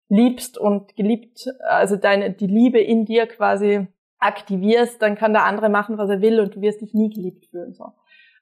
liebst 0.07 0.57
und 0.57 0.95
geliebt, 0.95 1.47
also 1.67 1.95
deine, 1.95 2.31
die 2.31 2.47
Liebe 2.47 2.79
in 2.79 3.05
dir 3.05 3.27
quasi 3.27 3.87
aktivierst, 4.19 5.01
dann 5.01 5.15
kann 5.15 5.33
der 5.33 5.43
andere 5.43 5.69
machen, 5.69 5.97
was 5.97 6.09
er 6.09 6.21
will 6.21 6.39
und 6.39 6.55
du 6.55 6.61
wirst 6.61 6.81
dich 6.81 6.93
nie 6.93 7.09
geliebt 7.09 7.47
fühlen, 7.47 7.73
so. 7.73 7.91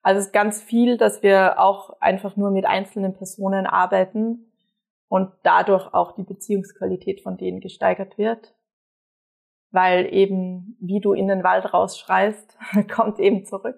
Also 0.06 0.20
es 0.20 0.26
ist 0.28 0.34
ganz 0.34 0.62
viel, 0.62 0.98
dass 0.98 1.24
wir 1.24 1.62
auch 1.62 2.02
einfach 2.02 2.36
nur 2.36 2.52
mit 2.52 2.66
einzelnen 2.66 3.14
Personen 3.14 3.66
arbeiten 3.66 4.52
und 5.08 5.32
dadurch 5.44 5.94
auch 5.94 6.12
die 6.12 6.24
Beziehungsqualität 6.24 7.22
von 7.22 7.38
denen 7.38 7.62
gesteigert 7.62 8.18
wird 8.18 8.54
weil 9.74 10.14
eben, 10.14 10.78
wie 10.80 11.02
du 11.02 11.14
in 11.14 11.28
den 11.28 11.44
Wald 11.44 11.74
rausschreist, 11.74 12.58
kommt 12.96 13.20
eben 13.20 13.44
zurück. 13.46 13.76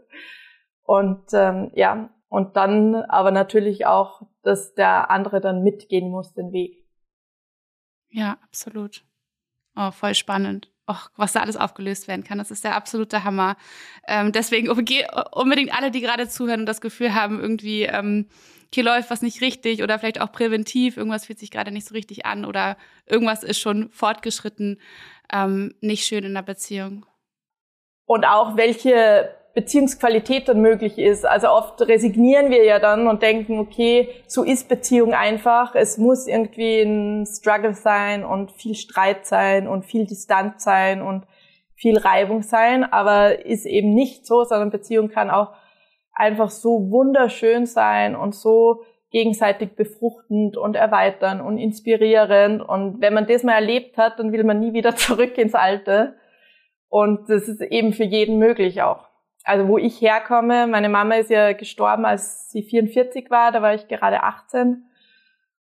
Und 0.84 1.34
ähm, 1.34 1.71
ja, 1.73 2.10
und 2.27 2.58
dann 2.58 2.95
aber 2.95 3.31
natürlich 3.31 3.86
auch, 3.86 4.21
dass 4.43 4.73
der 4.73 5.10
andere 5.10 5.41
dann 5.41 5.63
mitgehen 5.63 6.12
muss, 6.12 6.34
den 6.34 6.51
Weg. 6.51 6.86
Ja, 8.10 8.38
absolut. 8.43 9.03
Oh, 9.75 9.91
voll 9.91 10.15
spannend. 10.15 10.71
Och, 10.88 11.10
was 11.15 11.34
da 11.34 11.39
alles 11.39 11.58
aufgelöst 11.58 12.08
werden 12.08 12.24
kann, 12.24 12.38
das 12.38 12.52
ist 12.52 12.63
der 12.63 12.76
absolute 12.76 13.24
Hammer. 13.24 13.58
Ähm, 14.08 14.32
deswegen 14.32 14.69
unbedingt 14.69 15.74
alle, 15.76 15.89
die 15.89 16.02
gerade 16.02 16.28
zuhören 16.28 16.60
und 16.62 16.65
das 16.67 16.80
Gefühl 16.80 17.15
haben, 17.15 17.39
irgendwie 17.39 17.84
ähm, 17.84 18.28
hier 18.74 18.84
läuft 18.84 19.10
was 19.10 19.21
nicht 19.21 19.41
richtig 19.41 19.82
oder 19.82 19.98
vielleicht 19.98 20.21
auch 20.21 20.32
präventiv, 20.32 20.98
irgendwas 20.98 21.26
fühlt 21.26 21.39
sich 21.39 21.50
gerade 21.50 21.71
nicht 21.71 21.88
so 21.88 21.93
richtig 21.93 22.26
an 22.26 22.45
oder 22.45 22.78
irgendwas 23.06 23.41
ist 23.41 23.60
schon 23.60 23.89
fortgeschritten 23.89 24.80
ähm, 25.32 25.74
nicht 25.82 26.06
schön 26.06 26.24
in 26.24 26.34
der 26.34 26.41
Beziehung. 26.41 27.06
Und 28.06 28.26
auch 28.26 28.58
welche 28.58 29.34
Beziehungsqualität 29.56 30.50
dann 30.50 30.62
möglich 30.62 31.00
ist. 31.00 31.26
Also 31.26 31.50
oft 31.50 31.82
resignieren 31.82 32.52
wir 32.52 32.65
ja 32.65 32.78
dann 32.78 33.08
und 33.08 33.22
denken, 33.22 33.58
okay, 33.58 34.10
so 34.28 34.44
ist 34.44 34.68
Beziehung 34.68 35.13
einfach. 35.13 35.74
Es 35.76 35.98
muss 35.98 36.28
irgendwie 36.28 36.82
ein 36.82 37.26
Struggle 37.26 37.74
sein 37.74 38.26
und 38.26 38.52
viel 38.52 38.76
Streit 38.76 39.26
sein 39.26 39.68
und 39.68 39.86
viel 39.86 40.06
Distanz 40.06 40.63
sein 40.65 41.02
und 41.02 41.26
viel 41.74 41.98
Reibung 41.98 42.41
sein, 42.41 42.84
aber 42.84 43.46
ist 43.46 43.65
eben 43.65 43.94
nicht 43.94 44.26
so, 44.26 44.44
sondern 44.44 44.72
Beziehung 44.72 45.10
kann 45.10 45.30
auch 45.30 45.54
einfach 46.13 46.50
so 46.50 46.90
wunderschön 46.92 47.65
sein 47.65 48.15
und 48.15 48.36
so 48.36 48.82
gegenseitig 49.12 49.75
befruchtend 49.75 50.58
und 50.58 50.75
erweitern 50.75 51.40
und 51.40 51.58
inspirierend. 51.58 52.62
Und 52.62 53.02
wenn 53.02 53.13
man 53.13 53.27
das 53.27 53.44
mal 53.44 53.54
erlebt 53.54 53.98
hat, 53.98 54.19
dann 54.19 54.34
will 54.34 54.44
man 54.44 54.60
nie 54.60 54.73
wieder 54.73 54.96
zurück 54.98 55.38
ins 55.38 55.56
Alte. 55.56 56.15
Und 56.90 57.29
das 57.29 57.48
ist 57.48 57.62
eben 57.62 57.94
für 57.94 58.04
jeden 58.04 58.38
möglich 58.38 58.82
auch. 58.82 59.15
Also 59.46 59.67
wo 59.67 59.77
ich 59.77 60.02
herkomme, 60.02 60.67
meine 60.67 60.89
Mama 60.89 61.15
ist 61.15 61.29
ja 61.29 61.54
gestorben, 61.54 62.06
als 62.06 62.50
sie 62.52 62.63
44 62.63 63.29
war, 63.29 63.52
da 63.52 63.62
war 63.62 63.75
ich 63.75 63.87
gerade 63.87 64.23
18. 64.23 64.85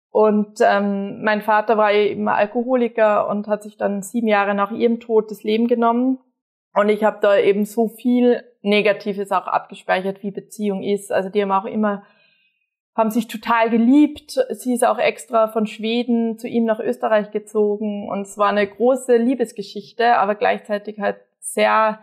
Und 0.09 0.59
ähm, 0.61 1.23
mein 1.23 1.41
Vater 1.41 1.77
war 1.77 1.91
eben 1.91 2.27
Alkoholiker 2.27 3.27
und 3.27 3.47
hat 3.47 3.63
sich 3.63 3.77
dann 3.77 4.01
sieben 4.01 4.27
Jahre 4.27 4.55
nach 4.55 4.71
ihrem 4.71 4.99
Tod 4.99 5.29
das 5.29 5.43
Leben 5.43 5.67
genommen. 5.67 6.19
Und 6.73 6.89
ich 6.89 7.03
habe 7.03 7.17
da 7.21 7.37
eben 7.37 7.65
so 7.65 7.89
viel 7.89 8.43
Negatives 8.61 9.31
auch 9.31 9.47
abgespeichert, 9.47 10.23
wie 10.23 10.31
Beziehung 10.31 10.81
ist. 10.81 11.11
Also 11.11 11.29
die 11.29 11.41
haben 11.41 11.51
auch 11.51 11.65
immer 11.65 12.03
haben 12.95 13.09
sich 13.09 13.27
total 13.27 13.69
geliebt. 13.69 14.39
Sie 14.51 14.73
ist 14.73 14.85
auch 14.85 14.99
extra 14.99 15.47
von 15.47 15.65
Schweden 15.65 16.37
zu 16.37 16.47
ihm 16.47 16.65
nach 16.65 16.79
Österreich 16.79 17.31
gezogen 17.31 18.07
und 18.09 18.21
es 18.21 18.37
war 18.37 18.49
eine 18.49 18.67
große 18.67 19.17
Liebesgeschichte, 19.17 20.17
aber 20.17 20.35
gleichzeitig 20.35 20.99
halt 20.99 21.17
sehr 21.39 21.99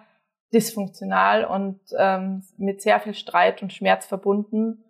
dysfunktional 0.53 1.45
und 1.45 1.81
ähm, 1.97 2.43
mit 2.57 2.83
sehr 2.83 3.01
viel 3.01 3.15
Streit 3.15 3.63
und 3.63 3.73
Schmerz 3.73 4.07
verbunden. 4.07 4.85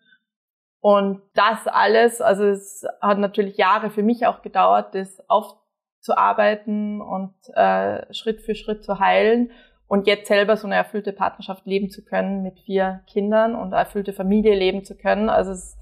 Und 0.80 1.22
das 1.34 1.66
alles, 1.66 2.20
also 2.20 2.44
es 2.44 2.86
hat 3.02 3.18
natürlich 3.18 3.58
Jahre 3.58 3.90
für 3.90 4.02
mich 4.02 4.26
auch 4.26 4.40
gedauert, 4.40 4.94
das 4.94 5.22
aufzuarbeiten 5.28 7.02
und 7.02 7.34
äh, 7.54 8.12
Schritt 8.14 8.40
für 8.40 8.54
Schritt 8.54 8.82
zu 8.82 8.98
heilen 8.98 9.50
und 9.86 10.06
jetzt 10.06 10.28
selber 10.28 10.56
so 10.56 10.66
eine 10.66 10.76
erfüllte 10.76 11.12
Partnerschaft 11.12 11.66
leben 11.66 11.90
zu 11.90 12.04
können 12.04 12.42
mit 12.42 12.60
vier 12.60 13.02
Kindern 13.06 13.54
und 13.54 13.72
erfüllte 13.72 14.12
Familie 14.12 14.54
leben 14.54 14.84
zu 14.84 14.96
können. 14.96 15.28
Also 15.28 15.50
es 15.50 15.76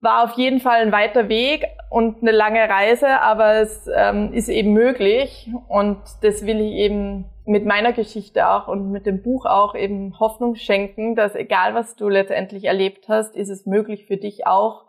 war 0.00 0.24
auf 0.24 0.32
jeden 0.36 0.60
Fall 0.60 0.80
ein 0.80 0.92
weiter 0.92 1.28
Weg 1.28 1.66
und 1.90 2.22
eine 2.22 2.30
lange 2.30 2.68
Reise, 2.68 3.20
aber 3.20 3.54
es 3.54 3.88
ähm, 3.92 4.32
ist 4.32 4.48
eben 4.48 4.72
möglich 4.72 5.50
und 5.68 5.98
das 6.22 6.46
will 6.46 6.60
ich 6.60 6.72
eben 6.72 7.24
mit 7.46 7.64
meiner 7.64 7.92
Geschichte 7.92 8.48
auch 8.48 8.68
und 8.68 8.92
mit 8.92 9.06
dem 9.06 9.22
Buch 9.22 9.46
auch 9.46 9.74
eben 9.74 10.18
Hoffnung 10.20 10.54
schenken, 10.54 11.16
dass 11.16 11.34
egal 11.34 11.74
was 11.74 11.96
du 11.96 12.08
letztendlich 12.08 12.64
erlebt 12.64 13.08
hast, 13.08 13.34
ist 13.34 13.48
es 13.48 13.66
möglich 13.66 14.06
für 14.06 14.18
dich 14.18 14.46
auch 14.46 14.84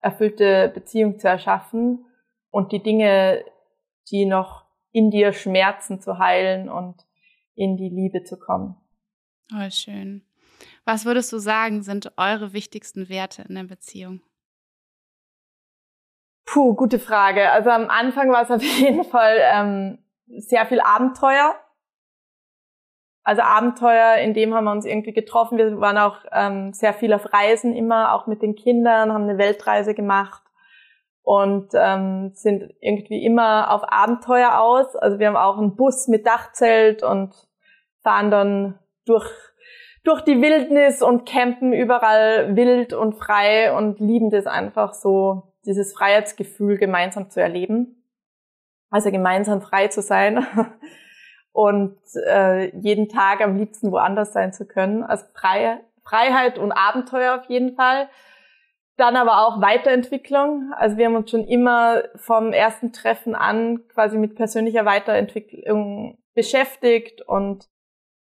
erfüllte 0.00 0.70
Beziehung 0.72 1.18
zu 1.18 1.28
erschaffen 1.28 2.06
und 2.50 2.72
die 2.72 2.82
Dinge, 2.82 3.44
die 4.10 4.26
noch 4.26 4.64
in 4.92 5.10
dir 5.10 5.32
schmerzen, 5.32 6.00
zu 6.00 6.18
heilen 6.18 6.68
und 6.68 6.94
in 7.54 7.76
die 7.76 7.88
Liebe 7.88 8.22
zu 8.22 8.38
kommen. 8.38 8.76
Oh, 9.52 9.68
schön. 9.70 10.22
Was 10.84 11.04
würdest 11.04 11.32
du 11.32 11.38
sagen, 11.38 11.82
sind 11.82 12.12
eure 12.16 12.52
wichtigsten 12.52 13.08
Werte 13.08 13.42
in 13.48 13.56
der 13.56 13.64
Beziehung? 13.64 14.20
Puh, 16.46 16.74
gute 16.74 16.98
Frage. 16.98 17.50
Also 17.50 17.70
am 17.70 17.88
Anfang 17.88 18.30
war 18.30 18.42
es 18.42 18.50
auf 18.50 18.62
jeden 18.78 19.04
Fall 19.04 19.38
ähm, 19.40 19.98
sehr 20.26 20.66
viel 20.66 20.80
Abenteuer. 20.80 21.54
Also 23.22 23.40
Abenteuer, 23.40 24.16
in 24.16 24.34
dem 24.34 24.54
haben 24.54 24.64
wir 24.64 24.72
uns 24.72 24.84
irgendwie 24.84 25.12
getroffen. 25.12 25.56
Wir 25.56 25.80
waren 25.80 25.96
auch 25.96 26.18
ähm, 26.30 26.74
sehr 26.74 26.92
viel 26.92 27.12
auf 27.14 27.32
Reisen 27.32 27.74
immer, 27.74 28.14
auch 28.14 28.26
mit 28.26 28.42
den 28.42 28.54
Kindern, 28.54 29.12
haben 29.12 29.24
eine 29.24 29.38
Weltreise 29.38 29.94
gemacht 29.94 30.42
und 31.22 31.70
ähm, 31.72 32.32
sind 32.34 32.74
irgendwie 32.80 33.24
immer 33.24 33.72
auf 33.72 33.82
Abenteuer 33.90 34.60
aus. 34.60 34.94
Also 34.96 35.18
wir 35.18 35.28
haben 35.28 35.36
auch 35.36 35.56
einen 35.56 35.74
Bus 35.74 36.06
mit 36.06 36.26
Dachzelt 36.26 37.02
und 37.02 37.34
fahren 38.02 38.30
dann 38.30 38.78
durch 39.06 39.30
durch 40.04 40.20
die 40.20 40.40
Wildnis 40.40 41.02
und 41.02 41.24
campen 41.26 41.72
überall 41.72 42.54
wild 42.54 42.92
und 42.92 43.14
frei 43.14 43.74
und 43.74 44.00
lieben 44.00 44.30
das 44.30 44.46
einfach 44.46 44.92
so, 44.92 45.53
dieses 45.66 45.92
Freiheitsgefühl 45.92 46.78
gemeinsam 46.78 47.30
zu 47.30 47.40
erleben. 47.40 48.02
Also 48.90 49.10
gemeinsam 49.10 49.60
frei 49.60 49.88
zu 49.88 50.02
sein 50.02 50.46
und 51.52 51.98
äh, 52.26 52.76
jeden 52.76 53.08
Tag 53.08 53.40
am 53.40 53.56
liebsten 53.56 53.90
woanders 53.90 54.32
sein 54.32 54.52
zu 54.52 54.66
können. 54.66 55.02
Also 55.02 55.24
Freie, 55.34 55.80
Freiheit 56.04 56.58
und 56.58 56.72
Abenteuer 56.72 57.40
auf 57.40 57.48
jeden 57.48 57.74
Fall. 57.74 58.08
Dann 58.96 59.16
aber 59.16 59.44
auch 59.44 59.60
Weiterentwicklung. 59.60 60.72
Also 60.76 60.96
wir 60.96 61.06
haben 61.06 61.16
uns 61.16 61.30
schon 61.30 61.44
immer 61.44 62.04
vom 62.14 62.52
ersten 62.52 62.92
Treffen 62.92 63.34
an 63.34 63.88
quasi 63.88 64.16
mit 64.16 64.36
persönlicher 64.36 64.84
Weiterentwicklung 64.84 66.18
beschäftigt 66.34 67.22
und 67.22 67.68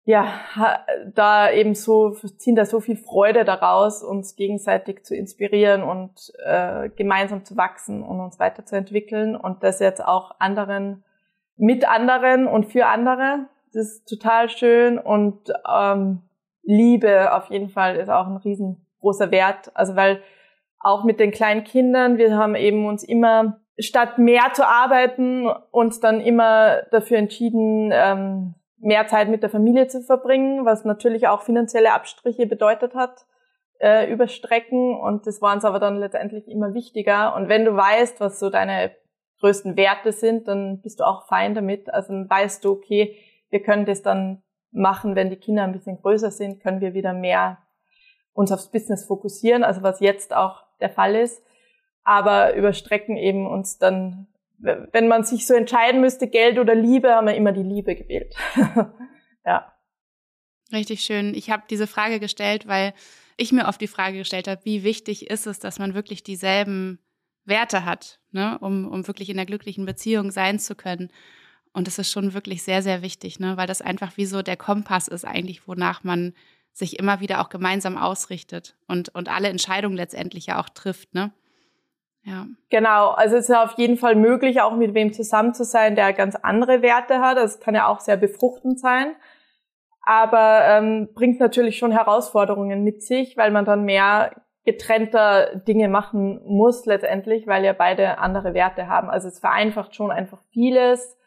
ja, 0.05 0.85
da 1.15 1.51
eben 1.51 1.75
so, 1.75 2.11
ziehen 2.11 2.57
da 2.57 2.67
so 2.67 2.81
viel 2.81 2.97
Freude 2.97 3.45
daraus, 3.45 4.03
uns 4.03 4.37
gegenseitig 4.37 5.05
zu 5.05 5.17
inspirieren 5.17 5.83
und 5.83 6.33
äh, 6.45 6.91
gemeinsam 6.91 7.45
zu 7.45 7.57
wachsen 7.57 8.03
und 8.03 8.21
uns 8.21 8.39
weiterzuentwickeln 8.39 9.35
und 9.35 9.63
das 9.63 9.81
jetzt 9.81 10.05
auch 10.05 10.33
anderen 10.39 11.05
mit 11.57 11.89
anderen 11.89 12.47
und 12.47 12.67
für 12.67 12.87
andere. 12.87 13.47
Das 13.73 13.87
ist 13.87 14.09
total 14.09 14.49
schön 14.51 14.99
und 14.99 15.53
ähm, 15.73 16.23
Liebe 16.63 17.33
auf 17.33 17.51
jeden 17.51 17.71
Fall 17.71 17.97
ist 17.97 18.09
auch 18.09 18.27
ein 18.27 18.37
riesengroßer 18.37 19.31
Wert. 19.31 19.73
Also 19.75 19.97
weil 19.97 20.21
auch 20.81 21.05
mit 21.05 21.19
den 21.19 21.31
kleinen 21.31 21.65
Kindern, 21.65 22.19
wir 22.19 22.37
haben 22.37 22.57
eben 22.57 22.87
uns 22.87 23.03
immer 23.03 23.61
statt 23.79 24.19
mehr 24.19 24.53
zu 24.53 24.67
arbeiten, 24.67 25.49
uns 25.71 26.01
dann 26.01 26.21
immer 26.21 26.83
dafür 26.91 27.19
entschieden, 27.19 27.91
ähm, 27.93 28.55
mehr 28.85 29.07
Zeit 29.07 29.29
mit 29.29 29.43
der 29.43 29.51
Familie 29.51 29.89
zu 29.89 30.03
verbringen, 30.03 30.65
was 30.65 30.85
natürlich 30.85 31.27
auch 31.27 31.43
finanzielle 31.43 31.93
Abstriche 31.93 32.47
bedeutet 32.47 32.95
hat 32.95 33.27
äh, 33.81 34.11
über 34.13 34.29
Strecken. 34.29 34.97
Und 34.97 35.27
das 35.27 35.41
war 35.41 35.55
uns 35.55 35.65
aber 35.65 35.79
dann 35.79 35.97
letztendlich 35.97 36.49
immer 36.49 36.75
wichtiger. 36.75 37.35
Und 37.35 37.49
wenn 37.49 37.65
du 37.65 37.75
weißt, 37.75 38.21
was 38.21 38.39
so 38.39 38.51
deine 38.51 38.93
größten 39.41 39.77
Werte 39.77 40.13
sind, 40.13 40.49
dann 40.49 40.81
bist 40.81 41.01
du 41.01 41.05
auch 41.05 41.27
fein 41.27 41.55
damit. 41.55 41.93
Also 41.93 42.13
dann 42.13 42.29
weißt 42.29 42.65
du, 42.65 42.73
okay, 42.73 43.17
wir 43.51 43.63
können 43.63 43.87
das 43.87 44.03
dann 44.03 44.43
machen, 44.71 45.17
wenn 45.17 45.31
die 45.31 45.37
Kinder 45.37 45.65
ein 45.65 45.73
bisschen 45.73 46.01
größer 46.01 46.31
sind, 46.31 46.63
können 46.63 46.81
wir 46.81 46.95
wieder 46.95 47.13
mehr 47.13 47.59
uns 48.33 48.51
aufs 48.51 48.71
Business 48.71 49.05
fokussieren, 49.05 49.63
also 49.63 49.83
was 49.83 50.01
jetzt 50.01 50.35
auch 50.35 50.65
der 50.81 50.91
Fall 50.91 51.15
ist. 51.15 51.43
Aber 52.03 52.55
über 52.55 52.73
Strecken 52.73 53.17
eben 53.17 53.47
uns 53.47 53.79
dann, 53.79 54.27
wenn 54.59 55.09
man 55.09 55.25
sich 55.25 55.47
so 55.47 55.55
entscheiden 55.55 56.01
müsste, 56.01 56.29
Geld 56.29 56.59
oder 56.59 56.75
Liebe, 56.75 57.11
haben 57.11 57.27
wir 57.27 57.35
immer 57.35 57.53
die 57.53 57.63
Liebe 57.63 57.95
gewählt. 57.95 58.35
ja. 59.45 59.73
Richtig 60.73 61.03
schön. 61.03 61.35
Ich 61.35 61.51
habe 61.51 61.65
diese 61.69 61.87
Frage 61.87 62.21
gestellt, 62.21 62.67
weil 62.67 62.95
ich 63.37 63.53
mir 63.53 63.67
oft 63.67 63.81
die 63.81 63.89
Frage 63.89 64.19
gestellt 64.19 64.49
habe, 64.49 64.65
wie 64.65 64.85
wichtig 64.85 65.31
ist 65.31 65.47
es, 65.47 65.59
dass 65.59 65.79
man 65.79 65.95
wirklich 65.95 66.23
dieselben 66.23 66.99
Werte 67.45 67.85
hat, 67.85 68.21
ne, 68.31 68.59
um, 68.61 68.89
um 68.89 69.07
wirklich 69.07 69.29
in 69.29 69.37
der 69.37 69.47
glücklichen 69.47 69.85
Beziehung 69.85 70.31
sein 70.31 70.59
zu 70.59 70.75
können. 70.75 71.11
Und 71.73 71.87
das 71.87 71.99
ist 71.99 72.11
schon 72.11 72.33
wirklich 72.33 72.63
sehr, 72.63 72.83
sehr 72.83 73.03
wichtig, 73.03 73.41
ne, 73.41 73.57
weil 73.57 73.67
das 73.67 73.83
einfach 73.83 74.17
wie 74.17 74.27
so 74.27 74.43
der 74.43 74.57
Kompass 74.57 75.09
ist 75.09 75.25
eigentlich, 75.25 75.67
wonach 75.69 76.05
man 76.05 76.33
sich 76.73 76.99
immer 76.99 77.21
wieder 77.21 77.41
auch 77.41 77.51
gemeinsam 77.51 77.97
ausrichtet 77.97 78.77
und, 78.89 79.15
und 79.15 79.29
alle 79.29 79.49
Entscheidungen 79.49 79.97
letztendlich 79.97 80.47
ja 80.47 80.61
auch 80.61 80.69
trifft, 80.69 81.15
ne? 81.15 81.33
Ja. 82.25 82.47
Genau, 82.71 83.11
also 83.11 83.37
es 83.37 83.49
ist 83.49 83.55
auf 83.55 83.77
jeden 83.77 83.97
Fall 83.97 84.15
möglich, 84.17 84.61
auch 84.61 84.75
mit 84.77 84.95
wem 84.95 85.13
zusammen 85.13 85.53
zu 85.53 85.65
sein, 85.65 85.95
der 85.95 86.13
ganz 86.15 86.35
andere 86.37 86.81
Werte 86.81 87.21
hat. 87.21 87.37
Das 87.37 87.61
kann 87.61 87.75
ja 87.75 87.87
auch 87.87 88.01
sehr 88.01 88.17
befruchtend 88.17 88.81
sein. 88.81 89.15
Aber 90.03 90.63
ähm, 90.67 91.11
bringt 91.15 91.41
natürlich 91.41 91.79
schon 91.79 91.93
Herausforderungen 91.93 92.83
mit 92.83 93.03
sich, 93.03 93.37
weil 93.37 93.51
man 93.51 93.65
dann 93.65 93.85
mehr 93.85 94.33
getrennter 94.65 95.57
Dinge 95.57 95.89
machen 95.89 96.41
muss 96.47 96.87
letztendlich, 96.87 97.47
weil 97.47 97.65
ja 97.65 97.75
beide 97.75 98.19
andere 98.19 98.55
Werte 98.55 98.89
haben. 98.89 99.11
Also 99.11 99.29
es 99.29 99.39
vereinfacht 99.39 99.95
schon 99.95 100.11
einfach 100.11 100.41
vieles, 100.51 101.19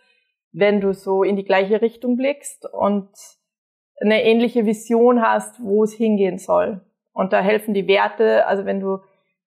wenn 0.51 0.81
du 0.81 0.93
so 0.93 1.23
in 1.23 1.35
die 1.35 1.43
gleiche 1.43 1.81
Richtung 1.81 2.17
blickst 2.17 2.65
und 2.71 3.09
eine 4.01 4.23
ähnliche 4.23 4.65
Vision 4.65 5.21
hast, 5.21 5.63
wo 5.63 5.83
es 5.83 5.93
hingehen 5.93 6.39
soll. 6.39 6.81
Und 7.13 7.33
da 7.33 7.41
helfen 7.41 7.73
die 7.73 7.87
Werte, 7.87 8.45
also 8.47 8.65
wenn 8.65 8.79
du 8.79 8.99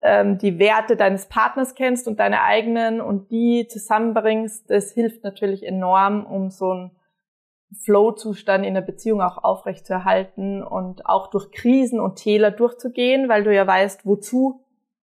ähm, 0.01 0.37
die 0.37 0.59
Werte 0.59 0.95
deines 0.95 1.27
Partners 1.27 1.75
kennst 1.75 2.07
und 2.07 2.19
deine 2.19 2.41
eigenen 2.43 3.01
und 3.01 3.31
die 3.31 3.67
zusammenbringst, 3.67 4.69
das 4.69 4.91
hilft 4.91 5.23
natürlich 5.23 5.63
enorm, 5.65 6.25
um 6.25 6.49
so 6.49 6.73
ein 6.73 6.91
Flow-Zustand 7.83 8.65
in 8.65 8.73
der 8.73 8.81
Beziehung 8.81 9.21
auch 9.21 9.43
aufrecht 9.43 9.85
zu 9.85 9.93
erhalten 9.93 10.63
und 10.63 11.05
auch 11.05 11.27
durch 11.27 11.51
Krisen 11.51 11.99
und 11.99 12.15
Täler 12.15 12.51
durchzugehen, 12.51 13.29
weil 13.29 13.43
du 13.43 13.53
ja 13.53 13.67
weißt, 13.67 14.05
wozu, 14.05 14.61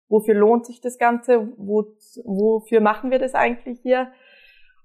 wofür 0.09 0.33
lohnt 0.33 0.65
sich 0.65 0.81
das 0.81 0.97
Ganze, 0.97 1.47
wo, 1.55 1.85
wofür 2.25 2.81
machen 2.81 3.11
wir 3.11 3.19
das 3.19 3.33
eigentlich 3.33 3.79
hier? 3.81 4.11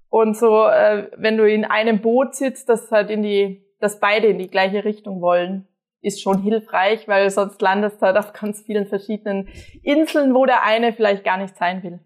Und 0.09 0.37
so, 0.37 0.65
äh, 0.67 1.09
wenn 1.17 1.35
du 1.35 1.49
in 1.49 1.65
einem 1.65 2.01
Boot 2.01 2.35
sitzt, 2.35 2.69
das 2.69 2.91
halt 2.91 3.09
in 3.09 3.23
die, 3.23 3.65
dass 3.79 3.99
beide 3.99 4.27
in 4.27 4.37
die 4.37 4.49
gleiche 4.49 4.85
Richtung 4.85 5.19
wollen, 5.19 5.67
ist 6.05 6.21
schon 6.21 6.41
hilfreich, 6.41 7.07
weil 7.07 7.29
sonst 7.29 7.61
landest 7.61 8.01
du 8.01 8.05
halt 8.05 8.17
auf 8.17 8.33
ganz 8.33 8.61
vielen 8.61 8.85
verschiedenen 8.85 9.49
Inseln, 9.81 10.33
wo 10.33 10.45
der 10.45 10.63
eine 10.63 10.93
vielleicht 10.93 11.23
gar 11.23 11.37
nicht 11.37 11.57
sein 11.57 11.81
will. 11.83 11.99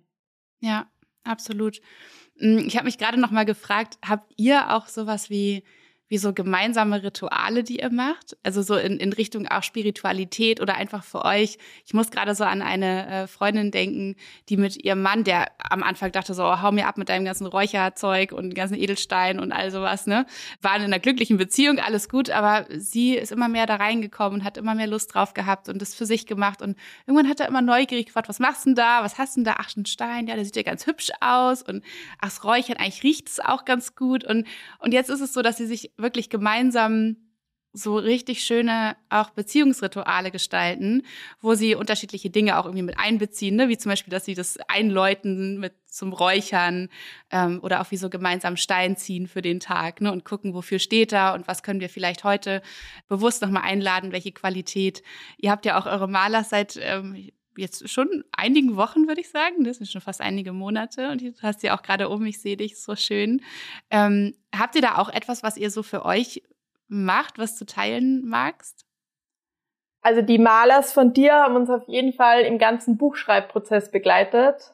Ja, 0.62 0.88
absolut. 1.24 1.82
Hm, 2.38 2.60
ich 2.60 2.76
habe 2.76 2.86
mich 2.86 2.98
gerade 2.98 3.20
noch 3.20 3.32
mal 3.32 3.46
gefragt, 3.46 3.98
habt 4.08 4.32
ihr 4.38 4.74
auch 4.74 4.88
sowas 4.88 5.30
wie 5.30 5.64
wie 6.10 6.18
so 6.18 6.34
gemeinsame 6.34 7.04
Rituale, 7.04 7.64
die 7.64 7.80
ihr 7.80 7.92
macht? 7.92 8.36
Also 8.44 8.64
so 8.64 8.76
in, 8.76 8.98
in 8.98 9.14
Richtung 9.14 9.48
auch 9.48 9.62
Spiritualität 9.62 10.60
oder 10.60 10.76
einfach 10.76 11.04
für 11.04 11.24
euch. 11.24 11.60
Ich 11.86 11.94
muss 11.94 12.10
gerade 12.10 12.34
so 12.34 12.44
an 12.44 12.64
eine 12.64 13.08
äh, 13.08 13.28
Freundin 13.28 13.70
denken, 13.70 14.16
die 14.50 14.58
mit 14.58 14.84
ihrem 14.84 15.04
Mann, 15.04 15.24
der 15.24 15.52
am 15.60 15.84
Anfang 15.84 16.12
dachte 16.12 16.34
so, 16.34 16.44
oh, 16.44 16.62
hau 16.62 16.72
mir 16.72 16.88
ab 16.88 16.98
mit 16.98 17.10
deinem 17.10 17.26
ganzen 17.26 17.46
Räucherzeug 17.46 18.32
und 18.32 18.56
ganzen 18.56 18.76
Edelstein 18.76 19.40
und 19.40 19.52
all 19.52 19.70
sowas, 19.70 20.08
ne? 20.08 20.26
Waren 20.62 20.82
in 20.82 20.86
einer 20.86 21.00
glücklichen 21.00 21.38
Beziehung, 21.38 21.80
alles 21.80 22.10
gut, 22.10 22.32
aber 22.32 22.66
sie 22.76 23.16
ist 23.16 23.32
immer 23.32 23.48
mehr 23.48 23.68
da 23.68 23.76
reingekommen 23.76 24.40
und 24.40 24.46
hat 24.46 24.58
immer 24.58 24.74
mehr 24.74 24.88
Lust 24.88 25.14
drauf 25.14 25.36
gehabt 25.36 25.70
und 25.70 25.80
das 25.80 25.94
für 25.94 26.08
sich 26.08 26.26
gemacht 26.26 26.64
und 26.64 26.76
irgendwann 27.06 27.30
hat 27.30 27.40
er 27.40 27.48
immer 27.48 27.62
neugierig 27.62 28.08
gefragt, 28.08 28.30
was 28.30 28.40
machst 28.40 28.66
du 28.66 28.70
denn 28.70 28.76
da? 28.76 29.04
Was 29.04 29.20
hast 29.20 29.36
du 29.36 29.42
denn 29.42 29.46
da? 29.46 29.56
Ach, 29.60 29.70
ein 29.78 29.86
Stein, 29.86 30.28
ja, 30.28 30.34
der 30.36 30.44
sieht 30.44 30.56
ja 30.56 30.64
ganz 30.64 30.88
hübsch 30.88 31.12
aus 31.22 31.62
und 31.62 31.84
ach, 32.18 32.30
das 32.30 32.44
Räuchern, 32.44 32.78
eigentlich 32.78 33.04
riecht 33.04 33.30
es 33.30 33.40
auch 33.40 33.66
ganz 33.66 33.96
gut 33.96 34.24
und, 34.24 34.48
und 34.80 34.92
jetzt 34.92 35.12
ist 35.12 35.22
es 35.22 35.34
so, 35.34 35.44
dass 35.44 35.58
sie 35.58 35.68
sich 35.68 35.92
wirklich 36.00 36.30
gemeinsam 36.30 37.18
so 37.72 37.98
richtig 37.98 38.44
schöne 38.44 38.98
auch 39.10 39.30
Beziehungsrituale 39.30 40.32
gestalten, 40.32 41.04
wo 41.40 41.54
sie 41.54 41.76
unterschiedliche 41.76 42.32
Dinge 42.32 42.58
auch 42.58 42.66
irgendwie 42.66 42.84
mit 42.84 43.00
einbeziehen, 43.00 43.56
ne? 43.56 43.70
wie 43.70 43.78
zum 43.78 43.92
Beispiel, 43.92 44.12
dass 44.12 44.26
sie 44.26 44.34
das 44.34 44.58
einläuten 44.68 45.60
mit 45.60 45.74
zum 45.86 46.14
Räuchern 46.14 46.90
ähm, 47.32 47.60
oder 47.62 47.82
auch 47.82 47.92
wie 47.92 47.98
so 47.98 48.10
gemeinsam 48.10 48.58
Stein 48.58 48.98
ziehen 48.98 49.28
für 49.28 49.44
den 49.44 49.60
Tag 49.60 50.02
ne? 50.02 50.12
und 50.12 50.26
gucken, 50.26 50.54
wofür 50.54 50.80
steht 50.80 51.14
er 51.14 51.36
und 51.36 51.48
was 51.48 51.62
können 51.62 51.80
wir 51.80 51.90
vielleicht 51.90 52.24
heute 52.24 52.64
bewusst 53.08 53.42
nochmal 53.42 53.64
einladen, 53.64 54.12
welche 54.12 54.32
Qualität. 54.32 55.04
Ihr 55.38 55.52
habt 55.52 55.66
ja 55.66 55.80
auch 55.80 55.86
eure 55.86 56.08
Maler 56.08 56.44
seit 56.44 56.80
ähm, 56.82 57.30
jetzt 57.58 57.90
schon 57.90 58.24
einigen 58.32 58.76
Wochen, 58.76 59.08
würde 59.08 59.22
ich 59.22 59.30
sagen. 59.30 59.64
Das 59.64 59.78
sind 59.78 59.88
schon 59.88 60.02
fast 60.02 60.22
einige 60.22 60.54
Monate 60.54 61.10
und 61.10 61.22
du 61.22 61.34
hast 61.42 61.64
ja 61.64 61.78
auch 61.78 61.82
gerade 61.82 62.10
um, 62.10 62.26
ich 62.26 62.42
sehe 62.42 62.58
dich 62.58 62.82
so 62.82 62.96
schön. 62.96 63.42
Ähm, 63.90 64.36
habt 64.58 64.76
ihr 64.76 64.82
da 64.82 64.98
auch 64.98 65.10
etwas, 65.10 65.44
was 65.44 65.58
ihr 65.58 65.72
so 65.72 65.84
für 65.84 66.06
euch 66.06 66.44
macht, 66.88 67.38
was 67.38 67.58
du 67.58 67.66
teilen 67.66 68.28
magst? 68.28 68.86
Also 70.02 70.22
die 70.22 70.38
Malers 70.38 70.94
von 70.94 71.14
dir 71.14 71.34
haben 71.34 71.56
uns 71.56 71.70
auf 71.70 71.84
jeden 71.88 72.14
Fall 72.14 72.42
im 72.42 72.58
ganzen 72.58 72.98
Buchschreibprozess 72.98 73.92
begleitet. 73.92 74.74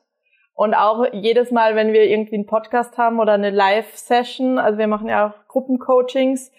Und 0.53 0.73
auch 0.73 1.05
jedes 1.11 1.51
Mal, 1.51 1.75
wenn 1.75 1.91
wir 1.91 2.05
irgendwie 2.05 2.35
einen 2.35 2.45
Podcast 2.45 2.97
haben 2.97 3.19
oder 3.19 3.33
eine 3.33 3.49
Live-Session, 3.49 4.57
also 4.57 4.77
wir 4.77 4.87
machen 4.87 5.09
ja 5.09 5.27
auch 5.27 5.47
Gruppencoachings, 5.49 6.51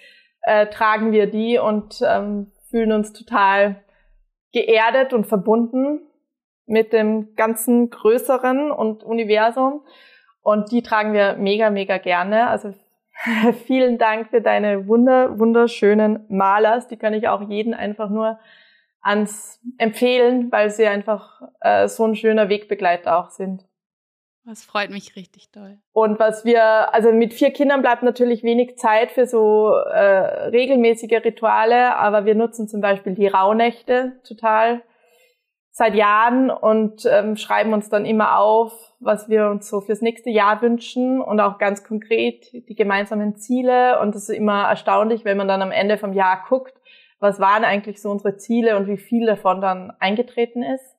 äh, 0.42 0.66
tragen 0.66 1.12
wir 1.12 1.28
die 1.28 1.58
und 1.58 2.02
ähm, 2.06 2.52
fühlen 2.68 2.92
uns 2.92 3.14
total 3.14 3.82
geerdet 4.56 5.12
und 5.12 5.26
verbunden 5.26 6.00
mit 6.64 6.94
dem 6.94 7.34
ganzen 7.36 7.90
Größeren 7.90 8.70
und 8.70 9.04
Universum. 9.04 9.82
Und 10.40 10.72
die 10.72 10.82
tragen 10.82 11.12
wir 11.12 11.36
mega, 11.36 11.68
mega 11.68 11.98
gerne. 11.98 12.48
Also 12.48 12.72
vielen 13.66 13.98
Dank 13.98 14.30
für 14.30 14.40
deine 14.40 14.88
wunder, 14.88 15.38
wunderschönen 15.38 16.24
Malers. 16.30 16.88
Die 16.88 16.96
kann 16.96 17.12
ich 17.12 17.28
auch 17.28 17.50
jeden 17.50 17.74
einfach 17.74 18.08
nur 18.08 18.38
ans 19.02 19.60
empfehlen, 19.76 20.50
weil 20.50 20.70
sie 20.70 20.86
einfach 20.86 21.42
äh, 21.60 21.86
so 21.86 22.04
ein 22.04 22.16
schöner 22.16 22.48
Wegbegleiter 22.48 23.18
auch 23.18 23.28
sind. 23.28 23.62
Das 24.46 24.64
freut 24.64 24.90
mich 24.90 25.16
richtig 25.16 25.50
doll. 25.50 25.76
Und 25.92 26.20
was 26.20 26.44
wir, 26.44 26.94
also 26.94 27.10
mit 27.10 27.34
vier 27.34 27.50
Kindern 27.50 27.82
bleibt 27.82 28.04
natürlich 28.04 28.44
wenig 28.44 28.78
Zeit 28.78 29.10
für 29.10 29.26
so 29.26 29.72
äh, 29.74 30.46
regelmäßige 30.50 31.24
Rituale, 31.24 31.96
aber 31.96 32.26
wir 32.26 32.36
nutzen 32.36 32.68
zum 32.68 32.80
Beispiel 32.80 33.14
die 33.14 33.26
Rauhnächte 33.26 34.20
total 34.26 34.82
seit 35.72 35.96
Jahren 35.96 36.50
und 36.50 37.04
ähm, 37.10 37.36
schreiben 37.36 37.72
uns 37.72 37.88
dann 37.88 38.06
immer 38.06 38.38
auf, 38.38 38.94
was 39.00 39.28
wir 39.28 39.50
uns 39.50 39.68
so 39.68 39.80
fürs 39.80 40.00
nächste 40.00 40.30
Jahr 40.30 40.62
wünschen 40.62 41.20
und 41.20 41.40
auch 41.40 41.58
ganz 41.58 41.82
konkret 41.82 42.50
die 42.52 42.76
gemeinsamen 42.76 43.36
Ziele. 43.36 44.00
Und 44.00 44.14
es 44.14 44.28
ist 44.28 44.36
immer 44.36 44.68
erstaunlich, 44.68 45.24
wenn 45.24 45.36
man 45.36 45.48
dann 45.48 45.60
am 45.60 45.72
Ende 45.72 45.98
vom 45.98 46.12
Jahr 46.12 46.44
guckt, 46.48 46.74
was 47.18 47.40
waren 47.40 47.64
eigentlich 47.64 48.00
so 48.00 48.10
unsere 48.10 48.36
Ziele 48.36 48.76
und 48.76 48.86
wie 48.86 48.96
viel 48.96 49.26
davon 49.26 49.60
dann 49.60 49.90
eingetreten 49.98 50.62
ist, 50.62 50.95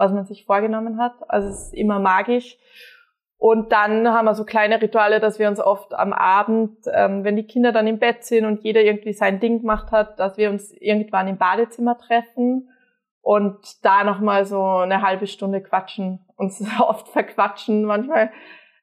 was 0.00 0.12
man 0.12 0.24
sich 0.24 0.46
vorgenommen 0.46 0.98
hat. 0.98 1.12
Also 1.28 1.48
es 1.48 1.66
ist 1.66 1.74
immer 1.74 1.98
magisch. 1.98 2.56
Und 3.36 3.70
dann 3.70 4.08
haben 4.08 4.24
wir 4.24 4.34
so 4.34 4.44
kleine 4.44 4.80
Rituale, 4.80 5.20
dass 5.20 5.38
wir 5.38 5.48
uns 5.48 5.60
oft 5.60 5.94
am 5.94 6.12
Abend, 6.12 6.76
ähm, 6.92 7.22
wenn 7.22 7.36
die 7.36 7.46
Kinder 7.46 7.70
dann 7.70 7.86
im 7.86 7.98
Bett 7.98 8.24
sind 8.24 8.44
und 8.44 8.62
jeder 8.62 8.80
irgendwie 8.82 9.12
sein 9.12 9.40
Ding 9.40 9.60
gemacht 9.60 9.92
hat, 9.92 10.18
dass 10.18 10.36
wir 10.36 10.50
uns 10.50 10.72
irgendwann 10.72 11.28
im 11.28 11.36
Badezimmer 11.36 11.98
treffen 11.98 12.70
und 13.20 13.84
da 13.84 14.04
nochmal 14.04 14.46
so 14.46 14.62
eine 14.62 15.02
halbe 15.02 15.26
Stunde 15.26 15.62
quatschen, 15.62 16.20
uns 16.36 16.62
oft 16.80 17.08
verquatschen, 17.08 17.84
manchmal 17.84 18.30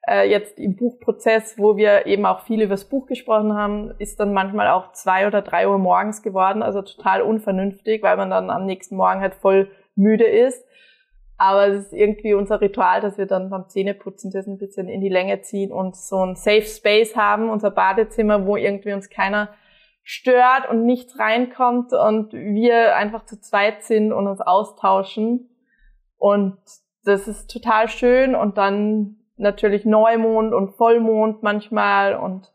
äh, 0.08 0.28
jetzt 0.28 0.58
im 0.58 0.76
Buchprozess, 0.76 1.58
wo 1.58 1.76
wir 1.76 2.06
eben 2.06 2.26
auch 2.26 2.40
viel 2.40 2.62
übers 2.62 2.84
Buch 2.84 3.06
gesprochen 3.06 3.54
haben, 3.54 3.92
ist 3.98 4.20
dann 4.20 4.32
manchmal 4.32 4.68
auch 4.68 4.92
zwei 4.92 5.26
oder 5.26 5.42
drei 5.42 5.68
Uhr 5.68 5.78
morgens 5.78 6.22
geworden, 6.22 6.62
also 6.62 6.82
total 6.82 7.22
unvernünftig, 7.22 8.02
weil 8.02 8.16
man 8.16 8.30
dann 8.30 8.50
am 8.50 8.66
nächsten 8.66 8.96
Morgen 8.96 9.20
halt 9.20 9.34
voll 9.34 9.70
müde 9.94 10.24
ist. 10.24 10.64
Aber 11.38 11.68
es 11.68 11.86
ist 11.86 11.92
irgendwie 11.92 12.34
unser 12.34 12.60
Ritual, 12.60 13.00
dass 13.00 13.16
wir 13.16 13.26
dann 13.26 13.48
beim 13.48 13.68
Zähneputzen 13.68 14.32
das 14.32 14.48
ein 14.48 14.58
bisschen 14.58 14.88
in 14.88 15.00
die 15.00 15.08
Länge 15.08 15.40
ziehen 15.40 15.72
und 15.72 15.96
so 15.96 16.16
ein 16.16 16.34
Safe 16.34 16.62
Space 16.62 17.14
haben, 17.14 17.48
unser 17.48 17.70
Badezimmer, 17.70 18.44
wo 18.44 18.56
irgendwie 18.56 18.92
uns 18.92 19.08
keiner 19.08 19.50
stört 20.02 20.68
und 20.68 20.84
nichts 20.84 21.18
reinkommt 21.18 21.92
und 21.92 22.32
wir 22.32 22.96
einfach 22.96 23.24
zu 23.24 23.40
zweit 23.40 23.84
sind 23.84 24.12
und 24.12 24.26
uns 24.26 24.40
austauschen. 24.40 25.48
Und 26.16 26.58
das 27.04 27.28
ist 27.28 27.48
total 27.50 27.88
schön 27.88 28.34
und 28.34 28.58
dann 28.58 29.16
natürlich 29.36 29.84
Neumond 29.84 30.52
und 30.52 30.72
Vollmond 30.72 31.44
manchmal 31.44 32.16
und 32.16 32.50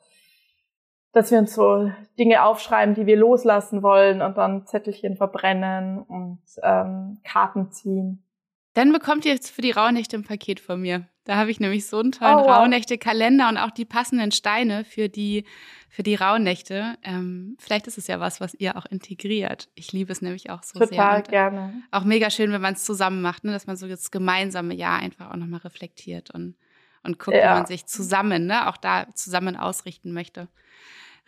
dass 1.13 1.31
wir 1.31 1.37
uns 1.39 1.53
so 1.53 1.89
Dinge 2.19 2.43
aufschreiben, 2.43 2.95
die 2.95 3.05
wir 3.05 3.15
loslassen 3.15 3.81
wollen 3.81 4.21
und 4.21 4.35
dann 4.35 4.65
Zettelchen 4.65 5.15
verbrennen 5.15 6.01
und 6.01 6.41
ähm, 6.61 7.19
Karten 7.23 7.71
ziehen. 7.71 8.25
Dann 8.73 8.91
bekommt 8.91 9.25
ihr 9.25 9.33
jetzt 9.33 9.51
für 9.51 9.61
die 9.61 9.71
Rauhnächte 9.71 10.17
ein 10.17 10.23
Paket 10.23 10.59
von 10.59 10.81
mir. 10.81 11.07
Da 11.25 11.37
habe 11.37 11.51
ich 11.51 11.59
nämlich 11.59 11.87
so 11.87 11.99
einen 11.99 12.11
tollen 12.11 12.39
oh, 12.39 12.45
wow. 12.45 12.57
Rauhnächte-Kalender 12.57 13.47
und 13.47 13.57
auch 13.57 13.71
die 13.71 13.85
passenden 13.85 14.31
Steine 14.31 14.83
für 14.83 15.07
die, 15.07 15.45
für 15.89 16.03
die 16.03 16.15
Rauhnächte. 16.15 16.97
Ähm, 17.03 17.55
vielleicht 17.59 17.87
ist 17.87 17.97
es 17.97 18.07
ja 18.07 18.19
was, 18.19 18.41
was 18.41 18.53
ihr 18.55 18.75
auch 18.75 18.85
integriert. 18.85 19.69
Ich 19.75 19.93
liebe 19.93 20.11
es 20.11 20.21
nämlich 20.21 20.49
auch 20.49 20.63
so 20.63 20.79
Total 20.79 20.87
sehr. 20.87 20.97
Total 20.97 21.21
gerne. 21.23 21.83
Auch 21.91 22.03
mega 22.03 22.29
schön, 22.29 22.51
wenn 22.51 22.61
man 22.61 22.73
es 22.73 22.83
zusammen 22.83 23.21
macht, 23.21 23.45
ne? 23.45 23.51
dass 23.51 23.67
man 23.67 23.77
so 23.77 23.87
das 23.87 24.11
gemeinsame 24.11 24.73
Jahr 24.73 24.99
einfach 24.99 25.31
auch 25.31 25.37
nochmal 25.37 25.61
reflektiert 25.61 26.31
und, 26.31 26.55
und 27.03 27.19
guckt, 27.19 27.37
ja. 27.37 27.51
wie 27.51 27.59
man 27.59 27.67
sich 27.67 27.85
zusammen, 27.85 28.47
ne, 28.47 28.67
auch 28.67 28.77
da 28.77 29.07
zusammen 29.13 29.55
ausrichten 29.55 30.11
möchte. 30.11 30.49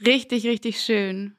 Richtig, 0.06 0.46
richtig 0.46 0.82
schön 0.82 1.38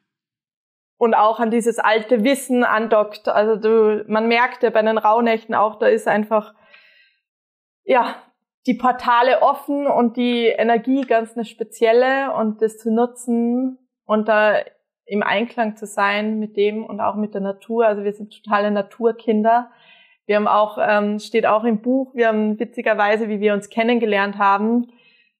und 0.98 1.14
auch 1.14 1.40
an 1.40 1.50
dieses 1.50 1.78
alte 1.78 2.24
Wissen 2.24 2.64
andockt. 2.64 3.28
Also 3.28 3.56
du, 3.56 4.04
man 4.08 4.28
merkt 4.28 4.62
ja 4.62 4.70
bei 4.70 4.82
den 4.82 4.98
Rauhnächten 4.98 5.54
auch, 5.54 5.78
da 5.78 5.86
ist 5.86 6.08
einfach, 6.08 6.54
ja, 7.84 8.16
die 8.66 8.74
Portale 8.74 9.42
offen 9.42 9.86
und 9.86 10.16
die 10.16 10.46
Energie 10.46 11.02
ganz 11.02 11.34
eine 11.34 11.44
spezielle 11.44 12.32
und 12.34 12.62
das 12.62 12.78
zu 12.78 12.92
nutzen 12.92 13.78
und 14.04 14.28
da 14.28 14.56
im 15.04 15.22
Einklang 15.22 15.76
zu 15.76 15.86
sein 15.86 16.40
mit 16.40 16.56
dem 16.56 16.84
und 16.84 17.00
auch 17.00 17.14
mit 17.14 17.34
der 17.34 17.40
Natur. 17.40 17.86
Also 17.86 18.02
wir 18.02 18.12
sind 18.12 18.42
totale 18.42 18.72
Naturkinder. 18.72 19.70
Wir 20.26 20.34
haben 20.34 20.48
auch, 20.48 20.78
ähm, 20.80 21.20
steht 21.20 21.46
auch 21.46 21.62
im 21.62 21.80
Buch, 21.80 22.12
wir 22.14 22.26
haben 22.26 22.58
witzigerweise, 22.58 23.28
wie 23.28 23.38
wir 23.38 23.54
uns 23.54 23.68
kennengelernt 23.68 24.38
haben, 24.38 24.88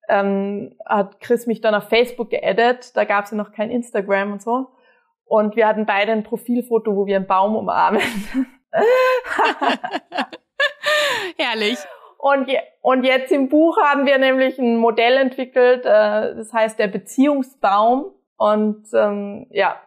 ähm, 0.09 0.77
hat 0.87 1.19
Chris 1.19 1.49
mich 1.49 1.61
dann 1.61 1.75
auf 1.75 1.89
Facebook 1.89 2.31
geaddet. 2.31 2.97
Da 2.97 3.03
gab 3.03 3.25
es 3.25 3.33
ja 3.33 3.37
noch 3.37 3.51
kein 3.51 3.71
Instagram 3.71 4.35
und 4.35 4.43
so. 4.43 4.69
Und 5.27 5.57
wir 5.57 5.67
hatten 5.67 5.87
beide 5.87 6.13
ein 6.13 6.23
Profilfoto, 6.23 6.95
wo 6.95 7.07
wir 7.07 7.17
einen 7.17 7.27
Baum 7.27 7.57
umarmen. 7.57 8.01
Herrlich. 11.37 11.79
Und, 12.19 12.49
je, 12.49 12.59
und 12.81 13.05
jetzt 13.05 13.31
im 13.33 13.49
Buch 13.49 13.77
haben 13.79 14.07
wir 14.07 14.19
nämlich 14.19 14.59
ein 14.59 14.79
Modell 14.79 15.17
entwickelt, 15.17 15.85
äh, 15.85 16.35
das 16.35 16.53
heißt 16.53 16.79
der 16.79 16.89
Beziehungsbaum. 16.89 18.13
Und 18.37 18.87
ähm, 18.95 19.47
ja, 19.51 19.81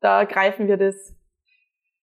da 0.00 0.24
greifen 0.24 0.66
wir 0.68 0.76
das, 0.76 1.14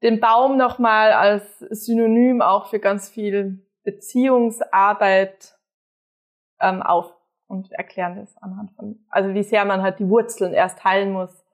den 0.02 0.20
Baum 0.20 0.56
nochmal 0.56 1.12
als 1.12 1.58
Synonym 1.58 2.42
auch 2.42 2.66
für 2.66 2.80
ganz 2.80 3.08
viel 3.08 3.66
Beziehungsarbeit 3.82 5.54
ähm, 6.60 6.82
auf 6.82 7.14
und 7.48 7.72
erklären 7.72 8.16
das 8.16 8.36
anhand 8.38 8.72
von, 8.72 9.06
also 9.08 9.34
wie 9.34 9.42
sehr 9.42 9.64
man 9.64 9.82
halt 9.82 9.98
die 10.00 10.08
Wurzeln 10.08 10.52
erst 10.52 10.84
heilen 10.84 11.12
muss, 11.12 11.45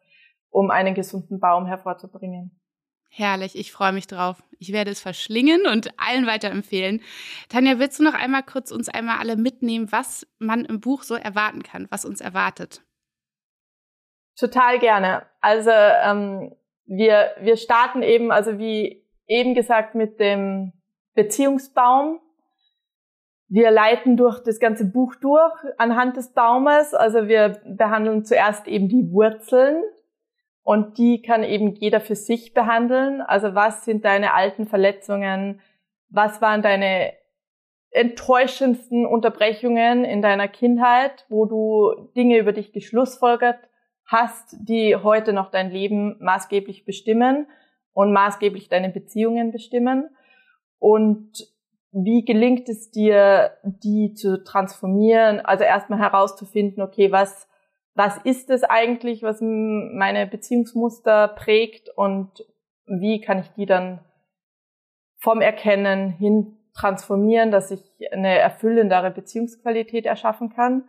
um 0.52 0.70
einen 0.70 0.94
gesunden 0.94 1.40
Baum 1.40 1.66
hervorzubringen. 1.66 2.58
Herrlich, 3.14 3.58
ich 3.58 3.72
freue 3.72 3.92
mich 3.92 4.06
drauf. 4.06 4.42
Ich 4.58 4.72
werde 4.72 4.90
es 4.90 5.00
verschlingen 5.00 5.66
und 5.66 5.92
allen 5.98 6.26
weiterempfehlen. 6.26 7.02
Tanja, 7.48 7.78
willst 7.78 7.98
du 7.98 8.04
noch 8.04 8.14
einmal 8.14 8.42
kurz 8.42 8.70
uns 8.70 8.88
einmal 8.88 9.18
alle 9.18 9.36
mitnehmen, 9.36 9.90
was 9.90 10.26
man 10.38 10.64
im 10.64 10.80
Buch 10.80 11.02
so 11.02 11.14
erwarten 11.14 11.62
kann, 11.62 11.88
was 11.90 12.06
uns 12.06 12.22
erwartet? 12.22 12.82
Total 14.38 14.78
gerne. 14.78 15.26
Also 15.40 15.70
ähm, 15.70 16.54
wir, 16.86 17.32
wir 17.40 17.56
starten 17.56 18.02
eben, 18.02 18.32
also 18.32 18.58
wie 18.58 19.04
eben 19.26 19.54
gesagt, 19.54 19.94
mit 19.94 20.18
dem 20.18 20.72
Beziehungsbaum. 21.14 22.18
Wir 23.48 23.70
leiten 23.70 24.16
durch 24.16 24.42
das 24.42 24.58
ganze 24.58 24.86
Buch 24.86 25.14
durch 25.16 25.52
anhand 25.76 26.16
des 26.16 26.32
Baumes. 26.32 26.94
Also 26.94 27.28
wir 27.28 27.60
behandeln 27.66 28.24
zuerst 28.24 28.66
eben 28.66 28.88
die 28.88 29.10
Wurzeln 29.12 29.82
und 30.62 30.98
die 30.98 31.22
kann 31.22 31.42
eben 31.42 31.74
jeder 31.74 32.00
für 32.00 32.14
sich 32.14 32.54
behandeln. 32.54 33.20
Also 33.20 33.54
was 33.54 33.84
sind 33.84 34.04
deine 34.04 34.34
alten 34.34 34.66
Verletzungen? 34.66 35.60
Was 36.08 36.40
waren 36.40 36.62
deine 36.62 37.12
enttäuschendsten 37.90 39.04
Unterbrechungen 39.04 40.04
in 40.04 40.22
deiner 40.22 40.48
Kindheit, 40.48 41.26
wo 41.28 41.46
du 41.46 42.10
Dinge 42.16 42.38
über 42.38 42.52
dich 42.52 42.72
geschlussfolgert 42.72 43.58
hast, 44.06 44.56
die 44.60 44.96
heute 44.96 45.32
noch 45.32 45.50
dein 45.50 45.70
Leben 45.70 46.16
maßgeblich 46.20 46.84
bestimmen 46.84 47.48
und 47.92 48.12
maßgeblich 48.12 48.68
deine 48.68 48.88
Beziehungen 48.88 49.50
bestimmen? 49.50 50.10
Und 50.78 51.46
wie 51.90 52.24
gelingt 52.24 52.68
es 52.68 52.90
dir, 52.90 53.52
die 53.62 54.14
zu 54.14 54.42
transformieren? 54.42 55.40
Also 55.40 55.64
erstmal 55.64 55.98
herauszufinden, 55.98 56.82
okay, 56.82 57.12
was 57.12 57.48
was 57.94 58.18
ist 58.24 58.50
es 58.50 58.64
eigentlich, 58.64 59.22
was 59.22 59.40
meine 59.40 60.26
Beziehungsmuster 60.26 61.28
prägt 61.28 61.90
und 61.90 62.30
wie 62.86 63.20
kann 63.20 63.38
ich 63.40 63.48
die 63.50 63.66
dann 63.66 64.00
vom 65.18 65.40
Erkennen 65.40 66.10
hin 66.10 66.58
transformieren, 66.74 67.50
dass 67.50 67.70
ich 67.70 67.82
eine 68.12 68.38
erfüllendere 68.38 69.10
Beziehungsqualität 69.10 70.06
erschaffen 70.06 70.50
kann. 70.50 70.88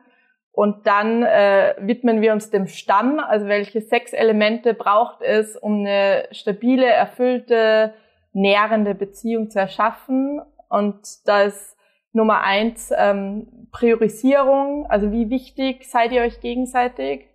Und 0.51 0.85
dann 0.87 1.23
äh, 1.23 1.75
widmen 1.79 2.21
wir 2.21 2.31
uns 2.31 2.51
dem 2.51 2.67
Stamm, 2.67 3.19
also 3.19 3.47
welche 3.47 3.81
sechs 3.81 4.13
Elemente 4.13 4.73
braucht 4.73 5.21
es, 5.21 5.57
um 5.57 5.79
eine 5.79 6.27
stabile, 6.31 6.85
erfüllte, 6.85 7.93
nährende 8.33 8.95
Beziehung 8.95 9.49
zu 9.49 9.59
erschaffen. 9.59 10.41
Und 10.69 11.01
da 11.25 11.43
ist 11.43 11.72
Nummer 12.13 12.41
eins 12.41 12.91
ähm, 12.95 13.67
Priorisierung, 13.71 14.85
also 14.85 15.11
wie 15.11 15.29
wichtig 15.29 15.89
seid 15.89 16.11
ihr 16.11 16.21
euch 16.21 16.39
gegenseitig, 16.39 17.27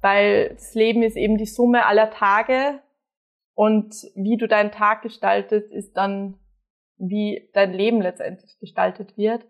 weil 0.00 0.50
das 0.50 0.74
Leben 0.74 1.02
ist 1.02 1.16
eben 1.16 1.36
die 1.36 1.46
Summe 1.46 1.86
aller 1.86 2.10
Tage. 2.10 2.80
Und 3.54 3.94
wie 4.14 4.36
du 4.36 4.48
deinen 4.48 4.70
Tag 4.70 5.02
gestaltest, 5.02 5.72
ist 5.72 5.96
dann, 5.96 6.38
wie 6.96 7.50
dein 7.54 7.72
Leben 7.72 8.00
letztendlich 8.00 8.58
gestaltet 8.60 9.16
wird. 9.16 9.44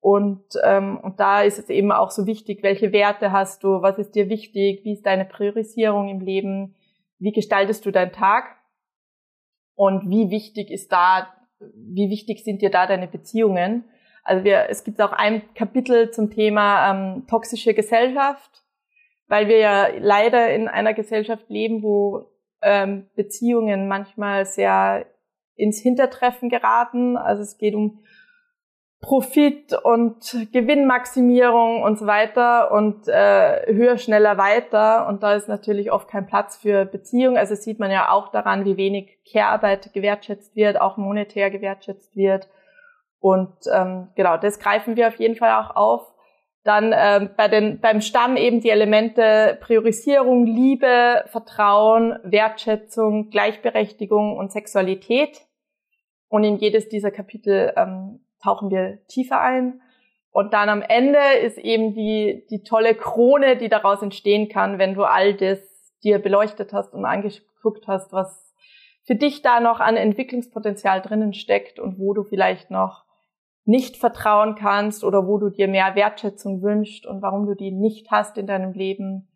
Und, 0.00 0.44
ähm, 0.64 0.98
und 0.98 1.20
da 1.20 1.42
ist 1.42 1.58
es 1.58 1.68
eben 1.68 1.92
auch 1.92 2.10
so 2.10 2.26
wichtig, 2.26 2.62
welche 2.62 2.92
Werte 2.92 3.30
hast 3.30 3.62
du, 3.62 3.82
was 3.82 3.98
ist 3.98 4.14
dir 4.14 4.28
wichtig, 4.28 4.84
wie 4.84 4.94
ist 4.94 5.06
deine 5.06 5.24
Priorisierung 5.24 6.08
im 6.08 6.20
Leben, 6.20 6.74
wie 7.18 7.30
gestaltest 7.30 7.86
du 7.86 7.90
deinen 7.90 8.12
Tag? 8.12 8.56
Und 9.74 10.10
wie 10.10 10.30
wichtig 10.30 10.70
ist 10.70 10.90
da, 10.92 11.28
wie 11.74 12.10
wichtig 12.10 12.44
sind 12.44 12.62
dir 12.62 12.70
da 12.70 12.86
deine 12.86 13.08
Beziehungen. 13.08 13.84
Also 14.24 14.44
wir, 14.44 14.66
es 14.68 14.84
gibt 14.84 15.00
auch 15.00 15.12
ein 15.12 15.42
Kapitel 15.54 16.10
zum 16.10 16.30
Thema 16.30 16.90
ähm, 16.90 17.26
toxische 17.28 17.74
Gesellschaft, 17.74 18.62
weil 19.26 19.48
wir 19.48 19.58
ja 19.58 19.88
leider 19.98 20.54
in 20.54 20.68
einer 20.68 20.94
Gesellschaft 20.94 21.48
leben, 21.48 21.82
wo 21.82 22.26
ähm, 22.62 23.06
Beziehungen 23.16 23.88
manchmal 23.88 24.46
sehr 24.46 25.06
ins 25.56 25.80
Hintertreffen 25.80 26.48
geraten. 26.48 27.16
Also 27.16 27.42
es 27.42 27.58
geht 27.58 27.74
um 27.74 28.00
Profit 29.02 29.74
und 29.82 30.20
Gewinnmaximierung 30.52 31.82
und 31.82 31.98
so 31.98 32.06
weiter 32.06 32.70
und 32.70 33.08
äh, 33.08 33.66
höher, 33.66 33.98
schneller, 33.98 34.38
weiter. 34.38 35.08
Und 35.08 35.24
da 35.24 35.34
ist 35.34 35.48
natürlich 35.48 35.90
oft 35.90 36.08
kein 36.08 36.28
Platz 36.28 36.56
für 36.56 36.84
Beziehung. 36.84 37.36
Also 37.36 37.56
sieht 37.56 37.80
man 37.80 37.90
ja 37.90 38.10
auch 38.10 38.30
daran, 38.30 38.64
wie 38.64 38.76
wenig 38.76 39.18
Care-Arbeit 39.30 39.92
gewertschätzt 39.92 40.54
wird, 40.54 40.80
auch 40.80 40.98
monetär 40.98 41.50
gewertschätzt 41.50 42.14
wird. 42.16 42.48
Und 43.18 43.52
ähm, 43.74 44.08
genau, 44.14 44.36
das 44.36 44.60
greifen 44.60 44.94
wir 44.94 45.08
auf 45.08 45.16
jeden 45.16 45.34
Fall 45.34 45.52
auch 45.52 45.74
auf. 45.74 46.14
Dann 46.62 46.94
ähm, 46.96 47.30
bei 47.36 47.48
den, 47.48 47.80
beim 47.80 48.02
Stamm 48.02 48.36
eben 48.36 48.60
die 48.60 48.70
Elemente 48.70 49.58
Priorisierung, 49.60 50.46
Liebe, 50.46 51.24
Vertrauen, 51.26 52.20
Wertschätzung, 52.22 53.30
Gleichberechtigung 53.30 54.36
und 54.36 54.52
Sexualität. 54.52 55.40
Und 56.28 56.44
in 56.44 56.56
jedes 56.56 56.88
dieser 56.88 57.10
Kapitel 57.10 57.72
ähm, 57.76 58.20
tauchen 58.42 58.70
wir 58.70 58.98
tiefer 59.06 59.40
ein. 59.40 59.80
Und 60.30 60.54
dann 60.54 60.68
am 60.68 60.82
Ende 60.82 61.18
ist 61.42 61.58
eben 61.58 61.94
die, 61.94 62.46
die 62.50 62.62
tolle 62.62 62.94
Krone, 62.94 63.56
die 63.56 63.68
daraus 63.68 64.02
entstehen 64.02 64.48
kann, 64.48 64.78
wenn 64.78 64.94
du 64.94 65.04
all 65.04 65.34
das 65.34 65.60
dir 66.02 66.18
beleuchtet 66.18 66.72
hast 66.72 66.94
und 66.94 67.04
angeguckt 67.04 67.86
hast, 67.86 68.12
was 68.12 68.54
für 69.04 69.14
dich 69.14 69.42
da 69.42 69.60
noch 69.60 69.80
an 69.80 69.96
Entwicklungspotenzial 69.96 71.02
drinnen 71.02 71.34
steckt 71.34 71.78
und 71.78 71.98
wo 71.98 72.14
du 72.14 72.22
vielleicht 72.22 72.70
noch 72.70 73.04
nicht 73.64 73.96
vertrauen 73.96 74.54
kannst 74.54 75.04
oder 75.04 75.26
wo 75.26 75.38
du 75.38 75.48
dir 75.50 75.68
mehr 75.68 75.94
Wertschätzung 75.94 76.62
wünschst 76.62 77.06
und 77.06 77.22
warum 77.22 77.46
du 77.46 77.54
die 77.54 77.70
nicht 77.70 78.10
hast 78.10 78.38
in 78.38 78.46
deinem 78.46 78.72
Leben 78.72 79.28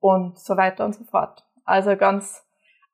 und 0.00 0.38
so 0.38 0.56
weiter 0.56 0.84
und 0.84 0.94
so 0.94 1.04
fort. 1.04 1.44
Also 1.64 1.96
ganz 1.96 2.44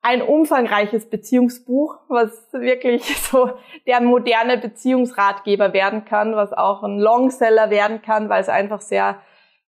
ein 0.00 0.22
umfangreiches 0.22 1.10
Beziehungsbuch, 1.10 1.96
was 2.08 2.52
wirklich 2.52 3.04
so 3.18 3.50
der 3.86 4.00
moderne 4.00 4.58
Beziehungsratgeber 4.58 5.72
werden 5.72 6.04
kann, 6.04 6.36
was 6.36 6.52
auch 6.52 6.82
ein 6.82 6.98
Longseller 6.98 7.70
werden 7.70 8.02
kann, 8.02 8.28
weil 8.28 8.40
es 8.40 8.48
einfach 8.48 8.80
sehr 8.80 9.20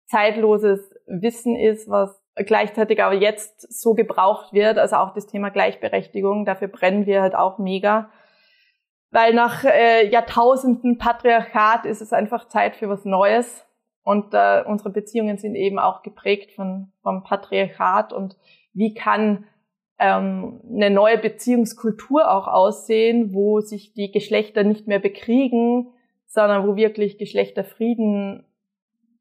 zeitloses 0.06 0.80
Wissen 1.06 1.56
ist, 1.56 1.88
was 1.88 2.20
gleichzeitig 2.34 3.02
aber 3.02 3.14
jetzt 3.14 3.60
so 3.80 3.94
gebraucht 3.94 4.52
wird. 4.52 4.78
Also 4.78 4.96
auch 4.96 5.14
das 5.14 5.26
Thema 5.26 5.50
Gleichberechtigung, 5.50 6.44
dafür 6.44 6.68
brennen 6.68 7.06
wir 7.06 7.22
halt 7.22 7.34
auch 7.34 7.58
mega 7.58 8.10
weil 9.10 9.34
nach 9.34 9.64
äh, 9.64 10.08
Jahrtausenden 10.08 10.98
Patriarchat 10.98 11.84
ist 11.84 12.00
es 12.00 12.12
einfach 12.12 12.48
Zeit 12.48 12.76
für 12.76 12.88
was 12.88 13.04
Neues. 13.04 13.66
Und 14.02 14.32
äh, 14.32 14.62
unsere 14.64 14.90
Beziehungen 14.90 15.36
sind 15.36 15.54
eben 15.54 15.78
auch 15.78 16.02
geprägt 16.02 16.52
von, 16.52 16.92
vom 17.02 17.22
Patriarchat. 17.24 18.12
Und 18.12 18.36
wie 18.72 18.94
kann 18.94 19.46
ähm, 20.00 20.60
eine 20.68 20.90
neue 20.90 21.18
Beziehungskultur 21.18 22.32
auch 22.32 22.48
aussehen, 22.48 23.34
wo 23.34 23.60
sich 23.60 23.92
die 23.92 24.10
Geschlechter 24.10 24.64
nicht 24.64 24.86
mehr 24.86 24.98
bekriegen, 24.98 25.92
sondern 26.26 26.66
wo 26.66 26.74
wirklich 26.74 27.18
Geschlechterfrieden 27.18 28.46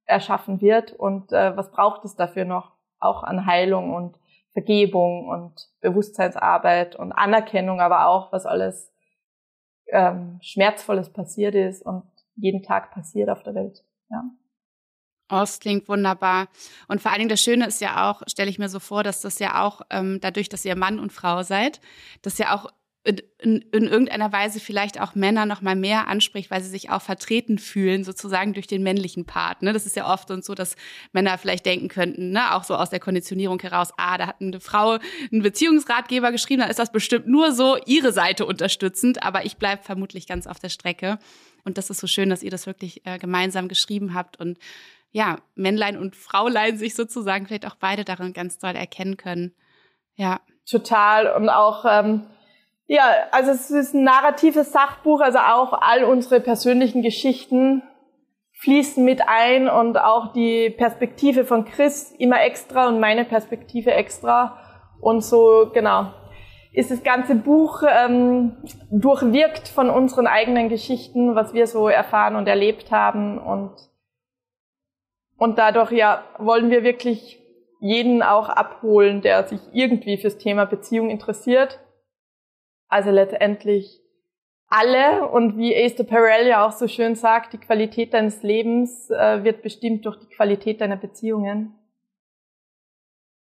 erschaffen 0.06 0.62
wird. 0.62 0.94
Und 0.94 1.34
äh, 1.34 1.56
was 1.58 1.70
braucht 1.72 2.06
es 2.06 2.16
dafür 2.16 2.46
noch? 2.46 2.72
Auch 2.98 3.24
an 3.24 3.46
Heilung 3.46 3.94
und 3.94 4.18
Vergebung 4.54 5.28
und 5.28 5.70
Bewusstseinsarbeit 5.82 6.96
und 6.96 7.12
Anerkennung, 7.12 7.82
aber 7.82 8.08
auch, 8.08 8.32
was 8.32 8.46
alles 8.46 8.92
ähm, 9.88 10.40
Schmerzvolles 10.42 11.12
passiert 11.12 11.56
ist 11.56 11.86
und 11.86 12.04
jeden 12.36 12.64
Tag 12.64 12.92
passiert 12.92 13.30
auf 13.30 13.44
der 13.44 13.56
Welt. 13.56 13.84
Ja. 14.10 14.24
Oh, 15.30 15.46
klingt 15.60 15.88
wunderbar. 15.88 16.48
Und 16.88 17.02
vor 17.02 17.12
allen 17.12 17.20
Dingen 17.20 17.30
das 17.30 17.42
Schöne 17.42 17.68
ist 17.68 17.82
ja 17.82 18.10
auch, 18.10 18.24
stelle 18.28 18.50
ich 18.50 18.58
mir 18.58 18.70
so 18.70 18.80
vor, 18.80 19.04
dass 19.04 19.22
das 19.22 19.38
ja 19.40 19.64
auch 19.64 19.82
ähm, 19.92 20.20
dadurch, 20.22 20.50
dass 20.50 20.66
ihr 20.66 20.76
Mann 20.76 21.00
und 21.00 21.14
Frau 21.14 21.44
seid, 21.44 21.80
das 22.24 22.40
ja 22.40 22.56
auch 22.56 22.72
in, 23.06 23.22
in, 23.40 23.62
in 23.72 23.84
irgendeiner 23.86 24.32
Weise 24.34 24.60
vielleicht 24.60 25.00
auch 25.00 25.16
Männer 25.16 25.46
noch 25.46 25.62
mal 25.62 25.76
mehr 25.76 26.08
anspricht, 26.08 26.52
weil 26.52 26.62
sie 26.62 26.70
sich 26.70 26.90
auch 26.90 27.02
vertreten 27.02 27.58
fühlen, 27.58 28.04
sozusagen 28.04 28.54
durch 28.54 28.68
den 28.68 28.84
männlichen 28.84 29.26
Part. 29.26 29.62
Ne? 29.62 29.72
Das 29.72 29.86
ist 29.86 29.96
ja 29.96 30.12
oft 30.12 30.32
und 30.32 30.44
so, 30.44 30.54
dass 30.54 30.76
Männer 31.14 31.38
vielleicht 31.38 31.66
denken 31.66 31.88
könnten, 31.88 32.32
ne? 32.32 32.54
auch 32.54 32.66
so 32.66 32.76
aus 32.76 32.90
der 32.90 33.00
Konditionierung 33.00 33.60
heraus, 33.62 33.94
ah, 33.98 34.18
da 34.18 34.28
hat 34.28 34.42
eine 34.42 34.60
Frau 34.60 35.00
einen 35.32 35.42
Beziehungsratgeber 35.42 36.32
geschrieben, 36.32 36.62
dann 36.62 36.70
ist 36.70 36.80
das 36.80 36.92
bestimmt 36.92 37.28
nur 37.28 37.54
so 37.54 37.78
ihre 37.86 38.12
Seite 38.12 38.46
unterstützend, 38.46 39.24
aber 39.24 39.46
ich 39.46 39.58
bleibe 39.58 39.82
vermutlich 39.82 40.28
ganz 40.28 40.46
auf 40.46 40.60
der 40.60 40.70
Strecke. 40.70 41.20
Und 41.64 41.78
das 41.78 41.90
ist 41.90 42.00
so 42.00 42.08
schön, 42.08 42.30
dass 42.30 42.44
ihr 42.44 42.52
das 42.52 42.66
wirklich 42.66 43.06
äh, 43.06 43.18
gemeinsam 43.18 43.68
geschrieben 43.68 44.14
habt 44.14 44.40
und 44.40 44.58
ja, 45.12 45.38
Männlein 45.56 45.98
und 45.98 46.16
Fraulein 46.16 46.78
sich 46.78 46.96
sozusagen 46.96 47.48
vielleicht 47.48 47.68
auch 47.68 47.76
beide 47.76 48.04
darin 48.04 48.34
ganz 48.34 48.60
doll 48.60 48.76
erkennen 48.76 49.18
können. 49.18 49.56
Ja. 50.16 50.40
Total. 50.70 51.34
Und 51.36 51.50
auch 51.50 51.86
ähm 51.90 52.28
ja, 52.92 53.04
also 53.30 53.52
es 53.52 53.70
ist 53.70 53.94
ein 53.94 54.04
narratives 54.04 54.72
Sachbuch, 54.72 55.22
also 55.22 55.38
auch 55.38 55.74
all 55.74 56.04
unsere 56.04 56.40
persönlichen 56.40 57.04
Geschichten 57.04 57.84
fließen 58.62 59.06
mit 59.06 59.22
ein 59.28 59.70
und 59.70 60.00
auch 60.00 60.34
die 60.34 60.72
Perspektive 60.72 61.46
von 61.46 61.66
Chris 61.66 62.12
immer 62.18 62.42
extra 62.42 62.88
und 62.88 63.00
meine 63.00 63.26
Perspektive 63.26 63.92
extra. 63.92 64.58
Und 65.00 65.24
so, 65.24 65.70
genau, 65.72 66.12
ist 66.74 66.90
das 66.90 67.04
ganze 67.04 67.36
Buch 67.36 67.84
ähm, 67.88 68.58
durchwirkt 68.90 69.68
von 69.68 69.92
unseren 69.92 70.26
eigenen 70.26 70.68
Geschichten, 70.68 71.36
was 71.36 71.54
wir 71.54 71.68
so 71.68 71.90
erfahren 71.90 72.36
und 72.36 72.48
erlebt 72.48 72.90
haben. 72.90 73.38
Und, 73.38 73.76
und 75.40 75.58
dadurch, 75.58 75.92
ja, 75.92 76.26
wollen 76.38 76.70
wir 76.70 76.84
wirklich 76.84 77.42
jeden 77.80 78.22
auch 78.22 78.50
abholen, 78.50 79.22
der 79.22 79.48
sich 79.48 79.62
irgendwie 79.72 80.18
fürs 80.18 80.38
Thema 80.38 80.66
Beziehung 80.66 81.10
interessiert. 81.10 81.80
Also 82.90 83.10
letztendlich 83.10 84.02
alle. 84.68 85.30
Und 85.30 85.58
wie 85.58 85.74
Esther 85.74 86.04
Perel 86.04 86.46
ja 86.46 86.68
auch 86.68 86.74
so 86.74 86.90
schön 86.90 87.16
sagt, 87.16 87.54
die 87.54 87.58
Qualität 87.58 88.14
deines 88.14 88.44
Lebens 88.44 89.10
äh, 89.10 89.44
wird 89.46 89.62
bestimmt 89.62 90.06
durch 90.06 90.18
die 90.18 90.28
Qualität 90.28 90.82
deiner 90.82 90.98
Beziehungen. 90.98 91.74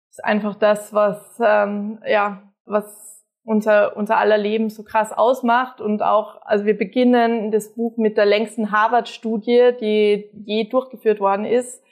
Das 0.07 0.19
ist 0.19 0.23
einfach 0.23 0.55
das, 0.55 0.93
was 0.93 1.37
ähm, 1.43 1.99
ja 2.07 2.43
was 2.65 3.25
unser 3.43 3.97
unser 3.97 4.17
aller 4.17 4.37
Leben 4.37 4.69
so 4.69 4.83
krass 4.83 5.11
ausmacht. 5.11 5.81
Und 5.81 6.01
auch 6.01 6.41
also 6.43 6.63
wir 6.63 6.77
beginnen 6.77 7.51
das 7.51 7.75
Buch 7.75 7.97
mit 7.97 8.15
der 8.15 8.25
längsten 8.25 8.71
Harvard-Studie, 8.71 9.71
die 9.81 10.29
je 10.45 10.63
durchgeführt 10.63 11.19
worden 11.19 11.43
ist 11.43 11.83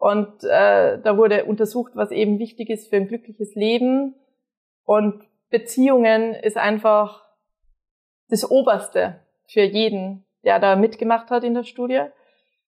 und 0.00 0.42
äh, 0.44 0.98
da 0.98 1.18
wurde 1.18 1.44
untersucht, 1.44 1.92
was 1.94 2.10
eben 2.10 2.38
wichtig 2.38 2.70
ist 2.70 2.88
für 2.88 2.96
ein 2.96 3.06
glückliches 3.06 3.54
Leben 3.54 4.14
und 4.84 5.22
Beziehungen 5.50 6.32
ist 6.32 6.56
einfach 6.56 7.22
das 8.28 8.50
Oberste 8.50 9.20
für 9.46 9.60
jeden, 9.60 10.24
der 10.42 10.58
da 10.58 10.74
mitgemacht 10.74 11.30
hat 11.30 11.44
in 11.44 11.52
der 11.52 11.64
Studie 11.64 12.00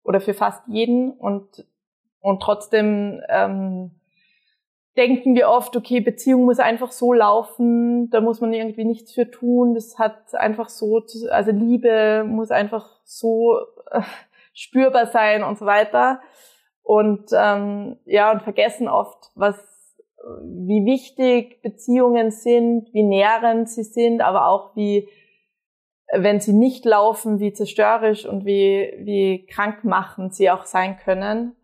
oder 0.05 0.21
für 0.21 0.35
fast 0.35 0.63
jeden 0.69 1.11
und 1.11 1.65
und 2.21 2.43
trotzdem 2.43 3.23
ähm, 3.31 3.93
denken 4.95 5.35
wir 5.35 5.49
oft, 5.49 5.75
okay, 5.75 6.01
Beziehung 6.01 6.45
muss 6.45 6.59
einfach 6.59 6.93
so 6.93 7.15
laufen, 7.15 8.11
da 8.11 8.21
muss 8.21 8.43
man 8.43 8.53
irgendwie 8.53 8.85
nichts 8.85 9.15
für 9.15 9.31
tun, 9.31 9.75
das 9.75 9.99
hat 9.99 10.35
einfach 10.35 10.69
so, 10.69 11.03
also 11.31 11.51
Liebe 11.51 12.25
muss 12.27 12.51
einfach 12.51 13.01
so 13.05 13.59
äh, 13.91 14.03
spürbar 14.53 15.07
sein 15.07 15.43
und 15.43 15.59
so 15.59 15.65
weiter. 15.65 16.21
Und 16.83 17.31
ähm, 17.33 17.97
ja 18.05 18.33
und 18.33 18.43
vergessen 18.43 18.89
oft, 18.89 19.31
was 19.35 19.57
wie 20.45 20.85
wichtig 20.85 21.63
Beziehungen 21.63 22.31
sind, 22.31 22.93
wie 22.93 23.03
nährend 23.03 23.69
sie 23.69 23.85
sind, 23.85 24.21
aber 24.21 24.47
auch 24.49 24.77
wie 24.77 25.09
wenn 26.15 26.41
sie 26.41 26.53
nicht 26.53 26.85
laufen, 26.85 27.41
wie 27.41 27.53
zerstörerisch 27.53 28.27
und 28.27 28.45
wie 28.45 28.93
wie 28.99 29.47
krankmachend 29.47 30.35
sie 30.35 30.51
auch 30.51 30.65
sein 30.65 30.99
können. 30.99 31.57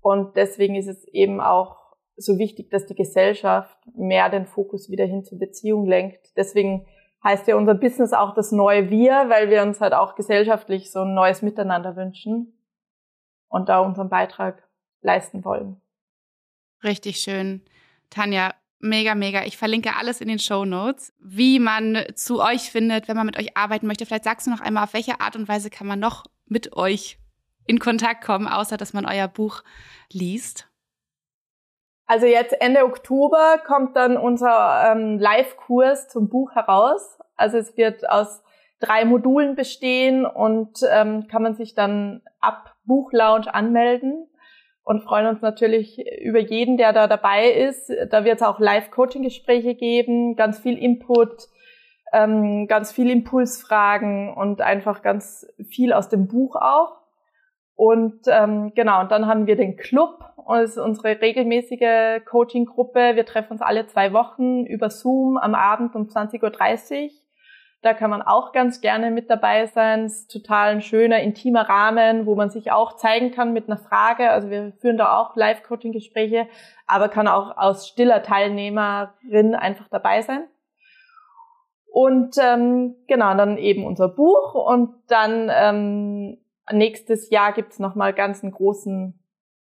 Und 0.00 0.36
deswegen 0.36 0.76
ist 0.76 0.86
es 0.86 1.04
eben 1.08 1.40
auch 1.40 1.76
so 2.16 2.38
wichtig, 2.38 2.70
dass 2.70 2.86
die 2.86 2.94
Gesellschaft 2.94 3.76
mehr 3.94 4.30
den 4.30 4.46
Fokus 4.46 4.90
wieder 4.90 5.04
hin 5.04 5.24
zur 5.24 5.38
Beziehung 5.38 5.86
lenkt. 5.86 6.36
Deswegen 6.36 6.86
heißt 7.24 7.48
ja 7.48 7.56
unser 7.56 7.74
Business 7.74 8.12
auch 8.12 8.34
das 8.34 8.52
neue 8.52 8.90
Wir, 8.90 9.26
weil 9.28 9.50
wir 9.50 9.62
uns 9.62 9.80
halt 9.80 9.92
auch 9.92 10.14
gesellschaftlich 10.14 10.90
so 10.90 11.00
ein 11.00 11.14
neues 11.14 11.42
Miteinander 11.42 11.96
wünschen 11.96 12.54
und 13.50 13.68
da 13.68 13.80
unseren 13.80 14.08
Beitrag 14.08 14.66
leisten 15.02 15.44
wollen. 15.44 15.80
Richtig 16.82 17.18
schön. 17.18 17.62
Tanja, 18.08 18.54
mega, 18.78 19.14
mega. 19.14 19.44
Ich 19.44 19.58
verlinke 19.58 19.96
alles 19.96 20.22
in 20.22 20.28
den 20.28 20.38
Show 20.38 20.64
Notes, 20.64 21.12
wie 21.18 21.58
man 21.58 22.02
zu 22.14 22.40
euch 22.40 22.70
findet, 22.70 23.08
wenn 23.08 23.16
man 23.16 23.26
mit 23.26 23.38
euch 23.38 23.56
arbeiten 23.56 23.86
möchte. 23.86 24.06
Vielleicht 24.06 24.24
sagst 24.24 24.46
du 24.46 24.50
noch 24.50 24.60
einmal, 24.60 24.84
auf 24.84 24.94
welche 24.94 25.20
Art 25.20 25.36
und 25.36 25.48
Weise 25.48 25.68
kann 25.68 25.86
man 25.86 25.98
noch 25.98 26.24
mit 26.46 26.74
euch 26.74 27.18
in 27.66 27.78
Kontakt 27.78 28.24
kommen, 28.24 28.48
außer 28.48 28.76
dass 28.76 28.94
man 28.94 29.04
euer 29.04 29.28
Buch 29.28 29.62
liest? 30.10 30.66
Also 32.06 32.26
jetzt 32.26 32.60
Ende 32.60 32.84
Oktober 32.84 33.60
kommt 33.64 33.94
dann 33.94 34.16
unser 34.16 34.90
ähm, 34.90 35.18
Live-Kurs 35.18 36.08
zum 36.08 36.28
Buch 36.28 36.52
heraus. 36.54 37.18
Also 37.36 37.58
es 37.58 37.76
wird 37.76 38.08
aus 38.08 38.42
drei 38.80 39.04
Modulen 39.04 39.54
bestehen 39.54 40.26
und 40.26 40.80
ähm, 40.90 41.28
kann 41.28 41.42
man 41.42 41.54
sich 41.54 41.74
dann 41.74 42.22
ab 42.40 42.69
Buchlaunch 42.84 43.48
anmelden 43.48 44.26
und 44.82 45.02
freuen 45.02 45.26
uns 45.26 45.42
natürlich 45.42 45.98
über 46.20 46.40
jeden, 46.40 46.76
der 46.76 46.92
da 46.92 47.06
dabei 47.06 47.50
ist. 47.50 47.92
Da 48.10 48.24
wird 48.24 48.36
es 48.36 48.42
auch 48.42 48.58
Live-Coaching-Gespräche 48.58 49.74
geben, 49.74 50.36
ganz 50.36 50.58
viel 50.58 50.76
Input, 50.78 51.48
ähm, 52.12 52.66
ganz 52.66 52.92
viel 52.92 53.10
Impulsfragen 53.10 54.32
und 54.34 54.60
einfach 54.60 55.02
ganz 55.02 55.46
viel 55.68 55.92
aus 55.92 56.08
dem 56.08 56.26
Buch 56.26 56.56
auch. 56.56 57.00
Und 57.76 58.22
ähm, 58.26 58.72
genau, 58.74 59.00
und 59.00 59.10
dann 59.10 59.26
haben 59.26 59.46
wir 59.46 59.56
den 59.56 59.76
Club, 59.76 60.24
das 60.48 60.70
ist 60.70 60.78
unsere 60.78 61.20
regelmäßige 61.20 62.24
Coaching-Gruppe. 62.26 63.12
Wir 63.14 63.24
treffen 63.24 63.52
uns 63.52 63.62
alle 63.62 63.86
zwei 63.86 64.12
Wochen 64.12 64.66
über 64.66 64.90
Zoom 64.90 65.36
am 65.36 65.54
Abend 65.54 65.94
um 65.94 66.08
20.30 66.08 66.42
Uhr. 66.42 67.10
Da 67.82 67.94
kann 67.94 68.10
man 68.10 68.20
auch 68.20 68.52
ganz 68.52 68.82
gerne 68.82 69.10
mit 69.10 69.30
dabei 69.30 69.66
sein. 69.66 70.04
Es 70.04 70.20
ist 70.20 70.30
total 70.30 70.70
ein 70.70 70.82
schöner, 70.82 71.20
intimer 71.20 71.62
Rahmen, 71.62 72.26
wo 72.26 72.34
man 72.34 72.50
sich 72.50 72.72
auch 72.72 72.96
zeigen 72.96 73.30
kann 73.30 73.54
mit 73.54 73.68
einer 73.68 73.78
Frage. 73.78 74.30
Also 74.30 74.50
wir 74.50 74.72
führen 74.80 74.98
da 74.98 75.16
auch 75.16 75.34
Live-Coaching-Gespräche, 75.34 76.46
aber 76.86 77.08
kann 77.08 77.26
auch 77.26 77.56
aus 77.56 77.88
stiller 77.88 78.22
Teilnehmerin 78.22 79.54
einfach 79.54 79.88
dabei 79.88 80.20
sein. 80.20 80.46
Und 81.86 82.36
ähm, 82.38 82.96
genau, 83.08 83.34
dann 83.34 83.56
eben 83.56 83.84
unser 83.84 84.08
Buch 84.08 84.54
und 84.54 84.94
dann 85.08 85.50
ähm, 85.50 86.38
nächstes 86.70 87.30
Jahr 87.30 87.52
gibt's 87.52 87.78
noch 87.78 87.94
mal 87.94 88.12
ganz 88.12 88.42
einen 88.42 88.52
großen 88.52 89.18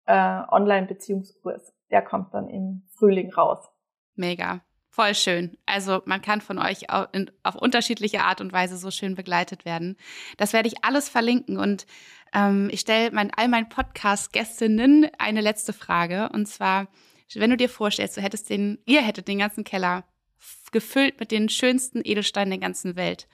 äh, 0.06 0.42
Online-Beziehungskurs. 0.50 1.72
Der 1.90 2.02
kommt 2.02 2.34
dann 2.34 2.48
im 2.48 2.82
Frühling 2.98 3.32
raus. 3.32 3.70
Mega. 4.14 4.60
Voll 4.99 5.14
schön. 5.14 5.57
Also 5.64 6.03
man 6.07 6.22
kann 6.22 6.40
von 6.40 6.59
euch 6.59 6.90
auf, 6.90 7.07
in, 7.12 7.30
auf, 7.44 7.55
unterschiedliche 7.55 8.24
Art 8.24 8.40
und 8.40 8.53
Weise 8.53 8.76
so 8.76 8.90
schön 8.90 9.14
begleitet 9.14 9.64
werden. 9.64 9.96
Das 10.38 10.53
werde 10.53 10.66
ich 10.66 10.84
alles 10.84 11.09
verlinken 11.09 11.57
und 11.57 11.86
ähm, 12.34 12.68
ich 12.72 12.80
stelle 12.80 13.12
mein, 13.12 13.30
all 13.32 13.46
meinen 13.46 13.68
Podcast-Gästinnen 13.68 15.09
eine 15.16 15.40
letzte 15.40 15.72
Frage 15.72 16.30
und 16.30 16.49
zwar, 16.49 16.88
wenn 17.36 17.51
du 17.51 17.57
dir 17.57 17.68
vorstellst, 17.68 18.16
du 18.16 18.22
hättest 18.22 18.51
den, 18.51 18.78
ihr 18.86 19.01
hättet 19.01 19.28
den 19.28 19.38
ganzen 19.38 19.62
Keller 19.62 20.03
gefüllt 20.72 21.20
mit 21.20 21.30
den 21.30 21.49
schönsten 21.49 22.01
Edelsteinen 22.03 22.51
der 22.51 22.59
ganzen 22.59 22.96
Welt 22.96 23.28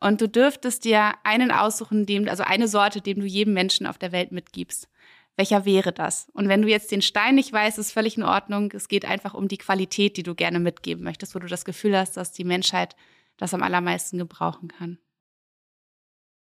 und 0.00 0.20
du 0.20 0.28
dürftest 0.28 0.84
dir 0.84 1.12
einen 1.22 1.52
aussuchen, 1.52 2.06
dem, 2.06 2.28
also 2.28 2.42
eine 2.42 2.66
Sorte, 2.66 3.00
dem 3.00 3.20
du 3.20 3.26
jedem 3.26 3.54
Menschen 3.54 3.86
auf 3.86 3.96
der 3.96 4.10
Welt 4.10 4.32
mitgibst. 4.32 4.88
Welcher 5.36 5.66
wäre 5.66 5.92
das? 5.92 6.30
Und 6.32 6.48
wenn 6.48 6.62
du 6.62 6.68
jetzt 6.68 6.90
den 6.90 7.02
Stein 7.02 7.34
nicht 7.34 7.52
weißt, 7.52 7.78
ist 7.78 7.92
völlig 7.92 8.16
in 8.16 8.22
Ordnung. 8.22 8.72
Es 8.72 8.88
geht 8.88 9.04
einfach 9.04 9.34
um 9.34 9.48
die 9.48 9.58
Qualität, 9.58 10.16
die 10.16 10.22
du 10.22 10.34
gerne 10.34 10.58
mitgeben 10.58 11.04
möchtest, 11.04 11.34
wo 11.34 11.38
du 11.38 11.46
das 11.46 11.66
Gefühl 11.66 11.96
hast, 11.96 12.16
dass 12.16 12.32
die 12.32 12.44
Menschheit 12.44 12.96
das 13.36 13.52
am 13.52 13.62
allermeisten 13.62 14.18
gebrauchen 14.18 14.72
kann. 14.78 14.98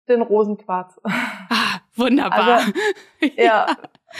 Den 0.07 0.21
Rosenquarz. 0.21 0.99
Ah, 1.03 1.81
wunderbar. 1.95 2.59
Also, 2.59 2.71
ja. 3.35 3.65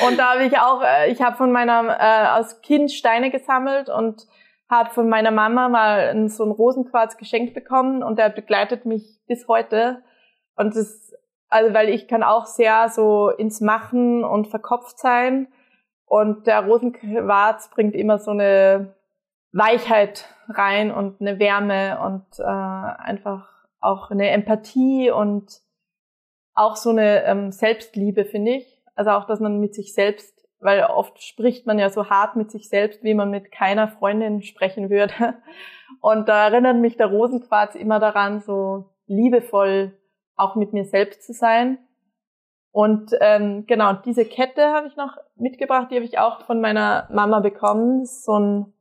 Und 0.06 0.18
da 0.18 0.34
habe 0.34 0.44
ich 0.44 0.58
auch, 0.58 0.84
äh, 0.84 1.12
ich 1.12 1.22
habe 1.22 1.38
von 1.38 1.52
meiner 1.52 1.88
äh, 1.88 2.28
als 2.28 2.62
Kind 2.62 2.92
Steine 2.92 3.32
gesammelt 3.32 3.90
und 3.90 4.28
habe 4.70 4.92
von 4.92 5.10
meiner 5.10 5.32
Mama 5.32 5.68
mal 5.70 6.30
so 6.30 6.44
einen 6.44 6.52
Rosenquarz 6.52 7.18
geschenkt 7.18 7.54
bekommen 7.54 8.04
und 8.04 8.20
der 8.20 8.30
begleitet 8.30 8.86
mich 8.86 9.20
bis 9.28 9.48
heute. 9.48 10.04
Und 10.56 10.76
das, 10.76 11.14
also 11.50 11.74
weil 11.74 11.90
ich 11.90 12.08
kann 12.08 12.24
auch 12.24 12.46
sehr 12.46 12.90
so 12.90 13.30
ins 13.30 13.62
Machen 13.62 14.24
und 14.24 14.48
verkopft 14.48 15.00
sein. 15.00 15.48
Und 16.06 16.48
der 16.48 16.66
Rosenquarz 16.66 17.70
bringt 17.70 17.94
immer 17.96 18.18
so 18.20 18.32
eine 18.32 18.96
Weichheit 19.52 20.26
rein 20.48 20.92
und 20.92 21.22
eine 21.22 21.40
Wärme 21.40 22.00
und 22.02 22.26
äh, 22.40 22.44
einfach 22.44 23.48
auch 23.80 24.10
eine 24.12 24.30
Empathie 24.30 25.12
und 25.12 25.62
auch 26.56 26.76
so 26.76 26.90
eine 26.90 27.24
ähm, 27.26 27.52
Selbstliebe, 27.52 28.26
finde 28.26 28.58
ich. 28.58 28.84
Also 28.96 29.12
auch, 29.12 29.26
dass 29.26 29.40
man 29.40 29.60
mit 29.60 29.76
sich 29.76 29.94
selbst 29.94 30.40
weil 30.60 30.84
oft 30.84 31.22
spricht 31.24 31.66
man 31.66 31.80
ja 31.80 31.90
so 31.90 32.10
hart 32.10 32.36
mit 32.36 32.52
sich 32.52 32.70
selbst, 32.70 33.04
wie 33.04 33.14
man 33.14 33.30
mit 33.30 33.52
keiner 33.52 33.88
Freundin 33.88 34.42
sprechen 34.42 34.90
würde. 34.90 35.14
Und 36.02 36.30
da 36.30 36.48
erinnert 36.48 36.78
mich 36.78 36.98
der 36.98 37.08
Rosenquarz 37.08 37.76
immer 37.76 38.00
daran, 38.00 38.42
so 38.42 38.90
liebevoll 39.08 39.98
auch 40.40 40.56
mit 40.56 40.74
mir 40.74 40.86
selbst 40.86 41.24
zu 41.24 41.34
sein. 41.34 41.78
Und 42.72 43.12
ähm, 43.20 43.66
genau, 43.68 43.94
diese 43.94 44.26
Kette 44.26 44.68
habe 44.70 44.88
ich 44.88 44.96
noch 44.96 45.18
mitgebracht, 45.36 45.88
die 45.92 45.96
habe 45.96 46.06
ich 46.06 46.20
auch 46.20 46.46
von 46.46 46.62
meiner 46.62 47.08
Mama 47.12 47.40
bekommen. 47.40 48.06
So 48.06 48.38
ein 48.38 48.74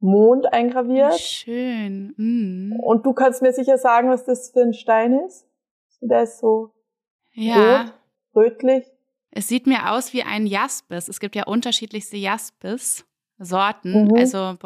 Mond 0.00 0.52
eingraviert. 0.52 1.18
Schön. 1.18 2.14
Mm. 2.16 2.80
Und 2.80 3.06
du 3.06 3.12
kannst 3.12 3.42
mir 3.42 3.52
sicher 3.52 3.78
sagen, 3.78 4.10
was 4.10 4.24
das 4.24 4.50
für 4.50 4.62
ein 4.62 4.74
Stein 4.74 5.20
ist. 5.26 5.46
Der 6.00 6.24
ist 6.24 6.40
so 6.40 6.72
ja. 7.32 7.82
rot, 7.82 7.92
rötlich. 8.34 8.84
Es 9.30 9.48
sieht 9.48 9.66
mir 9.66 9.92
aus 9.92 10.12
wie 10.12 10.22
ein 10.22 10.46
Jaspis. 10.46 11.08
Es 11.08 11.20
gibt 11.20 11.36
ja 11.36 11.44
unterschiedlichste 11.44 12.16
Jaspis-Sorten. 12.16 14.04
Mhm. 14.06 14.14
Also 14.16 14.56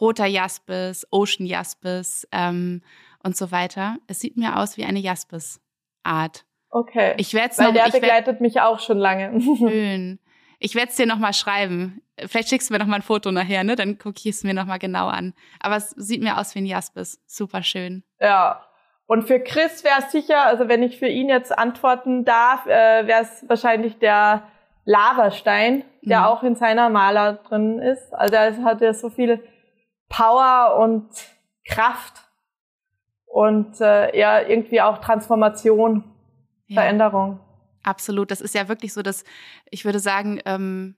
roter 0.00 0.26
Jaspis, 0.26 1.06
Ocean 1.10 1.46
Jaspis 1.46 2.26
ähm, 2.30 2.82
und 3.22 3.36
so 3.36 3.50
weiter. 3.50 3.98
Es 4.06 4.20
sieht 4.20 4.36
mir 4.36 4.56
aus 4.56 4.76
wie 4.76 4.84
eine 4.84 4.98
Jaspis-Art. 4.98 6.44
Okay. 6.70 7.14
Ich 7.16 7.34
werde 7.34 7.56
Weil 7.58 7.72
der 7.72 7.90
begleitet 7.90 8.40
mich 8.40 8.60
auch 8.60 8.80
schon 8.80 8.98
lange. 8.98 9.40
Schön. 9.58 10.18
Ich 10.58 10.74
werde 10.74 10.90
es 10.90 10.96
dir 10.96 11.06
nochmal 11.06 11.32
schreiben. 11.32 12.02
Vielleicht 12.26 12.48
schickst 12.48 12.68
du 12.68 12.74
mir 12.74 12.80
nochmal 12.80 12.98
ein 12.98 13.02
Foto 13.02 13.30
nachher, 13.30 13.62
ne? 13.64 13.76
Dann 13.76 13.98
gucke 13.98 14.18
ich 14.18 14.26
es 14.26 14.44
mir 14.44 14.54
nochmal 14.54 14.78
genau 14.78 15.06
an. 15.06 15.34
Aber 15.60 15.76
es 15.76 15.90
sieht 15.90 16.20
mir 16.20 16.36
aus 16.38 16.54
wie 16.54 16.60
ein 16.60 16.66
Jaspis. 16.66 17.22
Super 17.26 17.62
schön. 17.62 18.02
Ja, 18.20 18.68
und 19.08 19.22
für 19.22 19.40
Chris 19.40 19.84
wäre 19.84 20.00
es 20.00 20.12
sicher, 20.12 20.44
also 20.44 20.68
wenn 20.68 20.82
ich 20.82 20.98
für 20.98 21.08
ihn 21.08 21.30
jetzt 21.30 21.56
antworten 21.56 22.26
darf, 22.26 22.66
äh, 22.66 23.06
wäre 23.06 23.22
es 23.22 23.42
wahrscheinlich 23.48 23.98
der 23.98 24.42
Lavastein, 24.84 25.82
der 26.02 26.20
mhm. 26.20 26.24
auch 26.26 26.42
in 26.42 26.56
seiner 26.56 26.90
Maler 26.90 27.34
drin 27.48 27.78
ist. 27.78 28.12
Also 28.12 28.34
er 28.34 28.62
hat 28.64 28.82
ja 28.82 28.92
so 28.92 29.08
viel 29.08 29.42
Power 30.10 30.76
und 30.78 31.08
Kraft 31.66 32.27
und 33.28 33.80
äh, 33.80 34.18
ja 34.18 34.40
irgendwie 34.40 34.80
auch 34.80 34.98
Transformation, 34.98 36.04
ja. 36.66 36.80
Veränderung. 36.80 37.40
Absolut, 37.82 38.30
das 38.30 38.40
ist 38.40 38.54
ja 38.54 38.68
wirklich 38.68 38.92
so, 38.92 39.02
dass 39.02 39.24
ich 39.70 39.84
würde 39.84 40.00
sagen, 40.00 40.40
ähm, 40.44 40.96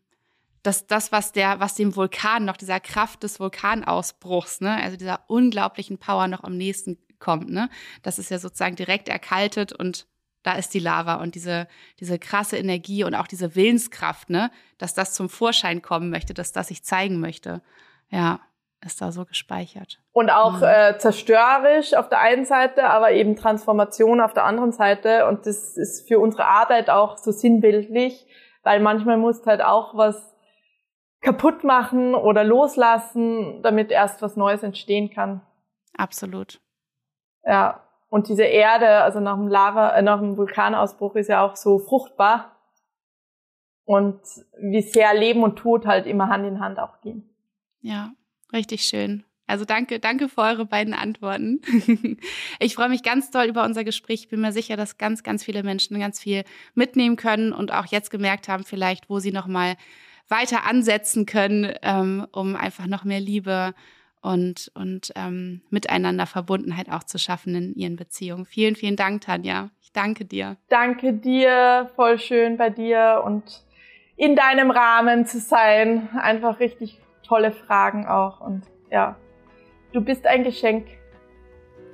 dass 0.62 0.86
das, 0.86 1.12
was 1.12 1.32
der, 1.32 1.60
was 1.60 1.74
dem 1.74 1.96
Vulkan 1.96 2.44
noch 2.44 2.56
dieser 2.56 2.80
Kraft 2.80 3.22
des 3.22 3.40
Vulkanausbruchs, 3.40 4.60
ne, 4.60 4.82
also 4.82 4.96
dieser 4.96 5.20
unglaublichen 5.26 5.98
Power 5.98 6.28
noch 6.28 6.44
am 6.44 6.56
nächsten 6.56 6.98
kommt. 7.18 7.50
Ne? 7.50 7.68
Das 8.02 8.18
ist 8.18 8.30
ja 8.30 8.38
sozusagen 8.38 8.76
direkt 8.76 9.08
erkaltet 9.08 9.72
und 9.72 10.06
da 10.42 10.54
ist 10.54 10.72
die 10.72 10.78
Lava 10.78 11.16
und 11.16 11.34
diese, 11.34 11.68
diese 12.00 12.18
krasse 12.18 12.56
Energie 12.56 13.04
und 13.04 13.14
auch 13.14 13.26
diese 13.26 13.54
Willenskraft, 13.54 14.30
ne, 14.30 14.50
dass 14.78 14.94
das 14.94 15.14
zum 15.14 15.28
Vorschein 15.28 15.82
kommen 15.82 16.10
möchte, 16.10 16.34
dass 16.34 16.52
das 16.52 16.68
sich 16.68 16.82
zeigen 16.82 17.20
möchte. 17.20 17.62
Ja, 18.08 18.40
ist 18.84 19.00
da 19.00 19.12
so 19.12 19.24
gespeichert. 19.24 20.00
Und 20.12 20.30
auch 20.30 20.58
mhm. 20.58 20.64
äh, 20.64 20.98
zerstörerisch 20.98 21.94
auf 21.94 22.08
der 22.08 22.20
einen 22.20 22.44
Seite, 22.44 22.84
aber 22.84 23.12
eben 23.12 23.36
Transformation 23.36 24.20
auf 24.20 24.32
der 24.32 24.44
anderen 24.44 24.72
Seite. 24.72 25.26
Und 25.26 25.46
das 25.46 25.76
ist 25.76 26.08
für 26.08 26.18
unsere 26.18 26.46
Arbeit 26.46 26.88
auch 26.88 27.18
so 27.18 27.30
sinnbildlich, 27.30 28.26
weil 28.62 28.80
manchmal 28.80 29.16
muss 29.16 29.44
halt 29.46 29.62
auch 29.62 29.96
was 29.96 30.34
kaputt 31.20 31.64
machen 31.64 32.14
oder 32.14 32.44
loslassen, 32.44 33.62
damit 33.62 33.90
erst 33.90 34.22
was 34.22 34.36
Neues 34.36 34.62
entstehen 34.62 35.10
kann. 35.10 35.42
Absolut. 35.96 36.60
Ja, 37.44 37.82
und 38.08 38.28
diese 38.28 38.44
Erde, 38.44 39.02
also 39.02 39.20
nach 39.20 39.36
dem 39.36 39.48
Lava, 39.48 39.90
äh, 39.90 40.02
nach 40.02 40.20
dem 40.20 40.36
Vulkanausbruch 40.36 41.14
ist 41.16 41.28
ja 41.28 41.44
auch 41.44 41.56
so 41.56 41.78
fruchtbar. 41.78 42.56
und 43.84 44.20
wie 44.60 44.82
sehr 44.82 45.12
Leben 45.14 45.42
und 45.42 45.56
Tod 45.56 45.84
halt 45.84 46.06
immer 46.06 46.28
Hand 46.28 46.46
in 46.46 46.60
Hand 46.60 46.78
auch 46.78 47.00
gehen. 47.00 47.28
Ja, 47.80 48.12
richtig 48.52 48.82
schön. 48.82 49.24
Also 49.50 49.64
danke, 49.64 49.98
danke 49.98 50.28
für 50.28 50.42
eure 50.42 50.64
beiden 50.64 50.94
Antworten. 50.94 51.60
ich 52.60 52.76
freue 52.76 52.88
mich 52.88 53.02
ganz 53.02 53.32
doll 53.32 53.46
über 53.46 53.64
unser 53.64 53.82
Gespräch. 53.82 54.20
Ich 54.20 54.28
bin 54.28 54.40
mir 54.40 54.52
sicher, 54.52 54.76
dass 54.76 54.96
ganz, 54.96 55.24
ganz 55.24 55.42
viele 55.42 55.64
Menschen 55.64 55.98
ganz 55.98 56.20
viel 56.20 56.44
mitnehmen 56.74 57.16
können 57.16 57.52
und 57.52 57.72
auch 57.72 57.86
jetzt 57.86 58.12
gemerkt 58.12 58.46
haben, 58.46 58.64
vielleicht, 58.64 59.10
wo 59.10 59.18
sie 59.18 59.32
nochmal 59.32 59.74
weiter 60.28 60.64
ansetzen 60.66 61.26
können, 61.26 61.74
ähm, 61.82 62.26
um 62.30 62.54
einfach 62.54 62.86
noch 62.86 63.02
mehr 63.02 63.18
Liebe 63.18 63.74
und, 64.22 64.70
und 64.74 65.12
ähm, 65.16 65.62
miteinander 65.70 66.26
Verbundenheit 66.26 66.88
auch 66.88 67.02
zu 67.02 67.18
schaffen 67.18 67.56
in 67.56 67.74
ihren 67.74 67.96
Beziehungen. 67.96 68.46
Vielen, 68.46 68.76
vielen 68.76 68.96
Dank, 68.96 69.22
Tanja. 69.22 69.70
Ich 69.80 69.92
danke 69.92 70.24
dir. 70.24 70.58
Danke 70.68 71.12
dir, 71.12 71.90
voll 71.96 72.20
schön 72.20 72.56
bei 72.56 72.70
dir 72.70 73.22
und 73.24 73.64
in 74.16 74.36
deinem 74.36 74.70
Rahmen 74.70 75.26
zu 75.26 75.40
sein. 75.40 76.08
Einfach 76.20 76.60
richtig 76.60 77.00
tolle 77.30 77.52
Fragen 77.52 78.06
auch 78.06 78.40
und 78.40 78.64
ja, 78.90 79.16
Du 79.92 80.00
bist 80.00 80.26
ein 80.26 80.44
Geschenk. 80.44 80.86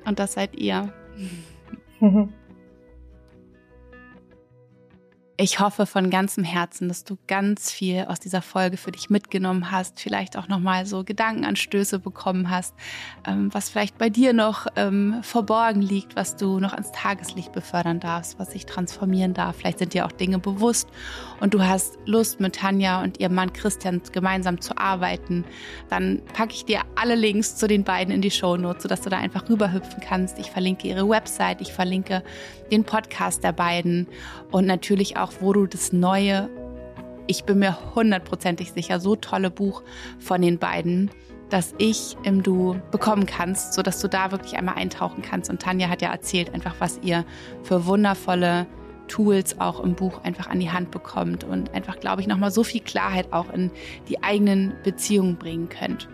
Und 0.05 0.19
das 0.19 0.35
seid 0.35 0.55
ihr. 0.55 0.93
Ich 5.39 5.61
hoffe 5.61 5.85
von 5.85 6.09
ganzem 6.09 6.45
Herzen, 6.45 6.89
dass 6.89 7.05
du 7.05 7.19
ganz 7.27 7.71
viel 7.71 8.07
aus 8.09 8.19
dieser 8.19 8.41
Folge 8.41 8.79
für 8.79 8.91
dich 8.91 9.11
mitgenommen 9.11 9.71
hast, 9.71 10.01
vielleicht 10.01 10.35
auch 10.39 10.49
nochmal 10.49 10.87
so 10.87 11.05
Gedankenanstöße 11.05 11.99
bekommen 11.99 12.49
hast, 12.49 12.75
ähm, 13.27 13.53
was 13.53 13.69
vielleicht 13.69 13.99
bei 13.99 14.09
dir 14.09 14.33
noch 14.33 14.67
ähm, 14.77 15.19
verborgen 15.21 15.83
liegt, 15.83 16.17
was 16.17 16.37
du 16.37 16.59
noch 16.59 16.73
ans 16.73 16.91
Tageslicht 16.93 17.53
befördern 17.53 18.01
darfst, 18.01 18.39
was 18.39 18.53
sich 18.53 18.65
transformieren 18.65 19.35
darf. 19.35 19.57
Vielleicht 19.57 19.81
sind 19.81 19.93
dir 19.93 20.07
auch 20.07 20.13
Dinge 20.13 20.39
bewusst 20.39 20.89
und 21.39 21.53
du 21.53 21.63
hast 21.63 21.99
Lust 22.07 22.41
mit 22.41 22.55
Tanja 22.55 23.03
und 23.03 23.21
ihrem 23.21 23.35
Mann 23.35 23.53
Christian 23.53 24.01
gemeinsam 24.13 24.63
zu 24.63 24.79
arbeiten. 24.79 25.45
Dann 25.91 26.23
packe 26.33 26.55
ich 26.55 26.65
dir 26.65 26.81
alle 26.95 27.15
Links 27.15 27.57
zu 27.57 27.67
den 27.67 27.85
beiden 27.85 28.15
in 28.15 28.23
die 28.23 28.31
Show 28.31 28.57
Notes, 28.57 28.85
sodass 28.85 29.03
du 29.03 29.11
da 29.11 29.19
einfach 29.19 29.47
rüberhüpfen 29.51 30.01
kannst. 30.01 30.39
Ich 30.39 30.51
verlinke 30.51 30.89
ihre 30.89 31.07
Website, 31.07 31.61
ich 31.61 31.75
verlinke 31.75 32.23
den 32.73 32.85
Podcast 32.85 33.45
der 33.45 33.53
beiden 33.53 34.09
und 34.51 34.67
natürlich 34.67 35.17
auch 35.17 35.26
auch, 35.27 35.33
wo 35.41 35.53
du 35.53 35.67
das 35.67 35.93
neue, 35.93 36.49
ich 37.27 37.45
bin 37.45 37.59
mir 37.59 37.77
hundertprozentig 37.95 38.73
sicher, 38.73 39.01
so 39.01 39.17
tolle 39.17 39.51
Buch 39.51 39.83
von 40.19 40.41
den 40.41 40.59
beiden, 40.59 41.11
das 41.49 41.75
ich 41.79 42.17
im 42.23 42.43
Du 42.43 42.81
bekommen 42.91 43.27
kannst, 43.27 43.75
so 43.75 43.83
dass 43.83 44.01
du 44.01 44.09
da 44.09 44.31
wirklich 44.33 44.57
einmal 44.57 44.77
eintauchen 44.77 45.23
kannst. 45.23 45.51
Und 45.51 45.63
Tanja 45.63 45.89
hat 45.89 46.03
ja 46.03 46.11
erzählt, 46.11 46.53
einfach 46.55 46.75
was 46.79 46.99
ihr 47.03 47.25
für 47.63 47.87
wundervolle 47.87 48.67
Tools 49.09 49.61
auch 49.61 49.81
im 49.81 49.95
Buch 49.95 50.23
einfach 50.25 50.49
an 50.49 50.59
die 50.59 50.71
Hand 50.71 50.91
bekommt 50.91 51.45
und 51.45 51.73
einfach, 51.73 52.01
glaube 52.01 52.21
ich, 52.21 52.27
nochmal 52.27 52.51
so 52.51 52.65
viel 52.65 52.81
Klarheit 52.81 53.33
auch 53.33 53.53
in 53.53 53.71
die 54.09 54.23
eigenen 54.23 54.75
Beziehungen 54.83 55.37
bringen 55.37 55.69
könnt. 55.69 56.09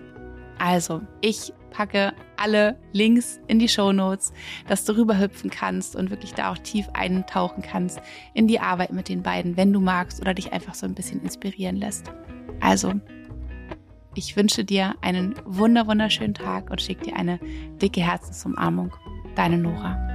Also, 0.59 1.01
ich 1.23 1.55
packe 1.73 2.13
alle 2.37 2.79
Links 2.93 3.41
in 3.49 3.59
die 3.59 3.69
Show 3.69 3.93
Notes, 3.93 4.33
dass 4.69 4.85
du 4.85 4.97
rüberhüpfen 4.97 5.51
kannst 5.51 5.97
und 5.97 6.11
wirklich 6.11 6.35
da 6.35 6.53
auch 6.53 6.59
tief 6.59 6.89
eintauchen 6.93 7.63
kannst 7.63 8.01
in 8.35 8.47
die 8.47 8.61
Arbeit 8.61 8.93
mit 8.93 9.09
den 9.09 9.23
beiden, 9.23 9.57
wenn 9.57 9.73
du 9.73 9.81
magst 9.81 10.21
oder 10.21 10.35
dich 10.35 10.53
einfach 10.53 10.75
so 10.75 10.87
ein 10.87 10.95
bisschen 10.95 11.21
inspirieren 11.23 11.77
lässt. 11.77 12.13
Also, 12.61 12.93
ich 14.15 14.37
wünsche 14.37 14.65
dir 14.65 14.95
einen 15.01 15.35
wunder 15.45 15.87
wunderschönen 15.87 16.35
Tag 16.35 16.71
und 16.71 16.83
schicke 16.83 17.07
dir 17.07 17.17
eine 17.17 17.41
dicke 17.81 18.03
Herzensumarmung. 18.03 18.95
Deine 19.35 19.57
Nora. 19.57 20.12